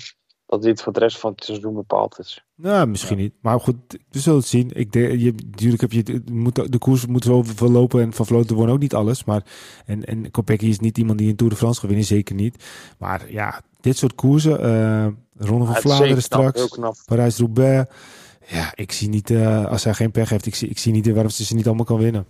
dat 0.45 0.61
dit 0.61 0.81
voor 0.81 0.93
de 0.93 0.99
rest 0.99 1.19
van 1.19 1.31
het 1.31 1.43
seizoen 1.43 1.73
bepaald 1.73 2.19
is. 2.19 2.43
Nou, 2.55 2.87
misschien 2.87 3.17
ja. 3.17 3.23
niet. 3.23 3.33
Maar 3.41 3.59
goed, 3.59 3.75
we 4.09 4.19
zullen 4.19 4.39
het 4.39 4.47
zien. 4.47 4.71
Ik 4.73 4.91
denk, 4.91 5.19
je, 5.19 5.33
natuurlijk 5.45 5.81
heb 5.81 5.91
je, 5.91 6.21
moet, 6.31 6.71
de 6.71 6.77
koers 6.77 7.05
moet 7.05 7.23
zo 7.23 7.43
verlopen 7.43 8.01
en 8.01 8.13
van 8.13 8.25
Vloten 8.25 8.55
wordt 8.55 8.71
ook 8.71 8.79
niet 8.79 8.93
alles. 8.93 9.23
Maar, 9.23 9.43
en, 9.85 10.03
en 10.03 10.31
Kopecky 10.31 10.65
is 10.65 10.79
niet 10.79 10.97
iemand 10.97 11.17
die 11.17 11.29
een 11.29 11.35
Tour 11.35 11.51
de 11.51 11.57
France 11.57 11.79
gaat 11.79 11.89
winnen, 11.89 12.07
zeker 12.07 12.35
niet. 12.35 12.63
Maar 12.97 13.31
ja, 13.31 13.61
dit 13.81 13.97
soort 13.97 14.15
koersen, 14.15 14.65
uh, 14.65 15.47
Ronde 15.47 15.65
van 15.65 15.73
ja, 15.73 15.81
Vlaanderen 15.81 16.21
straks, 16.21 16.77
Parijs-Roubaix. 17.05 17.89
Ja, 18.47 18.71
ik 18.75 18.91
zie 18.91 19.09
niet, 19.09 19.29
uh, 19.29 19.65
als 19.65 19.83
hij 19.83 19.93
geen 19.93 20.11
pech 20.11 20.29
heeft, 20.29 20.45
ik 20.45 20.55
zie, 20.55 20.69
ik 20.69 20.77
zie 20.77 20.91
niet 20.91 21.11
waarom 21.11 21.29
ze 21.29 21.45
ze 21.45 21.55
niet 21.55 21.67
allemaal 21.67 21.85
kan 21.85 21.97
winnen. 21.97 22.25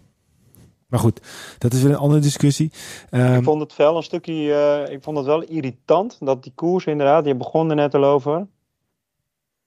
Maar 0.88 1.00
goed, 1.00 1.22
dat 1.58 1.74
is 1.74 1.82
weer 1.82 1.92
een 1.92 1.98
andere 1.98 2.22
discussie. 2.22 2.72
Um, 3.12 3.36
ik 3.36 3.44
vond 3.44 3.62
het 3.62 3.76
wel 3.76 3.98
een 3.98 4.04
stukje, 4.04 4.34
uh, 4.34 4.94
ik 4.94 5.04
vond 5.04 5.18
het 5.18 5.26
wel 5.26 5.44
irritant 5.44 6.18
dat 6.20 6.44
die 6.44 6.52
koers 6.56 6.86
inderdaad, 6.86 7.26
je 7.26 7.36
begon 7.36 7.70
er 7.70 7.76
net 7.76 7.96
al 7.96 8.06
over. 8.06 8.48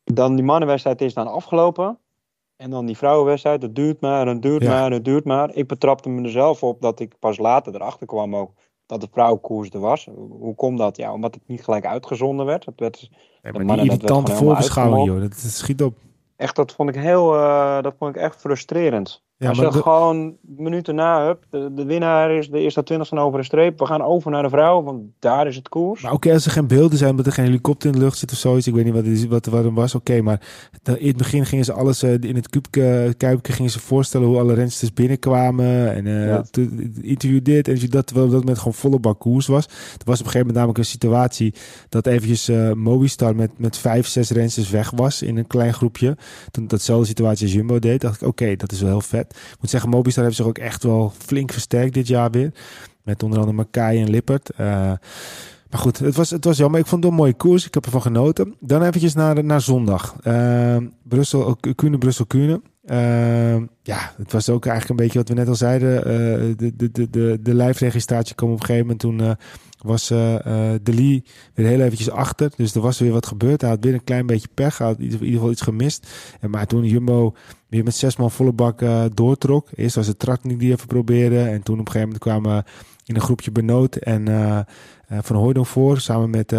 Dan 0.04 0.34
die 0.34 0.44
mannenwedstrijd 0.44 1.00
is 1.00 1.14
dan 1.14 1.26
afgelopen. 1.26 1.98
En 2.56 2.70
dan 2.70 2.86
die 2.86 2.96
vrouwenwedstrijd, 2.96 3.62
het 3.62 3.74
duurt 3.74 4.00
maar, 4.00 4.26
het 4.26 4.42
duurt 4.42 4.62
ja. 4.62 4.68
maar, 4.68 4.90
het 4.90 5.04
duurt 5.04 5.24
maar. 5.24 5.54
Ik 5.54 5.66
betrapte 5.66 6.08
me 6.08 6.22
er 6.22 6.30
zelf 6.30 6.62
op 6.62 6.80
dat 6.80 7.00
ik 7.00 7.18
pas 7.18 7.38
later 7.38 7.74
erachter 7.74 8.06
kwam 8.06 8.36
ook 8.36 8.52
dat 8.86 9.00
de 9.00 9.08
vrouwenkoers 9.12 9.70
er 9.70 9.80
was. 9.80 10.08
Hoe 10.30 10.54
komt 10.54 10.78
dat? 10.78 10.96
Ja, 10.96 11.12
omdat 11.12 11.34
het 11.34 11.42
niet 11.46 11.64
gelijk 11.64 11.86
uitgezonden 11.86 12.46
werd. 12.46 12.64
Het 12.64 12.80
werd 12.80 13.10
ja, 13.42 13.62
maar 13.62 13.76
die 13.76 13.84
irritante 13.84 14.32
voorbeschouwing, 14.32 15.06
joh, 15.06 15.20
dat, 15.20 15.30
dat 15.30 15.50
schiet 15.50 15.82
op. 15.82 15.94
Echt, 16.38 16.56
dat 16.56 16.74
vond 16.74 16.88
ik 16.88 16.94
heel, 16.94 17.34
uh, 17.34 17.82
dat 17.82 17.94
vond 17.98 18.16
ik 18.16 18.22
echt 18.22 18.40
frustrerend. 18.40 19.24
Ja, 19.40 19.48
Als 19.48 19.58
je 19.58 19.70
de... 19.70 19.82
gewoon 19.82 20.36
minuten 20.40 20.94
na 20.94 21.26
hebt, 21.26 21.46
de, 21.50 21.74
de, 21.74 21.84
winnaar 21.84 22.30
is 22.30 22.50
de 22.50 22.58
eerste 22.58 22.82
twintig 22.82 23.08
van 23.08 23.18
over 23.18 23.38
de 23.38 23.44
streep. 23.44 23.78
We 23.78 23.86
gaan 23.86 24.02
over 24.02 24.30
naar 24.30 24.42
de 24.42 24.48
vrouw, 24.48 24.82
want 24.82 25.02
daar 25.18 25.46
is 25.46 25.56
het 25.56 25.68
koers. 25.68 26.02
Maar 26.02 26.12
oké, 26.12 26.20
okay, 26.20 26.36
als 26.36 26.44
er 26.44 26.50
geen 26.50 26.66
beelden 26.66 26.98
zijn, 26.98 27.10
omdat 27.10 27.26
er 27.26 27.32
geen 27.32 27.44
helikopter 27.44 27.88
in 27.88 27.98
de 27.98 28.04
lucht 28.04 28.18
zit 28.18 28.32
of 28.32 28.38
zoiets. 28.38 28.66
Ik 28.66 28.74
weet 28.74 28.84
niet 28.84 28.94
wat, 28.94 29.04
het, 29.04 29.28
wat, 29.28 29.46
wat 29.46 29.64
er 29.64 29.74
was. 29.74 29.94
Oké, 29.94 30.10
okay, 30.10 30.22
maar 30.22 30.40
in 30.98 31.06
het 31.06 31.16
begin 31.16 31.46
gingen 31.46 31.64
ze 31.64 31.72
alles 31.72 32.02
uh, 32.02 32.12
in 32.20 32.34
het 32.34 32.48
kuipje, 32.48 33.14
kuipje 33.16 33.52
gingen 33.52 33.70
ze 33.70 33.80
voorstellen 33.80 34.26
hoe 34.26 34.38
alle 34.38 34.54
rensters 34.54 34.92
binnenkwamen. 34.92 35.94
En 35.94 36.06
uh, 36.06 36.26
ja. 36.26 36.44
interview 37.00 37.44
dit 37.44 37.68
en 37.68 37.90
dat, 37.90 38.06
terwijl 38.06 38.28
dat 38.28 38.44
met 38.44 38.58
gewoon 38.58 38.74
volle 38.74 38.98
bak 38.98 39.18
koers 39.18 39.46
was. 39.46 39.64
Er 39.64 39.72
was 40.04 40.20
op 40.20 40.26
een 40.26 40.32
gegeven 40.32 40.38
moment 40.38 40.56
namelijk 40.56 40.78
een 40.78 40.84
situatie 40.84 41.54
dat 41.88 42.06
eventjes 42.06 42.48
uh, 42.48 42.72
Movistar 42.72 43.36
met, 43.36 43.50
met 43.56 43.76
vijf, 43.76 44.06
zes 44.06 44.30
rensters 44.30 44.70
weg 44.70 44.90
was 44.90 45.22
in 45.22 45.36
een 45.36 45.46
klein 45.46 45.74
groepje. 45.74 46.16
Toen 46.50 46.66
datzelfde 46.66 47.06
situatie 47.06 47.46
als 47.46 47.54
Jumbo 47.54 47.78
deed, 47.78 48.00
dacht 48.00 48.20
ik 48.20 48.28
oké, 48.28 48.42
okay, 48.42 48.56
dat 48.56 48.72
is 48.72 48.80
wel 48.80 48.90
heel 48.90 49.00
vet. 49.00 49.26
Ik 49.30 49.56
moet 49.60 49.70
zeggen, 49.70 49.90
Mobistar 49.90 50.24
heeft 50.24 50.36
zich 50.36 50.46
ook 50.46 50.58
echt 50.58 50.82
wel 50.82 51.12
flink 51.18 51.52
versterkt 51.52 51.94
dit 51.94 52.08
jaar 52.08 52.30
weer. 52.30 52.52
Met 53.02 53.22
onder 53.22 53.38
andere 53.38 53.56
Makai 53.56 54.00
en 54.00 54.10
Lippert. 54.10 54.50
Uh, 54.52 54.92
maar 55.70 55.80
goed, 55.80 55.98
het 55.98 56.16
was, 56.16 56.30
het 56.30 56.44
was 56.44 56.56
jammer. 56.56 56.80
Ik 56.80 56.86
vond 56.86 57.02
het 57.02 57.12
een 57.12 57.18
mooie 57.18 57.34
koers. 57.34 57.66
Ik 57.66 57.74
heb 57.74 57.84
ervan 57.84 58.02
genoten. 58.02 58.54
Dan 58.60 58.82
eventjes 58.82 59.14
naar, 59.14 59.44
naar 59.44 59.60
zondag. 59.60 60.16
Uh, 60.24 60.76
Brussel, 61.02 61.56
Kuhne, 61.74 61.98
Brussel, 61.98 62.26
Kuhne. 62.26 62.60
Uh, 62.86 63.62
ja, 63.82 64.12
het 64.16 64.32
was 64.32 64.48
ook 64.48 64.66
eigenlijk 64.66 65.00
een 65.00 65.06
beetje 65.06 65.18
wat 65.18 65.28
we 65.28 65.34
net 65.34 65.48
al 65.48 65.54
zeiden. 65.54 65.96
Uh, 65.98 66.54
de, 66.56 66.76
de, 66.76 66.90
de, 66.90 67.10
de, 67.10 67.38
de 67.42 67.54
lijfregistratie 67.54 68.34
kwam 68.34 68.52
op 68.52 68.60
een 68.60 68.64
gegeven 68.64 68.86
moment 68.86 69.00
toen... 69.00 69.36
Uh, 69.78 69.88
was 69.88 70.10
uh, 70.10 70.32
uh, 70.32 70.40
De 70.82 70.94
Lee 70.94 71.24
weer 71.54 71.66
heel 71.66 71.80
eventjes 71.80 72.10
achter. 72.10 72.50
Dus 72.56 72.74
er 72.74 72.80
was 72.80 72.98
weer 72.98 73.12
wat 73.12 73.26
gebeurd. 73.26 73.60
Hij 73.60 73.70
had 73.70 73.84
weer 73.84 73.94
een 73.94 74.04
klein 74.04 74.26
beetje 74.26 74.48
pech. 74.54 74.78
Hij 74.78 74.86
had 74.86 74.98
in 74.98 75.04
ieder 75.04 75.26
geval 75.26 75.50
iets 75.50 75.62
gemist. 75.62 76.08
En 76.40 76.50
maar 76.50 76.66
toen 76.66 76.84
Jumbo 76.84 77.34
weer 77.68 77.84
met 77.84 77.94
zes 77.94 78.16
man 78.16 78.30
volle 78.30 78.52
bak 78.52 78.82
uh, 78.82 79.04
doortrok. 79.14 79.68
Eerst 79.74 79.96
was 79.96 80.06
het 80.06 80.18
Tratnik 80.18 80.58
die 80.58 80.72
even 80.72 80.86
probeerde. 80.86 81.40
En 81.40 81.62
toen 81.62 81.80
op 81.80 81.86
een 81.86 81.92
gegeven 81.92 82.00
moment 82.00 82.18
kwamen 82.18 82.64
in 83.04 83.14
een 83.14 83.20
groepje 83.20 83.52
Benoot 83.52 83.96
en 83.96 84.28
uh, 84.28 84.60
Van 85.08 85.36
Hooydonk 85.36 85.66
voor. 85.66 86.00
Samen 86.00 86.30
met, 86.30 86.50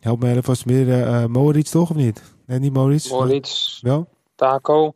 help 0.00 0.20
me 0.20 0.28
even, 0.28 0.44
was 0.44 0.58
het 0.58 0.66
meer 0.66 1.30
Moritz 1.30 1.70
toch 1.70 1.90
of 1.90 1.96
niet? 1.96 2.22
Nee, 2.46 2.58
niet 2.58 2.72
Moritz. 2.72 3.10
Moritz. 3.10 3.80
Wel? 3.80 4.08
Taco. 4.34 4.92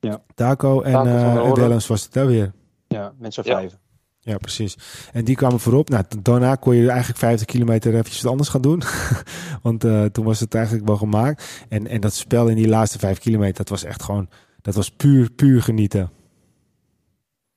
Ja. 0.00 0.22
Taco 0.34 0.80
en, 0.80 1.06
en 1.06 1.54
Willems 1.54 1.86
was 1.86 2.02
het 2.02 2.12
daar 2.12 2.26
weer. 2.26 2.52
Ja, 2.88 3.12
met 3.18 3.34
z'n 3.34 3.40
ja. 3.44 3.54
vijf. 3.54 3.78
Ja, 4.24 4.38
precies. 4.38 4.76
En 5.12 5.24
die 5.24 5.36
kwamen 5.36 5.60
voorop. 5.60 5.88
Nou, 5.88 6.04
daarna 6.22 6.54
kon 6.54 6.74
je 6.74 6.88
eigenlijk 6.88 7.18
50 7.18 7.46
kilometer 7.46 7.92
eventjes 7.92 8.22
wat 8.22 8.30
anders 8.30 8.48
gaan 8.48 8.60
doen. 8.60 8.82
Want 9.62 9.84
uh, 9.84 10.04
toen 10.04 10.24
was 10.24 10.40
het 10.40 10.54
eigenlijk 10.54 10.86
wel 10.86 10.96
gemaakt. 10.96 11.64
En, 11.68 11.86
en 11.86 12.00
dat 12.00 12.14
spel 12.14 12.48
in 12.48 12.56
die 12.56 12.68
laatste 12.68 12.98
vijf 12.98 13.18
kilometer, 13.18 13.56
dat 13.56 13.68
was 13.68 13.84
echt 13.84 14.02
gewoon... 14.02 14.28
Dat 14.60 14.74
was 14.74 14.90
puur, 14.90 15.30
puur 15.30 15.62
genieten. 15.62 16.10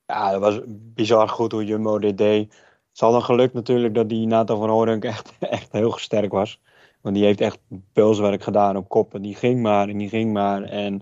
Ja, 0.06 0.30
dat 0.30 0.40
was 0.40 0.60
bizar 0.66 1.28
goed 1.28 1.52
hoe 1.52 1.64
Jumbo 1.64 1.98
dit 1.98 2.18
deed. 2.18 2.52
Het 2.88 2.98
zal 2.98 3.12
dan 3.12 3.22
geluk 3.22 3.52
natuurlijk 3.52 3.94
dat 3.94 4.08
die 4.08 4.26
Nathan 4.26 4.58
van 4.58 4.68
Hoornk 4.68 5.04
echt, 5.04 5.32
echt 5.40 5.72
heel 5.72 5.98
sterk 5.98 6.32
was. 6.32 6.60
Want 7.00 7.14
die 7.14 7.24
heeft 7.24 7.40
echt 7.40 7.58
pulswerk 7.92 8.42
gedaan 8.42 8.76
op 8.76 8.88
kop. 8.88 9.14
En 9.14 9.22
die 9.22 9.34
ging 9.34 9.62
maar 9.62 9.88
en 9.88 9.98
die 9.98 10.08
ging 10.08 10.32
maar. 10.32 10.62
En 10.62 11.00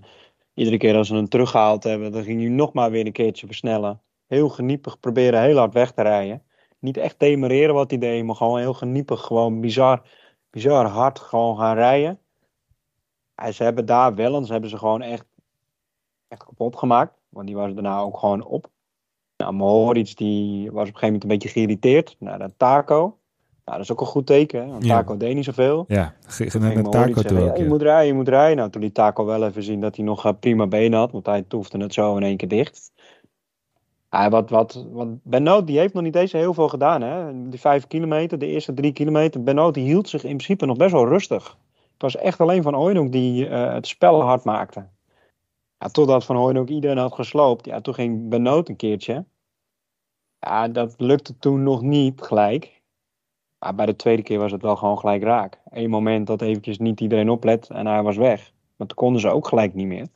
iedere 0.53 0.77
keer 0.77 0.95
als 0.95 1.07
ze 1.07 1.15
hem 1.15 1.29
teruggehaald 1.29 1.83
hebben, 1.83 2.11
dan 2.11 2.23
ging 2.23 2.39
hij 2.39 2.49
nog 2.49 2.73
maar 2.73 2.91
weer 2.91 3.05
een 3.05 3.11
keertje 3.11 3.45
versnellen 3.45 4.03
heel 4.27 4.49
geniepig 4.49 4.99
proberen 4.99 5.41
heel 5.41 5.57
hard 5.57 5.73
weg 5.73 5.91
te 5.91 6.01
rijden. 6.01 6.43
Niet 6.79 6.97
echt 6.97 7.19
demereren 7.19 7.73
wat 7.73 7.89
hij 7.89 7.99
deed, 7.99 8.23
maar 8.23 8.35
gewoon 8.35 8.59
heel 8.59 8.73
geniepig, 8.73 9.21
gewoon 9.21 9.61
bizar, 9.61 10.01
bizar 10.49 10.85
hard 10.85 11.19
gewoon 11.19 11.57
gaan 11.57 11.75
rijden. 11.75 12.19
En 13.35 13.53
ze 13.53 13.63
hebben 13.63 13.85
daar 13.85 14.15
wel 14.15 14.35
eens, 14.35 14.49
hebben 14.49 14.69
ze 14.69 14.77
gewoon 14.77 15.01
echt, 15.01 15.25
echt 16.27 16.43
kapot 16.43 16.75
gemaakt. 16.75 17.13
Want 17.29 17.47
die 17.47 17.55
was 17.55 17.73
daarna 17.73 17.99
ook 17.99 18.17
gewoon 18.17 18.45
op. 18.45 18.69
Nou, 19.37 19.53
Moritz 19.53 20.13
die 20.13 20.71
was 20.71 20.71
op 20.71 20.77
een 20.77 20.85
gegeven 20.85 21.05
moment 21.05 21.23
een 21.23 21.29
beetje 21.29 21.49
geïrriteerd. 21.49 22.15
naar 22.19 22.39
de 22.39 22.53
Taco. 22.57 23.17
Nou, 23.65 23.77
dat 23.77 23.79
is 23.79 23.91
ook 23.91 24.01
een 24.01 24.05
goed 24.05 24.25
teken, 24.25 24.69
want 24.69 24.87
Taco 24.87 25.17
deed 25.17 25.35
niet 25.35 25.45
zoveel. 25.45 25.85
Ja, 25.87 26.15
naar 26.59 26.83
Taco 26.83 27.21
toe 27.21 27.39
ja, 27.39 27.55
Je 27.55 27.65
moet 27.65 27.81
rijden, 27.81 28.07
je 28.07 28.13
moet 28.13 28.27
rijden. 28.27 28.57
Nou, 28.57 28.69
toen 28.69 28.81
liet 28.81 28.93
Taco 28.93 29.25
wel 29.25 29.45
even 29.45 29.63
zien 29.63 29.81
dat 29.81 29.95
hij 29.95 30.05
nog 30.05 30.39
prima 30.39 30.67
benen 30.67 30.99
had, 30.99 31.11
want 31.11 31.25
hij 31.25 31.41
toefde 31.41 31.77
het 31.77 31.93
zo 31.93 32.15
in 32.15 32.23
één 32.23 32.37
keer 32.37 32.47
dicht. 32.47 32.91
Ja, 34.15 34.29
wat, 34.29 34.49
wat, 34.49 34.85
wat 34.91 35.07
Benoot 35.23 35.67
die 35.67 35.79
heeft 35.79 35.93
nog 35.93 36.03
niet 36.03 36.15
eens 36.15 36.31
heel 36.31 36.53
veel 36.53 36.69
gedaan. 36.69 37.01
Hè? 37.01 37.49
Die 37.49 37.59
vijf 37.59 37.87
kilometer, 37.87 38.39
de 38.39 38.45
eerste 38.45 38.73
drie 38.73 38.93
kilometer. 38.93 39.43
Benoot 39.43 39.75
hield 39.75 40.09
zich 40.09 40.23
in 40.23 40.37
principe 40.37 40.65
nog 40.65 40.77
best 40.77 40.91
wel 40.91 41.07
rustig. 41.07 41.57
Het 41.73 42.01
was 42.01 42.15
echt 42.15 42.39
alleen 42.39 42.63
Van 42.63 42.73
Hooydonk 42.73 43.11
die 43.11 43.47
uh, 43.47 43.73
het 43.73 43.87
spel 43.87 44.21
hard 44.21 44.43
maakte. 44.43 44.87
Ja, 45.77 45.87
totdat 45.87 46.25
Van 46.25 46.35
Hooydonk 46.35 46.69
iedereen 46.69 46.97
had 46.97 47.13
gesloopt. 47.13 47.65
Ja, 47.65 47.81
toen 47.81 47.93
ging 47.93 48.29
Benoot 48.29 48.69
een 48.69 48.75
keertje. 48.75 49.25
Ja, 50.39 50.67
dat 50.67 50.93
lukte 50.97 51.37
toen 51.37 51.63
nog 51.63 51.81
niet 51.81 52.21
gelijk. 52.21 52.81
Maar 53.59 53.75
bij 53.75 53.85
de 53.85 53.95
tweede 53.95 54.21
keer 54.21 54.39
was 54.39 54.51
het 54.51 54.61
wel 54.61 54.75
gewoon 54.75 54.99
gelijk 54.99 55.23
raak. 55.23 55.61
Eén 55.69 55.89
moment 55.89 56.27
dat 56.27 56.41
eventjes 56.41 56.77
niet 56.77 57.01
iedereen 57.01 57.29
oplet 57.29 57.69
en 57.69 57.85
hij 57.85 58.03
was 58.03 58.17
weg. 58.17 58.51
Maar 58.75 58.87
toen 58.87 58.97
konden 58.97 59.21
ze 59.21 59.29
ook 59.29 59.47
gelijk 59.47 59.73
niet 59.73 59.87
meer. 59.87 60.07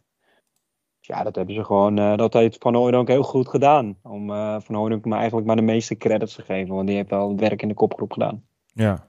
Ja, 1.10 1.24
dat 1.24 1.36
hebben 1.36 1.56
ze 1.56 1.64
gewoon, 1.64 2.00
uh, 2.00 2.16
dat 2.16 2.34
heeft 2.34 2.58
Van 2.60 2.76
Hooydonk 2.76 3.08
heel 3.08 3.24
goed 3.24 3.48
gedaan. 3.48 3.98
Om 4.04 4.30
uh, 4.30 4.56
Van 4.60 4.76
Hooydonk 4.76 5.06
maar 5.06 5.18
eigenlijk 5.18 5.48
maar 5.48 5.56
de 5.56 5.62
meeste 5.62 5.98
credits 5.98 6.36
te 6.36 6.42
geven, 6.42 6.76
want 6.76 6.88
die 6.88 6.96
heeft 6.96 7.10
wel 7.10 7.30
het 7.30 7.40
werk 7.40 7.62
in 7.62 7.68
de 7.68 7.74
kopgroep 7.74 8.12
gedaan. 8.12 8.44
Ja. 8.74 9.08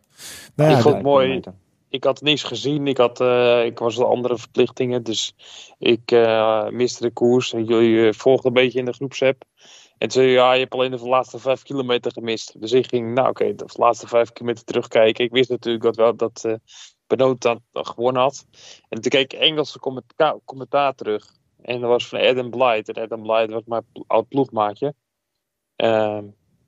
Nou 0.54 0.70
ja, 0.70 0.76
ik 0.76 0.82
vond 0.82 0.94
het 0.94 1.04
mooi. 1.04 1.40
Ik 1.88 2.04
had 2.04 2.20
niks 2.20 2.42
gezien. 2.42 2.86
Ik, 2.86 2.96
had, 2.96 3.20
uh, 3.20 3.64
ik 3.64 3.78
was 3.78 3.98
op 3.98 4.06
andere 4.06 4.38
verplichtingen. 4.38 5.02
Dus 5.02 5.34
ik 5.78 6.10
miste 6.70 7.02
de 7.02 7.10
koers. 7.12 7.52
En 7.52 7.64
jullie 7.64 8.12
volgden 8.12 8.46
een 8.46 8.62
beetje 8.62 8.78
in 8.78 8.84
de 8.84 8.92
groepsapp. 8.92 9.42
En 9.98 10.08
toen 10.08 10.22
zei 10.22 10.32
ja, 10.32 10.52
je 10.52 10.60
hebt 10.60 10.72
alleen 10.72 10.90
de 10.90 11.08
laatste 11.08 11.38
vijf 11.38 11.62
kilometer 11.62 12.12
gemist. 12.12 12.60
Dus 12.60 12.72
ik 12.72 12.86
ging, 12.86 13.14
nou 13.14 13.28
oké, 13.28 13.54
de 13.54 13.64
laatste 13.72 14.06
vijf 14.06 14.32
kilometer 14.32 14.64
terugkijken. 14.64 15.24
Ik 15.24 15.30
wist 15.30 15.50
natuurlijk 15.50 15.84
dat 15.84 15.96
wel 15.96 16.16
dat 16.16 16.42
uh, 16.46 16.54
Benoot 17.06 17.42
dat, 17.42 17.60
gewonnen 17.72 18.22
had. 18.22 18.46
En 18.88 19.00
toen 19.00 19.10
keek 19.10 19.32
ik 19.32 19.40
Engelse 19.40 19.78
commentaar, 19.78 20.36
commentaar 20.44 20.94
terug. 20.94 21.38
En 21.62 21.80
dat 21.80 21.90
was 21.90 22.08
van 22.08 22.20
Adam 22.20 22.50
Blythe. 22.50 22.92
En 22.92 23.02
Adam 23.02 23.22
Blythe 23.22 23.52
was 23.52 23.62
mijn 23.64 23.84
oud 24.06 24.28
ploegmaatje. 24.28 24.94
Uh, 25.76 26.18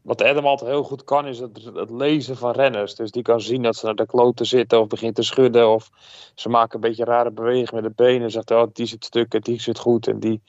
wat 0.03 0.23
Adam 0.23 0.47
altijd 0.47 0.71
heel 0.71 0.83
goed 0.83 1.05
kan, 1.05 1.27
is 1.27 1.39
het, 1.39 1.65
het, 1.75 1.91
lezen 1.91 2.37
van 2.37 2.51
renners. 2.51 2.95
Dus 2.95 3.11
die 3.11 3.23
kan 3.23 3.41
zien 3.41 3.63
dat 3.63 3.77
ze 3.77 3.87
naar 3.87 3.95
de 3.95 4.07
kloten 4.07 4.47
zitten 4.47 4.81
of 4.81 4.87
begint 4.87 5.15
te 5.15 5.23
schudden. 5.23 5.71
Of 5.71 5.91
ze 6.35 6.49
maken 6.49 6.75
een 6.75 6.89
beetje 6.89 7.05
rare 7.05 7.31
bewegingen 7.31 7.83
met 7.83 7.97
de 7.97 8.03
benen. 8.05 8.23
En 8.23 8.31
zegt, 8.31 8.51
oh, 8.51 8.67
die 8.73 8.87
zit 8.87 9.05
stuk 9.05 9.35
en 9.35 9.41
die 9.41 9.61
zit 9.61 9.79
goed. 9.79 10.07
En 10.07 10.21
die... 10.21 10.43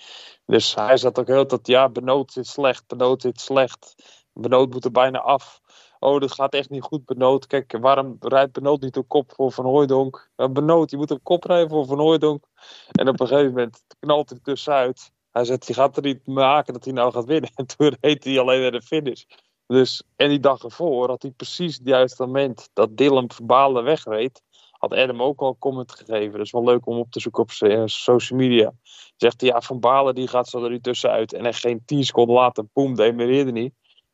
Dus 0.46 0.76
hij 0.76 0.98
zat 0.98 1.20
ook 1.20 1.28
heel 1.28 1.48
dat, 1.48 1.68
ja, 1.68 1.90
Benoot 1.90 2.32
zit 2.32 2.48
slecht, 2.48 2.88
Benoot 2.88 3.22
zit 3.22 3.42
slecht. 3.42 3.96
Benoot 4.34 4.70
moet 4.70 4.86
er 4.86 4.92
bijna 4.92 5.20
af. 5.20 5.62
Oh, 6.04 6.20
dat 6.20 6.32
gaat 6.32 6.54
echt 6.54 6.70
niet 6.70 6.84
goed, 6.84 7.06
Benoot. 7.06 7.48
Kijk, 7.48 7.78
waarom 7.82 8.16
rijdt 8.20 8.52
Benoot 8.52 8.82
niet 8.82 8.98
op 8.98 9.08
kop 9.08 9.32
voor 9.36 9.52
Van 9.52 9.66
Hooijdonk? 9.66 10.30
Benoot, 10.36 10.92
je 10.92 10.98
moet 10.98 11.12
op 11.12 11.24
kop 11.24 11.44
rijden 11.44 11.70
voor 11.70 11.86
Van 11.86 12.00
Hooijdonk. 12.00 12.48
En 12.92 13.08
op 13.08 13.20
een 13.20 13.28
gegeven 13.28 13.54
moment 13.54 13.84
knalt 14.00 14.30
hij 14.30 14.40
tussenuit. 14.44 15.12
Hij 15.32 15.46
zegt, 15.46 15.68
je 15.68 15.74
gaat 15.74 15.98
er 15.98 16.04
niet 16.04 16.28
maken 16.28 16.74
dat 16.74 16.84
hij 16.84 16.94
nou 16.94 17.12
gaat 17.12 17.26
winnen. 17.26 17.52
En 17.56 17.66
toen 17.66 17.96
reed 18.00 18.24
hij 18.24 18.40
alleen 18.40 18.62
naar 18.62 18.72
de 18.72 18.82
finish. 18.82 19.24
Dus, 19.68 20.04
en 20.16 20.30
die 20.30 20.40
dag 20.40 20.64
ervoor 20.64 21.10
had 21.10 21.22
hij 21.22 21.32
precies 21.32 21.78
het 21.78 21.88
juiste 21.88 22.26
moment 22.26 22.70
dat 22.74 22.98
Dylan 22.98 23.32
Verbalen 23.32 23.84
wegreed. 23.84 24.42
Had 24.72 24.94
Adam 24.94 25.22
ook 25.22 25.42
al 25.42 25.56
comment 25.60 25.92
gegeven. 25.92 26.40
Dus 26.40 26.52
wel 26.52 26.64
leuk 26.64 26.86
om 26.86 26.98
op 26.98 27.12
te 27.12 27.20
zoeken 27.20 27.44
op 27.44 27.52
social 27.86 28.40
media. 28.40 28.74
Zegt 29.16 29.42
hij, 29.42 29.50
ja, 29.50 29.62
Van 29.62 29.80
Balen 29.80 30.16
die 30.16 30.28
gaat 30.28 30.50
zo 30.50 30.64
er 30.64 30.82
tussenuit. 30.82 31.34
En 31.34 31.46
echt 31.46 31.60
geen 31.60 31.86
10 31.86 32.04
seconden 32.04 32.36
later, 32.36 32.66
boem, 32.74 32.96
demereerde 32.96 33.52
niet. 33.52 33.74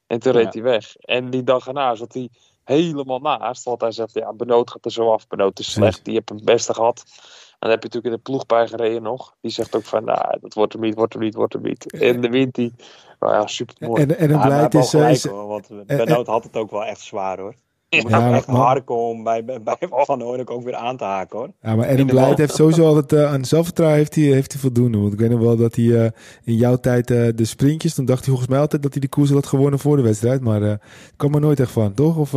En 0.10 0.20
toen 0.20 0.32
reed 0.32 0.54
hij 0.54 0.64
weg. 0.64 0.96
En 0.96 1.30
die 1.30 1.44
dag 1.44 1.68
erna 1.68 1.96
zat 1.96 2.14
hij 2.14 2.30
helemaal 2.64 3.20
naast. 3.20 3.64
Want 3.64 3.82
hij 3.82 3.92
zegt, 3.92 4.14
ja, 4.14 4.34
Benoot 4.34 4.72
gaat 4.72 4.86
er 4.86 4.92
zo 4.92 5.12
af. 5.12 5.28
Benoot 5.28 5.60
is 5.60 5.72
slecht, 5.72 6.06
die 6.06 6.16
heb 6.16 6.30
het 6.30 6.46
beste 6.46 6.74
gehad. 6.74 7.04
En 7.06 7.58
dan 7.60 7.70
heb 7.70 7.84
je 7.84 7.88
natuurlijk 7.88 8.06
in 8.06 8.12
de 8.12 8.30
ploeg 8.32 8.46
bij 8.46 8.68
gereden 8.68 9.02
nog. 9.02 9.36
Die 9.42 9.52
zegt 9.52 9.76
ook 9.76 9.86
van, 9.86 10.04
nou, 10.04 10.40
dat 10.42 10.54
wordt 10.54 10.74
hem 10.74 10.82
niet, 10.82 10.96
wordt 10.96 11.14
hem 11.14 11.22
niet, 11.22 11.36
wordt 11.36 11.54
hem 11.54 11.62
niet. 11.62 11.92
En 11.92 12.22
de 12.22 12.30
wind 12.30 12.56
die, 12.56 12.74
nou 13.20 13.34
ja, 13.34 13.48
super 13.48 13.88
mooi. 13.88 14.02
En, 14.02 14.18
en 14.18 14.32
een 14.32 14.42
blijheid 14.42 14.74
is... 14.74 14.90
Gelijk, 14.90 15.24
hoor, 15.24 15.48
want 15.48 15.68
Benoot 15.86 16.28
had 16.28 16.44
het 16.44 16.58
ook 16.58 16.72
wel 16.72 16.86
echt 16.86 17.02
zwaar 17.02 17.40
hoor. 17.40 17.56
Je 17.90 18.02
moet 18.02 18.12
ja, 18.12 18.34
echt 18.34 18.46
harken 18.46 18.96
om 18.96 19.24
bij, 19.24 19.46
bij, 19.46 19.62
bij 19.64 19.78
Van 19.90 20.22
Hoornik 20.22 20.50
ook 20.50 20.64
weer 20.64 20.76
aan 20.76 20.98
te 20.98 21.04
haken 21.04 21.38
hoor. 21.38 21.52
Ja, 21.62 21.76
maar 21.76 21.88
Adam 21.88 22.06
Blijd 22.06 22.38
heeft 22.38 22.56
sowieso 22.56 22.86
altijd 22.86 23.12
uh, 23.14 23.32
aan 23.34 23.46
zelfvertrouwen 23.46 24.00
heeft 24.00 24.16
hij, 24.16 24.24
heeft 24.24 24.52
hij 24.52 24.62
voldoende. 24.62 24.98
Want 24.98 25.14
ik 25.14 25.20
weet 25.20 25.30
nog 25.30 25.40
wel 25.40 25.56
dat 25.56 25.76
hij 25.76 25.86
uh, 25.86 26.06
in 26.44 26.56
jouw 26.56 26.76
tijd 26.76 27.10
uh, 27.10 27.28
de 27.36 27.46
sprintjes, 27.46 27.96
dan 27.96 28.06
dacht 28.06 28.20
hij 28.20 28.28
volgens 28.28 28.50
mij 28.50 28.60
altijd 28.60 28.84
dat 28.84 28.92
hij 28.92 29.02
de 29.02 29.08
koers 29.08 29.30
had 29.30 29.48
gewonnen 29.48 29.80
voor 29.80 29.96
de 29.96 30.02
wedstrijd. 30.02 30.42
Maar 30.42 30.62
ik 30.72 30.80
kwam 31.16 31.34
er 31.34 31.42
nooit 31.42 31.60
echt 31.60 31.72
van, 31.72 31.94
toch? 31.94 32.18
Of, 32.18 32.34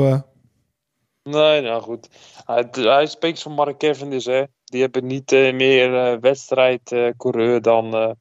Nee, 1.22 1.60
nou 1.60 1.82
goed. 1.82 2.08
Hij, 2.44 2.66
hij 2.70 3.06
spreekt 3.06 3.42
van 3.42 3.52
Mark 3.52 3.78
Cavendish, 3.78 4.24
hè. 4.24 4.42
Die 4.64 4.80
hebben 4.80 5.06
niet 5.06 5.30
meer 5.30 6.20
wedstrijdcoureur 6.20 7.62
dan 7.62 8.16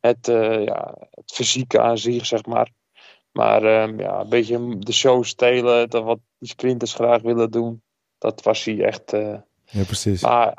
het, 0.00 0.26
ja, 0.64 0.94
het 1.10 1.32
fysieke 1.32 1.80
aan 1.80 1.98
zich, 1.98 2.26
zeg 2.26 2.46
maar. 2.46 2.70
Maar 3.36 3.82
um, 3.82 4.00
ja, 4.00 4.20
een 4.20 4.28
beetje 4.28 4.78
de 4.78 4.92
show 4.92 5.24
stelen, 5.24 5.90
dat 5.90 6.04
wat 6.04 6.18
die 6.38 6.48
sprinters 6.48 6.94
graag 6.94 7.22
willen 7.22 7.50
doen. 7.50 7.82
Dat 8.18 8.42
was 8.42 8.64
hij 8.64 8.84
echt. 8.84 9.12
Uh... 9.12 9.36
ja, 9.64 9.84
precies. 9.84 10.22
Maar 10.22 10.58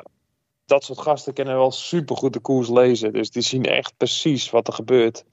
dat 0.64 0.84
soort 0.84 0.98
gasten 0.98 1.32
kunnen 1.32 1.56
wel 1.56 1.70
supergoed 1.70 2.32
de 2.32 2.40
koers 2.40 2.68
lezen. 2.68 3.12
Dus 3.12 3.30
die 3.30 3.42
zien 3.42 3.64
echt 3.64 3.96
precies 3.96 4.50
wat 4.50 4.66
er 4.66 4.72
gebeurt. 4.72 5.24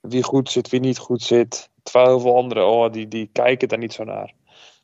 Wie 0.00 0.22
goed 0.22 0.50
zit, 0.50 0.68
wie 0.68 0.80
niet 0.80 0.98
goed 0.98 1.22
zit. 1.22 1.70
Terwijl 1.82 2.06
heel 2.06 2.20
veel 2.20 2.36
anderen, 2.36 2.66
oh, 2.66 2.92
die, 2.92 3.08
die 3.08 3.30
kijken 3.32 3.68
daar 3.68 3.78
niet 3.78 3.92
zo 3.92 4.04
naar. 4.04 4.34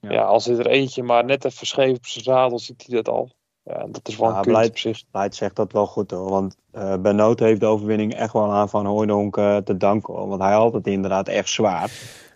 Ja, 0.00 0.12
ja 0.12 0.22
als 0.22 0.46
er 0.46 0.66
eentje 0.66 1.02
maar 1.02 1.24
net 1.24 1.44
even 1.44 1.66
scheef 1.66 1.96
op 1.96 2.06
zijn 2.06 2.24
zadel, 2.24 2.58
ziet 2.58 2.84
hij 2.86 2.96
dat 2.96 3.08
al. 3.08 3.30
Ja, 3.68 3.86
dat 3.90 4.08
is 4.08 4.16
wel 4.16 4.30
ja, 4.30 4.44
een 4.44 4.68
op 4.68 4.78
zich. 4.78 5.04
Beleid 5.10 5.34
zegt 5.34 5.56
dat 5.56 5.72
wel 5.72 5.86
goed 5.86 6.10
hoor. 6.10 6.30
Want 6.30 6.56
uh, 6.74 6.96
Benoot 6.96 7.38
heeft 7.38 7.60
de 7.60 7.66
overwinning 7.66 8.14
echt 8.14 8.32
wel 8.32 8.52
aan 8.52 8.68
Van 8.68 8.86
Hooydonk 8.86 9.36
uh, 9.36 9.56
te 9.56 9.76
danken. 9.76 10.14
Hoor. 10.14 10.28
Want 10.28 10.42
hij 10.42 10.52
had 10.52 10.72
het 10.72 10.86
inderdaad 10.86 11.28
echt 11.28 11.48
zwaar. 11.48 11.90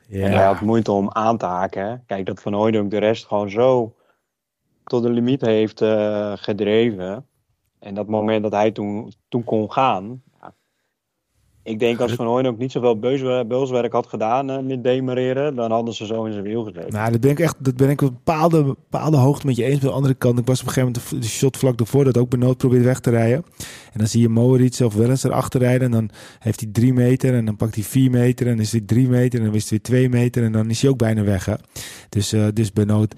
Ja. 0.08 0.26
En 0.26 0.32
hij 0.32 0.44
had 0.44 0.60
moeite 0.60 0.92
om 0.92 1.10
aan 1.10 1.36
te 1.36 1.46
haken. 1.46 2.02
Kijk, 2.06 2.26
dat 2.26 2.40
Van 2.40 2.52
Hooydonk 2.52 2.90
de 2.90 2.98
rest 2.98 3.26
gewoon 3.26 3.50
zo 3.50 3.94
tot 4.84 5.02
de 5.02 5.10
limiet 5.10 5.40
heeft 5.40 5.80
uh, 5.80 6.32
gedreven. 6.34 7.26
En 7.78 7.94
dat 7.94 8.06
moment 8.06 8.42
dat 8.42 8.52
hij 8.52 8.70
toen, 8.70 9.12
toen 9.28 9.44
kon 9.44 9.72
gaan, 9.72 10.22
ik 11.64 11.78
denk 11.78 12.00
als 12.00 12.12
Van 12.12 12.26
Hooyen 12.26 12.46
ook 12.46 12.58
niet 12.58 12.72
zoveel 12.72 12.98
beulswerk 13.46 13.92
had 13.92 14.06
gedaan 14.06 14.50
uh, 14.50 14.58
met 14.58 14.84
demereren, 14.84 15.54
dan 15.54 15.70
hadden 15.70 15.94
ze 15.94 16.06
zo 16.06 16.24
in 16.24 16.32
zijn 16.32 16.44
wiel 16.44 16.64
gezeten. 16.64 16.92
Nou, 16.92 17.12
dat, 17.12 17.22
denk 17.22 17.38
ik 17.38 17.44
echt, 17.44 17.64
dat 17.64 17.76
ben 17.76 17.90
ik 17.90 18.02
op 18.02 18.08
een 18.08 18.14
bepaalde, 18.14 18.64
bepaalde 18.64 19.16
hoogte 19.16 19.46
met 19.46 19.56
je 19.56 19.64
eens. 19.64 19.80
Aan 19.80 19.86
de 19.86 19.94
andere 19.94 20.14
kant, 20.14 20.38
ik 20.38 20.46
was 20.46 20.60
op 20.60 20.66
een 20.66 20.72
gegeven 20.72 21.00
moment 21.10 21.22
de 21.22 21.28
shot 21.28 21.56
vlak 21.56 21.80
ervoor 21.80 22.04
dat 22.04 22.18
ook 22.18 22.28
Benoot 22.28 22.56
probeert 22.56 22.84
weg 22.84 23.00
te 23.00 23.10
rijden. 23.10 23.44
En 23.92 23.98
dan 23.98 24.06
zie 24.06 24.20
je 24.20 24.28
Moritz 24.28 24.80
of 24.80 24.94
Wellens 24.94 25.24
erachter 25.24 25.60
rijden. 25.60 25.82
En 25.82 25.90
dan 25.90 26.10
heeft 26.38 26.60
hij 26.60 26.68
drie 26.72 26.92
meter 26.92 27.34
en 27.34 27.44
dan 27.44 27.56
pakt 27.56 27.74
hij 27.74 27.84
vier 27.84 28.10
meter 28.10 28.46
en 28.46 28.52
dan 28.52 28.62
is 28.62 28.72
hij 28.72 28.80
drie 28.80 29.08
meter 29.08 29.38
en 29.38 29.44
dan 29.44 29.54
is 29.54 29.60
hij 29.60 29.70
weer 29.70 29.82
twee 29.82 30.08
meter 30.08 30.44
en 30.44 30.52
dan 30.52 30.70
is 30.70 30.82
hij 30.82 30.90
ook 30.90 30.98
bijna 30.98 31.22
weg. 31.22 31.44
Hè? 31.44 31.54
Dus, 32.08 32.32
uh, 32.32 32.46
dus 32.52 32.72
Benoot 32.72 33.14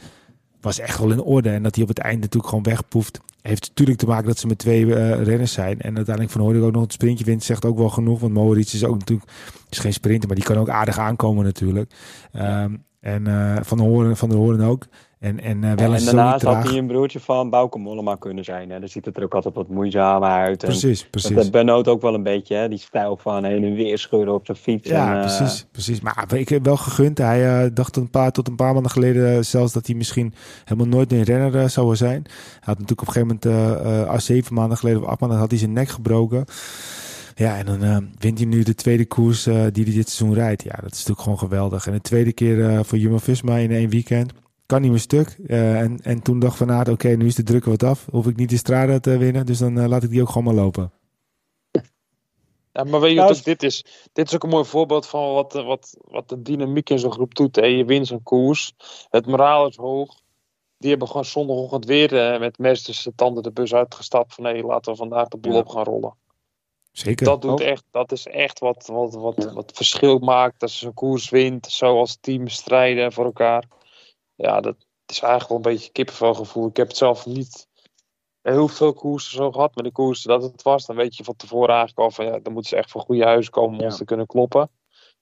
was 0.64 0.79
echt 0.79 0.98
wel 0.98 1.11
in 1.11 1.22
orde. 1.22 1.50
En 1.50 1.62
dat 1.62 1.74
hij 1.74 1.83
op 1.83 1.88
het 1.88 1.98
einde 1.98 2.20
natuurlijk 2.20 2.48
gewoon 2.48 2.64
wegpoeft. 2.64 3.20
Heeft 3.40 3.68
natuurlijk 3.68 3.98
te 3.98 4.07
maken 4.07 4.27
dat 4.27 4.38
ze 4.38 4.46
met 4.46 4.59
twee 4.59 4.85
uh, 4.85 5.22
renners 5.22 5.53
zijn. 5.53 5.81
En 5.81 5.96
uiteindelijk 5.96 6.35
van 6.35 6.40
Hoorde 6.40 6.62
ook 6.62 6.72
nog 6.72 6.83
het 6.83 6.92
sprintje 6.92 7.24
wint, 7.24 7.44
zegt 7.44 7.64
ook 7.64 7.79
wel 7.79 7.88
genoeg. 7.88 8.20
Want 8.20 8.33
Moritz 8.33 8.74
is 8.74 8.85
ook 8.85 8.98
natuurlijk 8.98 9.31
is 9.68 9.79
geen 9.79 9.92
sprinter, 9.92 10.27
maar 10.27 10.37
die 10.37 10.46
kan 10.46 10.57
ook 10.57 10.68
aardig 10.68 10.98
aankomen 10.98 11.44
natuurlijk. 11.44 11.92
Um, 12.33 12.85
en 13.00 13.29
uh, 13.29 13.57
van, 13.62 13.79
de 13.79 13.85
Horen, 13.85 14.16
van 14.16 14.29
de 14.29 14.35
Horen 14.35 14.61
ook. 14.61 14.87
En, 15.24 15.40
en, 15.40 15.62
uh, 15.62 15.72
wel 15.72 15.94
en 15.94 16.04
daarnaast 16.04 16.44
had 16.44 16.68
hij 16.68 16.78
een 16.78 16.87
broertje 16.87 17.20
van 17.20 17.50
Bauke 17.50 17.78
Mollema 17.78 18.14
kunnen 18.14 18.44
zijn. 18.44 18.70
Hè. 18.70 18.80
Dan 18.80 18.88
ziet 18.88 19.04
het 19.04 19.16
er 19.16 19.22
ook 19.22 19.34
altijd 19.34 19.54
wat 19.54 19.68
moeizamer 19.68 20.28
uit. 20.28 20.58
Precies, 20.58 21.02
en 21.02 21.10
precies. 21.10 21.34
Dat 21.34 21.50
Benoot 21.50 21.88
ook 21.88 22.02
wel 22.02 22.14
een 22.14 22.22
beetje, 22.22 22.54
hè, 22.56 22.68
die 22.68 22.78
stijl 22.78 23.16
van 23.16 23.44
heen 23.44 23.64
en 23.64 23.74
weer 23.74 23.98
scheuren 23.98 24.34
op 24.34 24.44
zijn 24.44 24.56
fiets. 24.56 24.88
Ja, 24.88 25.14
en, 25.14 25.20
precies, 25.20 25.60
uh... 25.60 25.70
precies. 25.70 26.00
Maar 26.00 26.34
ik 26.34 26.48
heb 26.48 26.64
wel 26.64 26.76
gegund. 26.76 27.18
Hij 27.18 27.64
uh, 27.64 27.70
dacht 27.74 27.96
een 27.96 28.10
paar, 28.10 28.32
tot 28.32 28.48
een 28.48 28.56
paar 28.56 28.72
maanden 28.72 28.90
geleden 28.90 29.44
zelfs 29.44 29.72
dat 29.72 29.87
hij 29.87 29.96
misschien 29.96 30.34
helemaal 30.64 30.88
nooit 30.88 31.12
een 31.12 31.22
renner 31.22 31.70
zou 31.70 31.96
zijn. 31.96 32.22
Hij 32.24 32.60
had 32.60 32.78
natuurlijk 32.78 33.00
op 33.00 33.06
een 33.06 33.12
gegeven 33.12 33.38
moment, 34.06 34.22
zeven 34.22 34.54
maanden 34.54 34.78
geleden 34.78 35.02
of 35.02 35.08
acht 35.08 35.20
maanden, 35.20 35.38
had 35.38 35.50
hij 35.50 35.58
zijn 35.58 35.72
nek 35.72 35.88
gebroken. 35.88 36.44
Ja, 37.34 37.56
en 37.56 37.66
dan 37.66 37.84
uh, 37.84 37.96
wint 38.18 38.38
hij 38.38 38.46
nu 38.46 38.62
de 38.62 38.74
tweede 38.74 39.06
koers 39.06 39.46
uh, 39.46 39.54
die 39.72 39.84
hij 39.84 39.94
dit 39.94 40.08
seizoen 40.08 40.34
rijdt. 40.34 40.62
Ja, 40.62 40.74
dat 40.74 40.92
is 40.92 40.98
natuurlijk 40.98 41.20
gewoon 41.20 41.38
geweldig. 41.38 41.87
En 41.87 41.92
de 41.92 42.00
tweede 42.00 42.32
keer 42.32 42.56
uh, 42.56 42.78
voor 42.82 42.98
Jumbo-Visma 42.98 43.56
in 43.56 43.70
één 43.70 43.88
weekend. 43.88 44.32
Kan 44.66 44.81
niet 44.81 44.90
meer 44.90 45.00
stuk. 45.00 45.29
en, 45.46 46.00
en 46.03 46.22
toen 46.22 46.38
dacht 46.38 46.57
Van 46.57 46.70
Aert, 46.70 46.88
oké, 46.88 47.09
nu 47.09 47.27
is 47.27 47.35
de 47.35 47.42
druk 47.42 47.64
wat 47.64 47.83
af. 47.83 48.07
Hoef 48.11 48.27
ik 48.27 48.37
niet 48.37 48.50
de 48.50 48.57
Strada 48.57 48.98
te 48.98 49.18
winnen, 49.18 49.46
dus 49.46 49.59
dan 49.59 49.88
laat 49.88 50.03
ik 50.03 50.11
die 50.11 50.22
ook 50.22 50.29
gewoon 50.29 50.44
maar 50.44 50.64
lopen. 50.64 50.92
Ja, 52.74 52.85
maar 52.85 53.00
weet 53.00 53.14
je 53.14 53.20
wat 53.20 53.44
dit 53.44 53.62
is? 53.62 53.85
Dit 54.12 54.27
is 54.27 54.35
ook 54.35 54.42
een 54.42 54.48
mooi 54.48 54.64
voorbeeld 54.64 55.07
van 55.07 55.33
wat, 55.33 55.53
wat, 55.53 55.96
wat 56.00 56.29
de 56.29 56.42
dynamiek 56.42 56.90
in 56.90 56.98
zo'n 56.98 57.12
groep 57.12 57.35
doet. 57.35 57.57
Hè? 57.57 57.64
Je 57.64 57.85
wint 57.85 58.07
zo'n 58.07 58.22
koers. 58.22 58.72
Het 59.11 59.27
moraal 59.27 59.66
is 59.66 59.77
hoog. 59.77 60.20
Die 60.79 60.90
hebben 60.90 61.09
gewoon 61.09 61.24
zondagochtend 61.24 61.85
weer 61.85 62.40
met 62.40 62.59
mes 62.59 63.09
tanden 63.16 63.42
de 63.42 63.53
bus 63.53 63.74
uitgestapt. 63.74 64.35
Van 64.35 64.44
hé, 64.44 64.61
laten 64.61 64.92
we 64.92 64.98
vandaag 64.98 65.29
de 65.29 65.37
boel 65.37 65.53
ja. 65.53 65.59
op 65.59 65.68
gaan 65.68 65.85
rollen. 65.85 66.14
Zeker. 66.92 67.27
Dat, 67.27 67.42
doet 67.42 67.61
echt, 67.61 67.85
dat 67.90 68.12
is 68.12 68.27
echt 68.27 68.59
wat, 68.59 68.87
wat, 68.87 69.14
wat, 69.14 69.53
wat 69.53 69.72
verschil 69.74 70.18
maakt. 70.18 70.61
Dat 70.61 70.70
ze 70.70 70.87
een 70.87 70.94
koers 70.94 71.31
wint, 71.31 71.66
zo 71.66 71.98
als 71.98 72.18
team 72.20 72.48
strijden 72.48 73.12
voor 73.12 73.24
elkaar. 73.24 73.64
Ja, 74.35 74.61
dat 74.61 74.77
is 75.07 75.20
eigenlijk 75.20 75.49
wel 75.49 75.57
een 75.57 75.79
beetje 75.79 75.92
kippenvelgevoel. 75.92 76.68
Ik 76.68 76.77
heb 76.77 76.88
het 76.88 76.97
zelf 76.97 77.27
niet 77.27 77.68
heel 78.42 78.68
veel 78.68 78.92
koersen 78.92 79.37
zo 79.37 79.53
gehad. 79.53 79.75
Maar 79.75 79.85
de 79.85 79.92
koersen 79.92 80.29
dat 80.29 80.42
het 80.42 80.62
was, 80.62 80.87
dan 80.87 80.97
weet 80.97 81.16
je 81.16 81.25
van 81.25 81.37
tevoren 81.37 81.75
eigenlijk 81.75 81.99
al 81.99 82.11
van... 82.11 82.25
Ja, 82.25 82.38
dan 82.38 82.53
moeten 82.53 82.70
ze 82.70 82.77
echt 82.77 82.90
van 82.90 83.01
goede 83.01 83.25
huizen 83.25 83.53
komen 83.53 83.79
om 83.79 83.85
ons 83.85 83.97
te 83.97 84.05
kunnen 84.05 84.27
kloppen. 84.27 84.71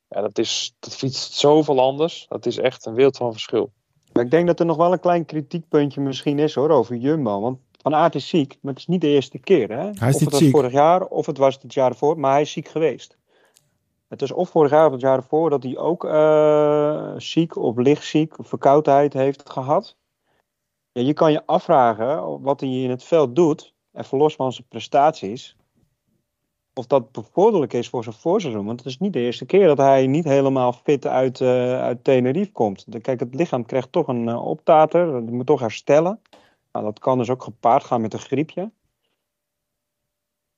Ja, 0.09 0.21
dat, 0.21 0.39
is, 0.39 0.75
dat 0.79 0.97
fietst 0.97 1.33
zoveel 1.33 1.81
anders. 1.81 2.27
Dat 2.29 2.47
is 2.47 2.59
echt 2.59 2.87
een 2.87 2.95
wereld 2.95 3.17
van 3.17 3.33
verschil. 3.33 3.73
Maar 4.13 4.25
ik 4.25 4.31
denk 4.31 4.47
dat 4.47 4.61
er 4.61 4.67
nog 4.67 4.77
wel 4.77 4.93
een 4.93 5.01
klein 5.01 5.25
kritiekpuntje 5.25 6.01
misschien 6.01 6.39
is 6.39 6.55
hoor, 6.55 6.71
over 6.71 6.97
Jumbo. 6.97 7.41
Want 7.41 7.59
van 7.83 7.95
Aert 7.95 8.15
is 8.15 8.29
ziek, 8.29 8.59
maar 8.61 8.73
het 8.73 8.81
is 8.81 8.87
niet 8.87 9.01
de 9.01 9.09
eerste 9.09 9.39
keer. 9.39 9.69
Hè? 9.69 9.91
Hij 9.93 10.09
is 10.09 10.15
of 10.15 10.21
het 10.21 10.31
was 10.31 10.41
ziek. 10.41 10.51
vorig 10.51 10.73
jaar 10.73 11.05
of 11.05 11.27
het 11.27 11.39
was 11.39 11.59
het 11.63 11.75
jaar 11.75 11.91
ervoor, 11.91 12.19
maar 12.19 12.33
hij 12.33 12.41
is 12.41 12.53
ziek 12.53 12.69
geweest. 12.69 13.17
Het 14.13 14.23
is 14.23 14.33
of 14.33 14.51
vorig 14.51 14.71
jaar 14.71 14.87
of 14.87 14.93
het 14.93 15.01
jaar 15.01 15.17
ervoor 15.17 15.51
dat 15.51 15.63
hij 15.63 15.77
ook 15.77 16.05
uh, 16.05 17.13
ziek 17.17 17.57
of 17.57 17.77
lichtziek 17.77 18.35
verkoudheid 18.39 19.13
heeft 19.13 19.51
gehad. 19.51 19.97
Ja, 20.93 21.03
je 21.03 21.13
kan 21.13 21.33
je 21.33 21.47
afvragen 21.47 22.41
wat 22.43 22.61
hij 22.61 22.69
in 22.69 22.91
het 22.91 23.05
veld 23.05 23.37
doet, 23.37 23.75
even 23.93 24.19
los 24.19 24.35
van 24.35 24.53
zijn 24.53 24.67
prestaties. 24.69 25.57
of 26.75 26.87
dat 26.87 27.13
bevorderlijk 27.13 27.73
is 27.73 27.89
voor 27.89 28.03
zijn 28.03 28.15
voorseizoen. 28.15 28.67
Want 28.67 28.79
het 28.79 28.89
is 28.89 28.99
niet 28.99 29.13
de 29.13 29.21
eerste 29.21 29.47
keer 29.47 29.67
dat 29.67 29.79
hij 29.79 30.07
niet 30.07 30.25
helemaal 30.25 30.73
fit 30.73 31.07
uit, 31.07 31.41
uh, 31.41 31.81
uit 31.81 32.05
Tenerife 32.05 32.53
komt. 32.53 32.87
Kijk, 33.01 33.21
het 33.21 33.35
lichaam 33.35 33.67
krijgt 33.67 33.93
toch 33.93 34.09
een 34.09 34.29
uh, 34.29 34.47
optater. 34.47 35.15
Het 35.15 35.31
moet 35.31 35.47
toch 35.47 35.61
herstellen. 35.61 36.21
Nou, 36.73 36.85
dat 36.85 36.99
kan 36.99 37.19
dus 37.19 37.31
ook 37.31 37.43
gepaard 37.43 37.85
gaan 37.85 38.01
met 38.01 38.13
een 38.13 38.19
griepje. 38.19 38.71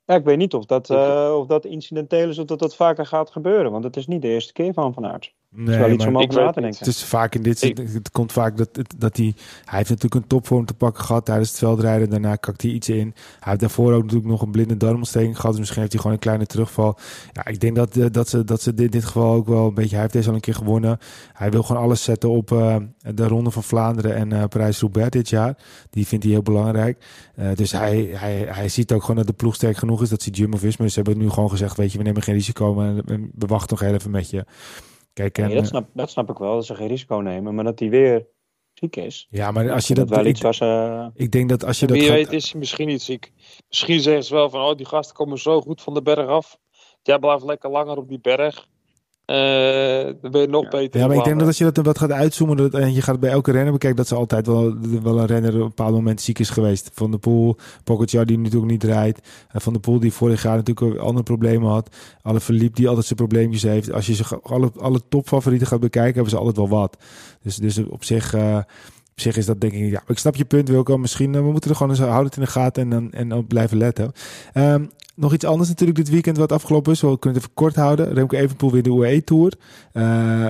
Ja, 0.07 0.15
ik 0.15 0.25
weet 0.25 0.37
niet 0.37 0.55
of 0.55 0.65
dat, 0.67 0.91
uh, 0.91 1.37
of 1.39 1.47
dat 1.47 1.65
incidenteel 1.65 2.29
is 2.29 2.39
of 2.39 2.45
dat 2.47 2.59
dat 2.59 2.77
vaker 2.77 3.07
gaat 3.07 3.31
gebeuren. 3.31 3.73
Want 3.73 3.85
het 3.85 3.97
is 3.97 4.07
niet 4.07 4.23
de 4.23 4.29
eerste 4.29 4.53
keer 4.53 4.73
van 4.73 4.95
Van 4.95 5.07
Aert. 5.07 5.35
Nee, 5.57 5.67
het 5.67 5.75
is 5.75 5.81
wel 5.81 5.91
iets 5.95 6.07
om 6.07 6.19
over 6.19 6.41
na 6.41 6.51
te 6.51 6.61
denken. 6.61 6.79
Het 6.79 6.89
is 6.89 7.05
vaak 7.05 7.35
in 7.35 7.43
dit 7.43 7.63
ik, 7.63 7.79
het 7.79 8.11
komt 8.11 8.33
vaak 8.33 8.57
dat, 8.57 8.69
dat 8.97 9.17
hij, 9.17 9.35
hij 9.65 9.79
heeft 9.79 9.89
natuurlijk 9.89 10.15
een 10.15 10.27
topvorm 10.27 10.65
te 10.65 10.75
pakken 10.75 11.05
gehad 11.05 11.25
tijdens 11.25 11.49
het 11.49 11.59
veldrijden. 11.59 12.11
Daarna 12.11 12.37
kakt 12.37 12.63
hij 12.63 12.71
iets 12.71 12.89
in. 12.89 13.15
Hij 13.15 13.49
heeft 13.49 13.61
daarvoor 13.61 13.93
ook 13.93 14.03
natuurlijk 14.03 14.31
nog 14.31 14.43
een 14.43 14.51
blinde 14.51 14.77
darmontsteking 14.77 15.37
gehad. 15.37 15.51
Dus 15.51 15.59
misschien 15.59 15.81
heeft 15.81 15.93
hij 15.93 16.01
gewoon 16.01 16.17
een 16.17 16.23
kleine 16.23 16.47
terugval. 16.47 16.99
Ja, 17.33 17.47
ik 17.47 17.61
denk 17.61 17.77
dat, 17.77 18.13
dat 18.13 18.29
ze, 18.29 18.45
dat 18.45 18.63
ze 18.63 18.73
in 18.77 18.91
dit 18.91 19.05
geval 19.05 19.35
ook 19.35 19.47
wel 19.47 19.67
een 19.67 19.75
beetje, 19.75 19.91
hij 19.91 20.01
heeft 20.01 20.13
deze 20.13 20.29
al 20.29 20.35
een 20.35 20.41
keer 20.41 20.55
gewonnen. 20.55 20.99
Hij 21.33 21.51
wil 21.51 21.63
gewoon 21.63 21.83
alles 21.83 22.03
zetten 22.03 22.31
op 22.31 22.51
uh, 22.51 22.77
de 23.15 23.29
Ronde 23.29 23.51
van 23.51 23.63
Vlaanderen 23.63 24.15
en 24.15 24.33
uh, 24.33 24.45
Parijs-Roubaix 24.45 25.11
dit 25.11 25.29
jaar. 25.29 25.57
Die 25.91 26.07
vindt 26.07 26.25
hij 26.25 26.33
heel 26.33 26.43
belangrijk. 26.43 27.05
Uh, 27.39 27.47
dus 27.55 27.73
hij, 27.73 28.09
hij, 28.13 28.47
hij 28.49 28.69
ziet 28.69 28.93
ook 28.93 29.01
gewoon 29.01 29.17
dat 29.17 29.27
de 29.27 29.33
ploeg 29.33 29.55
sterk 29.55 29.77
genoeg 29.77 30.03
is. 30.03 30.09
Dat 30.09 30.23
ze 30.23 30.31
Jumbo-Visma. 30.31 30.85
Dus 30.85 30.95
ze 30.95 31.01
hebben 31.01 31.23
nu 31.23 31.31
gewoon 31.31 31.51
gezegd, 31.51 31.77
weet 31.77 31.93
je, 31.93 31.99
we 31.99 32.05
nemen 32.05 32.23
geen 32.23 32.35
risico. 32.35 32.75
Maar 32.75 32.95
we 33.35 33.47
wachten 33.47 33.71
nog 33.71 33.81
heel 33.81 33.95
even 33.95 34.11
met 34.11 34.31
je. 34.31 34.45
Kijk, 35.15 35.39
en, 35.39 35.47
nee, 35.47 35.55
dat, 35.55 35.67
snap, 35.67 35.89
dat 35.93 36.11
snap 36.11 36.31
ik 36.31 36.39
wel, 36.39 36.55
dat 36.55 36.67
ze 36.67 36.75
geen 36.75 36.89
risico 36.89 37.17
nemen. 37.17 37.55
Maar 37.55 37.65
dat 37.65 37.79
hij 37.79 37.91
weer 37.91 38.27
ziek 38.73 38.97
is. 38.97 39.27
Ja, 39.31 39.51
maar 39.51 39.73
als 39.73 39.87
je 39.87 39.95
dat... 39.95 40.09
wel 40.09 40.21
ik, 40.21 40.27
iets 40.27 40.41
was, 40.41 40.61
uh... 40.61 41.07
ik 41.15 41.31
denk 41.31 41.49
dat 41.49 41.65
als 41.65 41.81
je 41.81 41.87
dat 41.87 41.97
Wie 41.97 42.07
gaat... 42.07 42.15
weet 42.15 42.33
is 42.33 42.51
hij 42.51 42.61
misschien 42.61 42.87
niet 42.87 43.03
ziek. 43.03 43.33
Misschien 43.69 44.01
zeggen 44.01 44.25
ze 44.25 44.35
wel 44.35 44.51
van, 44.51 44.61
oh, 44.61 44.77
die 44.77 44.87
gasten 44.87 45.17
komen 45.17 45.39
zo 45.39 45.61
goed 45.61 45.83
van 45.83 45.95
de 45.95 46.03
berg 46.03 46.27
af. 46.27 46.59
Jij 47.03 47.19
blijft 47.19 47.45
lekker 47.45 47.71
langer 47.71 47.97
op 47.97 48.09
die 48.09 48.21
berg. 48.21 48.69
Uh, 49.27 49.37
dan 50.21 50.31
ben 50.31 50.41
je 50.41 50.47
nog 50.47 50.63
Ja. 50.63 50.69
beter. 50.69 51.01
Ja, 51.01 51.07
maar 51.07 51.17
ik 51.17 51.25
denk 51.25 51.39
dat 51.39 51.47
als 51.47 51.59
je 51.59 51.71
dat 51.71 51.85
wat 51.85 51.99
gaat 51.99 52.11
uitzoomen 52.13 52.57
dat, 52.57 52.75
en 52.75 52.93
je 52.95 53.03
gaat 53.03 53.21
bij 53.21 53.31
elke 53.31 53.51
renner 53.53 53.73
bekijken, 53.73 53.99
dat 53.99 54.09
ze 54.09 54.15
altijd 54.15 54.47
wel, 54.47 54.75
wel 55.03 55.19
een 55.19 55.27
renner 55.27 55.55
op 55.55 55.61
een 55.61 55.69
bepaald 55.69 55.95
moment 55.95 56.21
ziek 56.21 56.39
is 56.39 56.51
geweest. 56.51 56.91
Van 56.95 57.11
de 57.11 57.19
Poel, 57.19 57.57
Pogacar 57.85 58.27
die 58.27 58.39
natuurlijk 58.39 58.71
niet 58.73 58.85
rijdt. 58.85 59.29
En 59.49 59.61
Van 59.61 59.73
de 59.73 59.79
Poel 59.79 60.01
die 60.01 60.13
vorig 60.13 60.43
jaar 60.43 60.57
natuurlijk 60.57 60.87
ook 60.87 61.03
andere 61.03 61.23
problemen 61.25 61.71
had. 61.71 61.97
Alle 62.23 62.41
Verliep 62.41 62.77
die 62.77 62.89
altijd 62.89 63.07
zijn 63.07 63.19
probleempjes 63.19 63.63
heeft. 63.63 63.93
Als 63.93 64.07
je 64.07 64.15
ze 64.15 64.39
alle, 64.43 64.71
alle 64.79 65.01
topfavorieten 65.09 65.67
gaat 65.69 65.81
bekijken, 65.81 66.13
hebben 66.15 66.31
ze 66.33 66.37
altijd 66.39 66.57
wel 66.57 66.69
wat. 66.69 66.97
Dus, 67.43 67.57
dus 67.57 67.79
op 67.79 68.05
zich... 68.05 68.35
eh, 68.35 68.59
op 69.15 69.21
zich 69.21 69.37
is 69.37 69.47
dat 69.47 69.61
denk 69.61 69.73
ik. 69.73 69.91
Ja, 69.91 70.03
ik 70.07 70.19
snap 70.19 70.37
je 70.37 70.45
punt, 70.45 70.69
Wilco. 70.69 70.99
Misschien 70.99 71.35
uh, 71.35 71.41
we 71.41 71.51
moeten 71.51 71.71
er 71.71 71.77
gewoon 71.77 71.93
eens 71.93 72.01
houden 72.01 72.25
het 72.25 72.37
in 72.37 72.43
de 72.43 72.51
gaten 72.51 72.83
en 72.83 72.91
dan 72.91 73.13
en 73.13 73.33
op 73.33 73.49
blijven 73.49 73.77
letten. 73.77 74.13
Um, 74.55 74.91
nog 75.15 75.33
iets 75.33 75.45
anders 75.45 75.69
natuurlijk 75.69 75.99
dit 75.99 76.11
weekend 76.11 76.37
wat 76.37 76.53
afgelopen 76.53 76.93
is. 76.93 77.01
We 77.01 77.19
kunnen 77.19 77.41
het 77.41 77.43
even 77.43 77.55
kort 77.55 77.77
houden. 77.77 78.15
Remco 78.15 78.37
Evenpoel 78.37 78.71
weer 78.71 78.83
de 78.83 78.91
UAE 78.91 79.25
Tour. 79.25 79.53
Uh, 79.93 80.03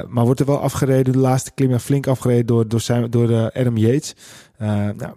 maar 0.08 0.24
wordt 0.24 0.40
er 0.40 0.46
wel 0.46 0.60
afgereden. 0.60 1.12
De 1.12 1.18
laatste 1.18 1.52
klim 1.54 1.70
ja, 1.70 1.78
flink 1.78 2.06
afgereden 2.06 2.46
door, 2.46 2.68
door, 2.68 2.80
zijn, 2.80 3.10
door 3.10 3.30
uh, 3.30 3.46
Adam 3.46 3.76
Yates. 3.76 4.14
Nou, 4.58 5.12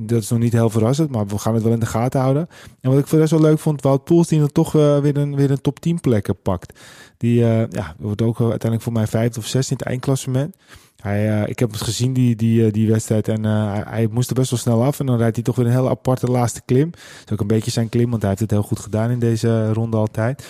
dat 0.00 0.22
is 0.22 0.28
nog 0.28 0.38
niet 0.38 0.52
heel 0.52 0.70
verrassend, 0.70 1.10
maar 1.10 1.26
we 1.26 1.38
gaan 1.38 1.54
het 1.54 1.62
wel 1.62 1.72
in 1.72 1.80
de 1.80 1.86
gaten 1.86 2.20
houden. 2.20 2.48
En 2.80 2.90
wat 2.90 2.98
ik 2.98 3.06
voor 3.06 3.18
best 3.18 3.30
wel 3.30 3.40
leuk 3.40 3.58
vond, 3.58 3.82
Wout 3.82 4.04
Poels 4.04 4.28
die 4.28 4.38
dan 4.38 4.52
toch 4.52 4.72
weer, 4.72 5.16
een, 5.16 5.36
weer 5.36 5.50
een 5.50 5.60
top 5.60 5.80
10 5.80 6.00
plekken 6.00 6.40
pakt. 6.42 6.80
Die 7.16 7.34
ja, 7.70 7.94
wordt 7.98 8.22
ook 8.22 8.40
uiteindelijk 8.40 8.82
voor 8.82 8.92
mij 8.92 9.06
vijfde 9.06 9.40
of 9.40 9.46
zesde 9.46 9.70
in 9.70 9.78
het 9.78 9.86
eindklassement. 9.86 10.56
Uh, 11.04 11.46
ik 11.46 11.58
heb 11.58 11.70
het 11.70 11.80
gezien, 11.82 12.12
die, 12.12 12.36
die, 12.36 12.70
die 12.70 12.90
wedstrijd. 12.90 13.28
En 13.28 13.44
uh, 13.44 13.78
hij, 13.84 14.08
moest 14.10 14.28
er 14.28 14.34
best 14.34 14.50
wel 14.50 14.58
snel 14.58 14.84
af. 14.84 15.00
En 15.00 15.06
dan 15.06 15.18
rijdt 15.18 15.36
hij 15.36 15.44
toch 15.44 15.56
weer 15.56 15.66
een 15.66 15.72
hele 15.72 15.88
aparte 15.88 16.26
laatste 16.26 16.62
klim. 16.64 16.90
Dat 16.90 17.00
is 17.26 17.32
ook 17.32 17.40
een 17.40 17.46
beetje 17.46 17.70
zijn 17.70 17.88
klim, 17.88 18.10
want 18.10 18.20
hij 18.20 18.30
heeft 18.30 18.42
het 18.42 18.50
heel 18.50 18.62
goed 18.62 18.80
gedaan 18.80 19.10
in 19.10 19.18
deze 19.18 19.72
ronde 19.72 19.96
altijd. 19.96 20.46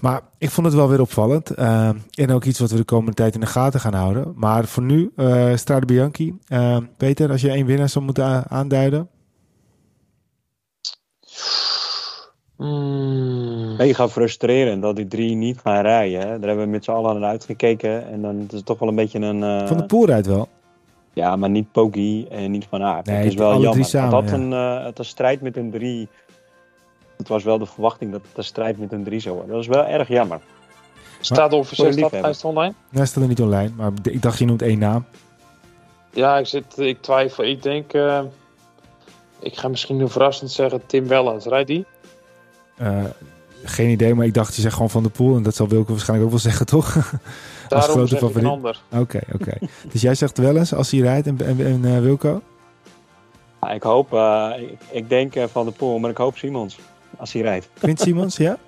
Maar 0.00 0.20
ik 0.38 0.50
vond 0.50 0.66
het 0.66 0.76
wel 0.76 0.88
weer 0.88 1.00
opvallend. 1.00 1.50
En 1.50 2.30
ook 2.30 2.44
iets 2.44 2.58
wat 2.58 2.70
we 2.70 2.76
de 2.76 2.84
komende 2.84 3.14
tijd 3.14 3.34
in 3.34 3.40
de 3.40 3.46
gaten 3.46 3.80
gaan 3.80 3.94
houden. 3.94 4.32
Maar 4.36 4.64
voor 4.64 4.82
nu, 4.82 5.12
uh, 5.16 5.56
Strade 5.56 5.86
Bianchi. 5.86 6.38
Peter, 6.96 7.30
als 7.30 7.40
je 7.40 7.50
één 7.50 7.66
winnaar 7.66 7.88
zou 7.88 8.04
moeten 8.04 8.50
aanduiden. 8.50 9.08
Mm. 12.60 13.76
Mega 13.76 14.08
frustrerend 14.08 14.82
dat 14.82 14.96
die 14.96 15.08
drie 15.08 15.34
niet 15.34 15.60
gaan 15.64 15.82
rijden. 15.82 16.20
Hè? 16.20 16.26
Daar 16.26 16.48
hebben 16.48 16.64
we 16.64 16.70
met 16.70 16.84
z'n 16.84 16.90
allen 16.90 17.20
naar 17.20 17.30
uitgekeken. 17.30 18.08
En 18.08 18.22
dan 18.22 18.44
is 18.48 18.56
het 18.56 18.66
toch 18.66 18.78
wel 18.78 18.88
een 18.88 18.94
beetje 18.94 19.18
een... 19.18 19.42
Uh... 19.42 19.66
Van 19.66 19.76
de 19.76 19.84
Poel 19.84 20.06
rijdt 20.06 20.26
wel. 20.26 20.48
Ja, 21.12 21.36
maar 21.36 21.50
niet 21.50 21.72
Poggi 21.72 22.26
en 22.26 22.50
niet 22.50 22.66
Van 22.68 22.82
Aert. 22.82 23.06
Nee, 23.06 23.16
het 23.16 23.26
is 23.26 23.34
wel 23.34 23.52
jammer. 23.52 23.70
Drie 23.70 23.84
samen, 23.84 24.10
dat 24.10 24.30
ja. 24.30 24.36
een, 24.36 24.50
uh, 24.50 24.84
het 24.84 24.98
een 24.98 25.04
strijd 25.04 25.40
met 25.40 25.56
een 25.56 25.70
drie... 25.70 26.08
Het 27.16 27.28
was 27.28 27.44
wel 27.44 27.58
de 27.58 27.66
verwachting 27.66 28.12
dat 28.12 28.20
het 28.28 28.36
een 28.36 28.44
strijd 28.44 28.78
met 28.78 28.92
een 28.92 29.04
drie 29.04 29.20
zou 29.20 29.34
worden. 29.34 29.52
Dat 29.52 29.62
is 29.62 29.68
wel 29.68 29.84
erg 29.84 30.08
jammer. 30.08 30.40
Staat 31.20 31.52
officieel 31.52 31.92
staat 31.92 32.44
online? 32.44 32.74
Nee, 32.88 33.06
staat 33.06 33.22
er 33.22 33.28
niet 33.28 33.40
online. 33.40 33.70
Maar 33.76 33.92
ik 34.02 34.22
dacht 34.22 34.38
je 34.38 34.44
noemt 34.44 34.62
één 34.62 34.78
naam. 34.78 35.04
Ja, 36.10 36.38
ik, 36.38 36.46
zit, 36.46 36.78
ik 36.78 37.02
twijfel. 37.02 37.44
Ik 37.44 37.62
denk... 37.62 37.94
Uh, 37.94 38.20
ik 39.40 39.56
ga 39.56 39.68
misschien 39.68 40.08
verrassend 40.08 40.50
zeggen 40.50 40.86
Tim 40.86 41.06
Wellens. 41.06 41.46
Rijdt 41.46 41.68
die? 41.68 41.84
Uh, 42.80 43.04
geen 43.64 43.88
idee, 43.88 44.14
maar 44.14 44.26
ik 44.26 44.34
dacht 44.34 44.54
je 44.54 44.62
zegt 44.62 44.74
gewoon 44.74 44.90
Van 44.90 45.02
de 45.02 45.08
Poel. 45.08 45.36
En 45.36 45.42
dat 45.42 45.54
zal 45.54 45.68
Wilco 45.68 45.90
waarschijnlijk 45.90 46.24
ook 46.24 46.34
wel 46.34 46.50
zeggen, 46.50 46.66
toch? 46.66 46.94
als 46.96 47.06
Daarom 47.68 47.90
grote 47.90 48.16
favoriet. 48.16 48.44
een 48.44 48.50
ander. 48.50 48.80
Oké, 48.90 49.00
okay, 49.00 49.22
oké. 49.32 49.42
Okay. 49.42 49.68
dus 49.92 50.00
jij 50.00 50.14
zegt 50.14 50.38
wel 50.38 50.56
eens 50.56 50.74
als 50.74 50.90
hij 50.90 51.00
rijdt 51.00 51.26
en, 51.26 51.38
en, 51.46 51.66
en 51.66 51.80
uh, 51.84 52.00
Wilco? 52.00 52.42
Ja, 53.60 53.70
ik 53.70 53.82
hoop, 53.82 54.12
uh, 54.12 54.50
ik, 54.58 54.78
ik, 54.90 55.08
denk 55.08 55.34
Van 55.50 55.64
de 55.66 55.72
Poel, 55.72 55.98
maar 55.98 56.10
ik 56.10 56.16
hoop 56.16 56.36
Simons 56.36 56.78
als 57.16 57.32
hij 57.32 57.42
rijdt. 57.42 57.68
Vindt 57.74 58.00
Simons, 58.00 58.36
ja? 58.36 58.56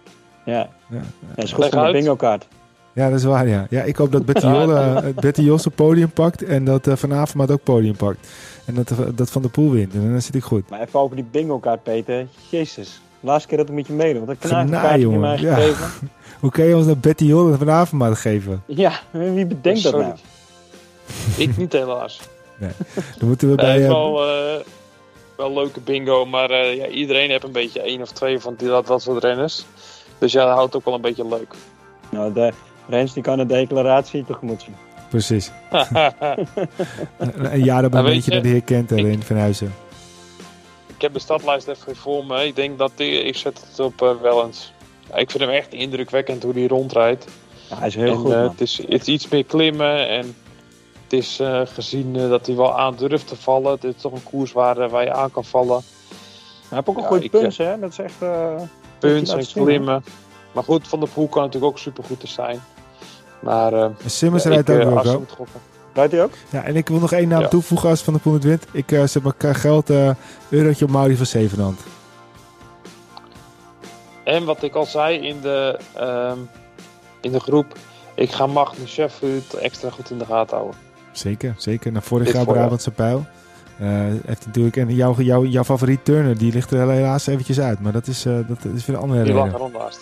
ja. 0.45 0.53
ja. 0.55 0.69
ja. 0.91 1.03
Dat 1.35 1.45
is 1.45 1.53
goed 1.53 1.69
voor 1.69 1.87
de 1.87 1.93
bingo 1.93 2.17
kaart. 2.17 2.47
Ja, 2.95 3.09
dat 3.09 3.19
is 3.19 3.25
waar, 3.25 3.49
ja. 3.49 3.67
Ja, 3.71 3.83
ik 3.83 3.97
hoop 3.97 4.13
dat 4.13 4.25
Betty 4.25 4.47
Jolle, 4.57 5.13
Betty 5.21 5.43
Jos 5.43 5.65
een 5.65 5.73
podium 5.73 6.11
pakt 6.11 6.45
en 6.45 6.65
dat 6.65 6.87
uh, 6.87 6.97
Van 6.97 7.15
Avermaat 7.15 7.51
ook 7.51 7.63
podium 7.63 7.97
pakt. 7.97 8.29
En 8.65 8.75
dat, 8.75 8.95
dat 9.15 9.31
Van 9.31 9.43
de 9.43 9.49
Poel 9.49 9.71
wint. 9.71 9.95
En 9.95 10.11
dan 10.11 10.23
zit 10.23 10.35
ik 10.35 10.43
goed. 10.43 10.71
Maar 10.71 10.81
even 10.81 11.01
over 11.01 11.17
die 11.17 11.25
bingo 11.31 11.59
kaart, 11.59 11.83
Peter. 11.83 12.27
Jezus. 12.51 13.01
Laatste 13.23 13.49
keer 13.49 13.59
dat 13.59 13.69
ik 13.69 13.75
met 13.75 13.87
je 13.87 13.93
meedoen. 13.93 14.25
Want 14.25 14.43
ik 14.43 14.49
knaag 14.49 14.71
kaart 14.71 15.01
in 15.01 15.21
mij 15.21 15.39
ja. 15.39 15.55
gegeven. 15.55 15.91
Hoe 16.41 16.51
kan 16.51 16.65
je 16.65 16.77
ons 16.77 16.87
dat 16.87 17.01
Betty 17.01 17.25
Jolle 17.25 17.57
Van 17.57 17.71
Avermaat 17.71 18.19
geven? 18.19 18.63
Ja, 18.67 18.93
wie 19.11 19.47
bedenkt 19.47 19.83
dat 19.83 19.97
nou? 19.97 20.15
ik 21.37 21.57
niet 21.57 21.73
helaas. 21.73 22.21
Nee. 22.57 22.71
Dan 23.19 23.29
moeten 23.29 23.51
we 23.51 23.55
bij... 23.55 23.81
Uh, 23.81 23.89
wel, 23.89 24.29
uh, 24.29 24.61
wel 25.37 25.53
leuke 25.53 25.81
bingo, 25.81 26.27
maar 26.27 26.51
uh, 26.51 26.77
ja, 26.77 26.87
iedereen 26.87 27.31
heeft 27.31 27.45
een 27.45 27.53
beetje 27.53 27.81
één 27.81 28.01
of 28.01 28.11
twee 28.11 28.39
van 28.39 28.55
die, 28.57 28.69
dat, 28.69 28.87
dat 28.87 29.03
soort 29.03 29.25
renners. 29.25 29.65
Dus 30.19 30.33
ja, 30.33 30.45
dat 30.45 30.55
houdt 30.55 30.77
ook 30.77 30.85
wel 30.85 30.95
een 30.95 31.01
beetje 31.01 31.29
leuk. 31.29 31.55
Nou, 32.11 32.33
de 32.33 32.53
Rens 32.89 33.13
die 33.13 33.23
kan 33.23 33.39
een 33.39 33.47
declaratie 33.47 34.25
tegemoet 34.25 34.63
zien. 34.63 34.75
Precies. 35.09 35.51
een 37.53 37.65
jaar 37.65 37.83
dat 37.83 37.95
een 37.95 38.05
beetje 38.05 38.41
de 38.41 38.49
heer 38.49 38.63
Kenter 38.63 38.99
ik, 38.99 39.07
in 39.07 39.23
Van 39.23 39.37
Huizen. 39.37 39.73
Ik 41.03 41.09
heb 41.09 41.17
de 41.17 41.25
stadlijst 41.25 41.69
even 41.69 41.97
voor 41.97 42.27
me. 42.27 42.47
Ik 42.47 42.57
denk 42.57 42.79
dat 42.79 42.93
die, 42.95 43.23
ik 43.23 43.37
zet 43.37 43.65
het 43.69 43.81
op 43.81 44.03
uh, 44.03 44.21
Wellens. 44.21 44.73
Ja, 45.09 45.17
ik 45.17 45.31
vind 45.31 45.43
hem 45.43 45.53
echt 45.53 45.73
indrukwekkend 45.73 46.43
hoe 46.43 46.53
hij 46.53 46.67
rondrijdt. 46.67 47.27
Ja, 47.69 47.77
hij 47.77 47.87
is 47.87 47.95
heel 47.95 48.13
en, 48.13 48.17
goed. 48.17 48.31
Uh, 48.31 48.49
het, 48.49 48.61
is, 48.61 48.77
het 48.77 49.01
is 49.01 49.07
iets 49.07 49.29
meer 49.29 49.45
klimmen 49.45 50.09
en 50.09 50.37
het 51.03 51.13
is 51.13 51.41
uh, 51.41 51.61
gezien 51.65 52.13
dat 52.13 52.47
hij 52.47 52.57
wel 52.57 52.79
aan 52.79 52.97
durft 52.97 53.29
te 53.29 53.37
vallen. 53.37 53.73
Het 53.73 53.85
is 53.85 53.95
toch 54.01 54.13
een 54.13 54.23
koers 54.23 54.53
waar, 54.53 54.89
waar 54.89 55.05
je 55.05 55.13
aan 55.13 55.31
kan 55.31 55.45
vallen. 55.45 55.83
Hij 56.69 56.77
heeft 56.77 56.89
ook 56.89 56.97
een 56.97 57.03
ja, 57.03 57.09
goede 57.09 57.29
punch, 57.29 57.57
hè? 57.57 57.79
Dat 57.79 57.91
is 57.91 57.99
echt. 57.99 58.19
punch 58.99 59.29
en 59.29 59.47
klimmen. 59.47 60.05
Maar 60.53 60.65
goed, 60.65 60.89
Van 60.89 61.01
der 61.01 61.09
Poel 61.09 61.29
kan 61.29 61.43
natuurlijk 61.43 61.73
ook 61.73 61.79
supergoed 61.79 62.21
te 62.21 62.27
zijn. 62.27 62.63
Maar 63.41 63.73
uh, 63.73 63.87
Simmons 64.07 64.45
rijdt 64.45 64.71
ook 64.71 64.83
wel, 64.83 65.05
zo. 65.05 65.25
Rijdt 65.95 66.13
hij 66.13 66.23
ook? 66.23 66.33
Ja, 66.51 66.65
en 66.65 66.77
ik 66.77 66.89
wil 66.89 66.99
nog 66.99 67.13
één 67.13 67.29
naam 67.29 67.41
ja. 67.41 67.49
toevoegen 67.49 67.89
als 67.89 68.03
Van 68.03 68.13
der 68.13 68.23
Poel 68.23 68.33
het 68.33 68.45
wint. 68.45 68.67
Ik 68.73 68.93
uh, 68.93 69.07
zet 69.07 69.23
mijn 69.23 69.55
geld 69.55 69.91
uh, 69.91 70.11
eurotje 70.49 70.85
op 70.85 70.91
Mauri 70.91 71.17
van 71.17 71.27
Zevenand. 71.27 71.81
En 74.25 74.45
wat 74.45 74.63
ik 74.63 74.75
al 74.75 74.87
zei 74.87 75.19
in 75.19 75.41
de, 75.41 75.79
uh, 75.97 76.33
in 77.21 77.33
de 77.33 77.41
groep, 77.41 77.77
ik 78.15 78.33
ga 78.33 78.47
Magnus 78.47 78.93
Sheffield 78.93 79.55
extra 79.55 79.91
goed 79.91 80.11
in 80.11 80.19
de 80.19 80.25
gaten 80.25 80.57
houden. 80.57 80.81
Zeker, 81.13 81.55
zeker. 81.57 81.93
Na 81.93 82.01
vorig 82.01 82.33
jaar 82.33 82.45
Brabantse 82.45 82.91
pijl. 82.91 83.27
Uh, 83.81 83.89
heeft 84.27 84.47
natuurlijk, 84.47 84.77
en 84.77 84.95
jouw, 84.95 85.15
jouw, 85.21 85.45
jouw 85.45 85.65
favoriet 85.65 86.05
Turner, 86.05 86.39
die 86.39 86.53
ligt 86.53 86.71
er 86.71 86.91
helaas 86.91 87.27
eventjes 87.27 87.61
uit. 87.61 87.81
Maar 87.81 87.93
dat 87.93 88.07
is, 88.07 88.27
uh, 88.27 88.39
dat 88.49 88.65
is 88.75 88.87
weer 88.87 88.97
een 88.97 89.03
andere 89.03 89.25
Die 89.25 89.33
lag 89.33 89.53
er 89.53 89.71
naast. 89.73 90.01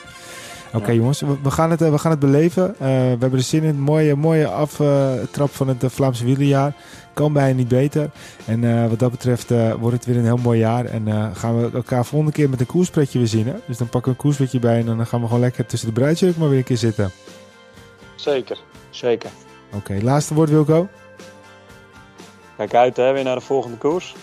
Oké 0.73 0.79
okay, 0.79 0.95
ja. 0.95 1.01
jongens, 1.01 1.21
we, 1.21 1.37
we, 1.43 1.51
gaan 1.51 1.71
het, 1.71 1.83
uh, 1.83 1.91
we 1.91 1.99
gaan 1.99 2.11
het 2.11 2.21
beleven. 2.21 2.68
Uh, 2.73 2.79
we 2.79 2.85
hebben 3.18 3.33
er 3.33 3.43
zin 3.43 3.62
in. 3.62 3.81
Mooie, 3.81 4.16
mooie 4.16 4.47
aftrap 4.47 5.51
van 5.51 5.68
het 5.68 5.85
Vlaamse 5.87 6.25
wielerjaar. 6.25 6.73
Kan 7.12 7.33
bijna 7.33 7.57
niet 7.57 7.68
beter. 7.68 8.11
En 8.47 8.89
wat 8.89 8.99
dat 8.99 9.11
betreft 9.11 9.51
wordt 9.79 9.97
het 9.97 10.05
weer 10.05 10.16
een 10.16 10.25
heel 10.25 10.37
mooi 10.37 10.59
jaar. 10.59 10.85
En 10.85 11.35
gaan 11.37 11.61
we 11.61 11.71
elkaar 11.75 12.05
volgende 12.05 12.35
keer 12.35 12.51
met 12.51 12.61
een 12.61 12.66
koerspretje 12.66 13.18
weer 13.18 13.29
zien. 13.29 13.47
Hè? 13.47 13.55
Dus 13.66 13.79
dan 13.79 13.89
pakken 13.89 14.12
we 14.12 14.18
een 14.18 14.25
koerspretje 14.25 14.59
bij 14.59 14.79
en 14.79 14.87
dan 14.87 15.07
gaan 15.07 15.21
we 15.21 15.27
gewoon 15.27 15.41
lekker 15.41 15.66
tussen 15.66 15.89
de 15.89 16.01
bruidsjurk 16.01 16.37
maar 16.37 16.49
weer 16.49 16.59
een 16.59 16.64
keer 16.64 16.77
zitten. 16.77 17.11
Zeker, 18.14 18.59
zeker. 18.91 19.31
Oké, 19.68 19.77
okay, 19.77 20.01
laatste 20.01 20.35
woord 20.35 20.51
Wilco. 20.51 20.89
Kijk 22.57 22.75
uit 22.75 22.97
hè, 22.97 23.12
weer 23.12 23.25
naar 23.25 23.35
de 23.35 23.41
volgende 23.41 23.77
koers. 23.77 24.14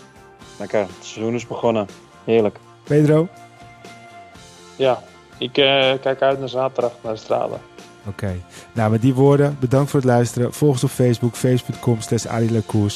Lekker, 0.59 0.79
het 0.79 0.89
seizoen 0.99 1.33
is 1.33 1.47
begonnen. 1.47 1.87
Heerlijk. 2.23 2.57
Pedro? 2.83 3.27
Ja, 4.75 5.03
Ik 5.37 5.57
uh, 5.57 5.91
kijk 6.01 6.21
uit 6.21 6.39
naar 6.39 6.49
zaterdag 6.49 6.91
naar 7.03 7.17
Stralen. 7.17 7.59
Oké. 8.07 8.35
Nou, 8.73 8.91
met 8.91 9.01
die 9.01 9.13
woorden, 9.13 9.57
bedankt 9.59 9.89
voor 9.89 9.99
het 9.99 10.09
luisteren. 10.09 10.53
Volg 10.53 10.71
ons 10.71 10.83
op 10.83 10.89
Facebook, 10.89 11.35
facebook.com 11.35 12.01
slash 12.01 12.25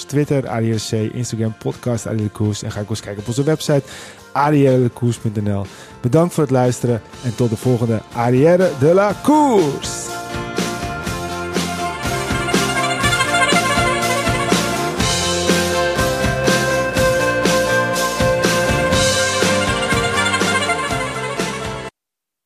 Twitter, 0.05 0.47
ADRC, 0.47 0.91
Instagram, 0.91 1.55
podcast 1.57 2.07
Koers. 2.31 2.63
En 2.63 2.71
ga 2.71 2.79
ook 2.79 2.89
eens 2.89 3.01
kijken 3.01 3.21
op 3.21 3.27
onze 3.27 3.43
website, 3.43 3.83
adrlekoers.nl. 4.31 5.65
Bedankt 6.01 6.33
voor 6.33 6.43
het 6.43 6.51
luisteren 6.51 7.01
en 7.23 7.35
tot 7.35 7.49
de 7.49 7.57
volgende 7.57 8.01
Arrière 8.13 8.69
de 8.79 8.93
la 8.93 9.13
Koers. 9.23 10.09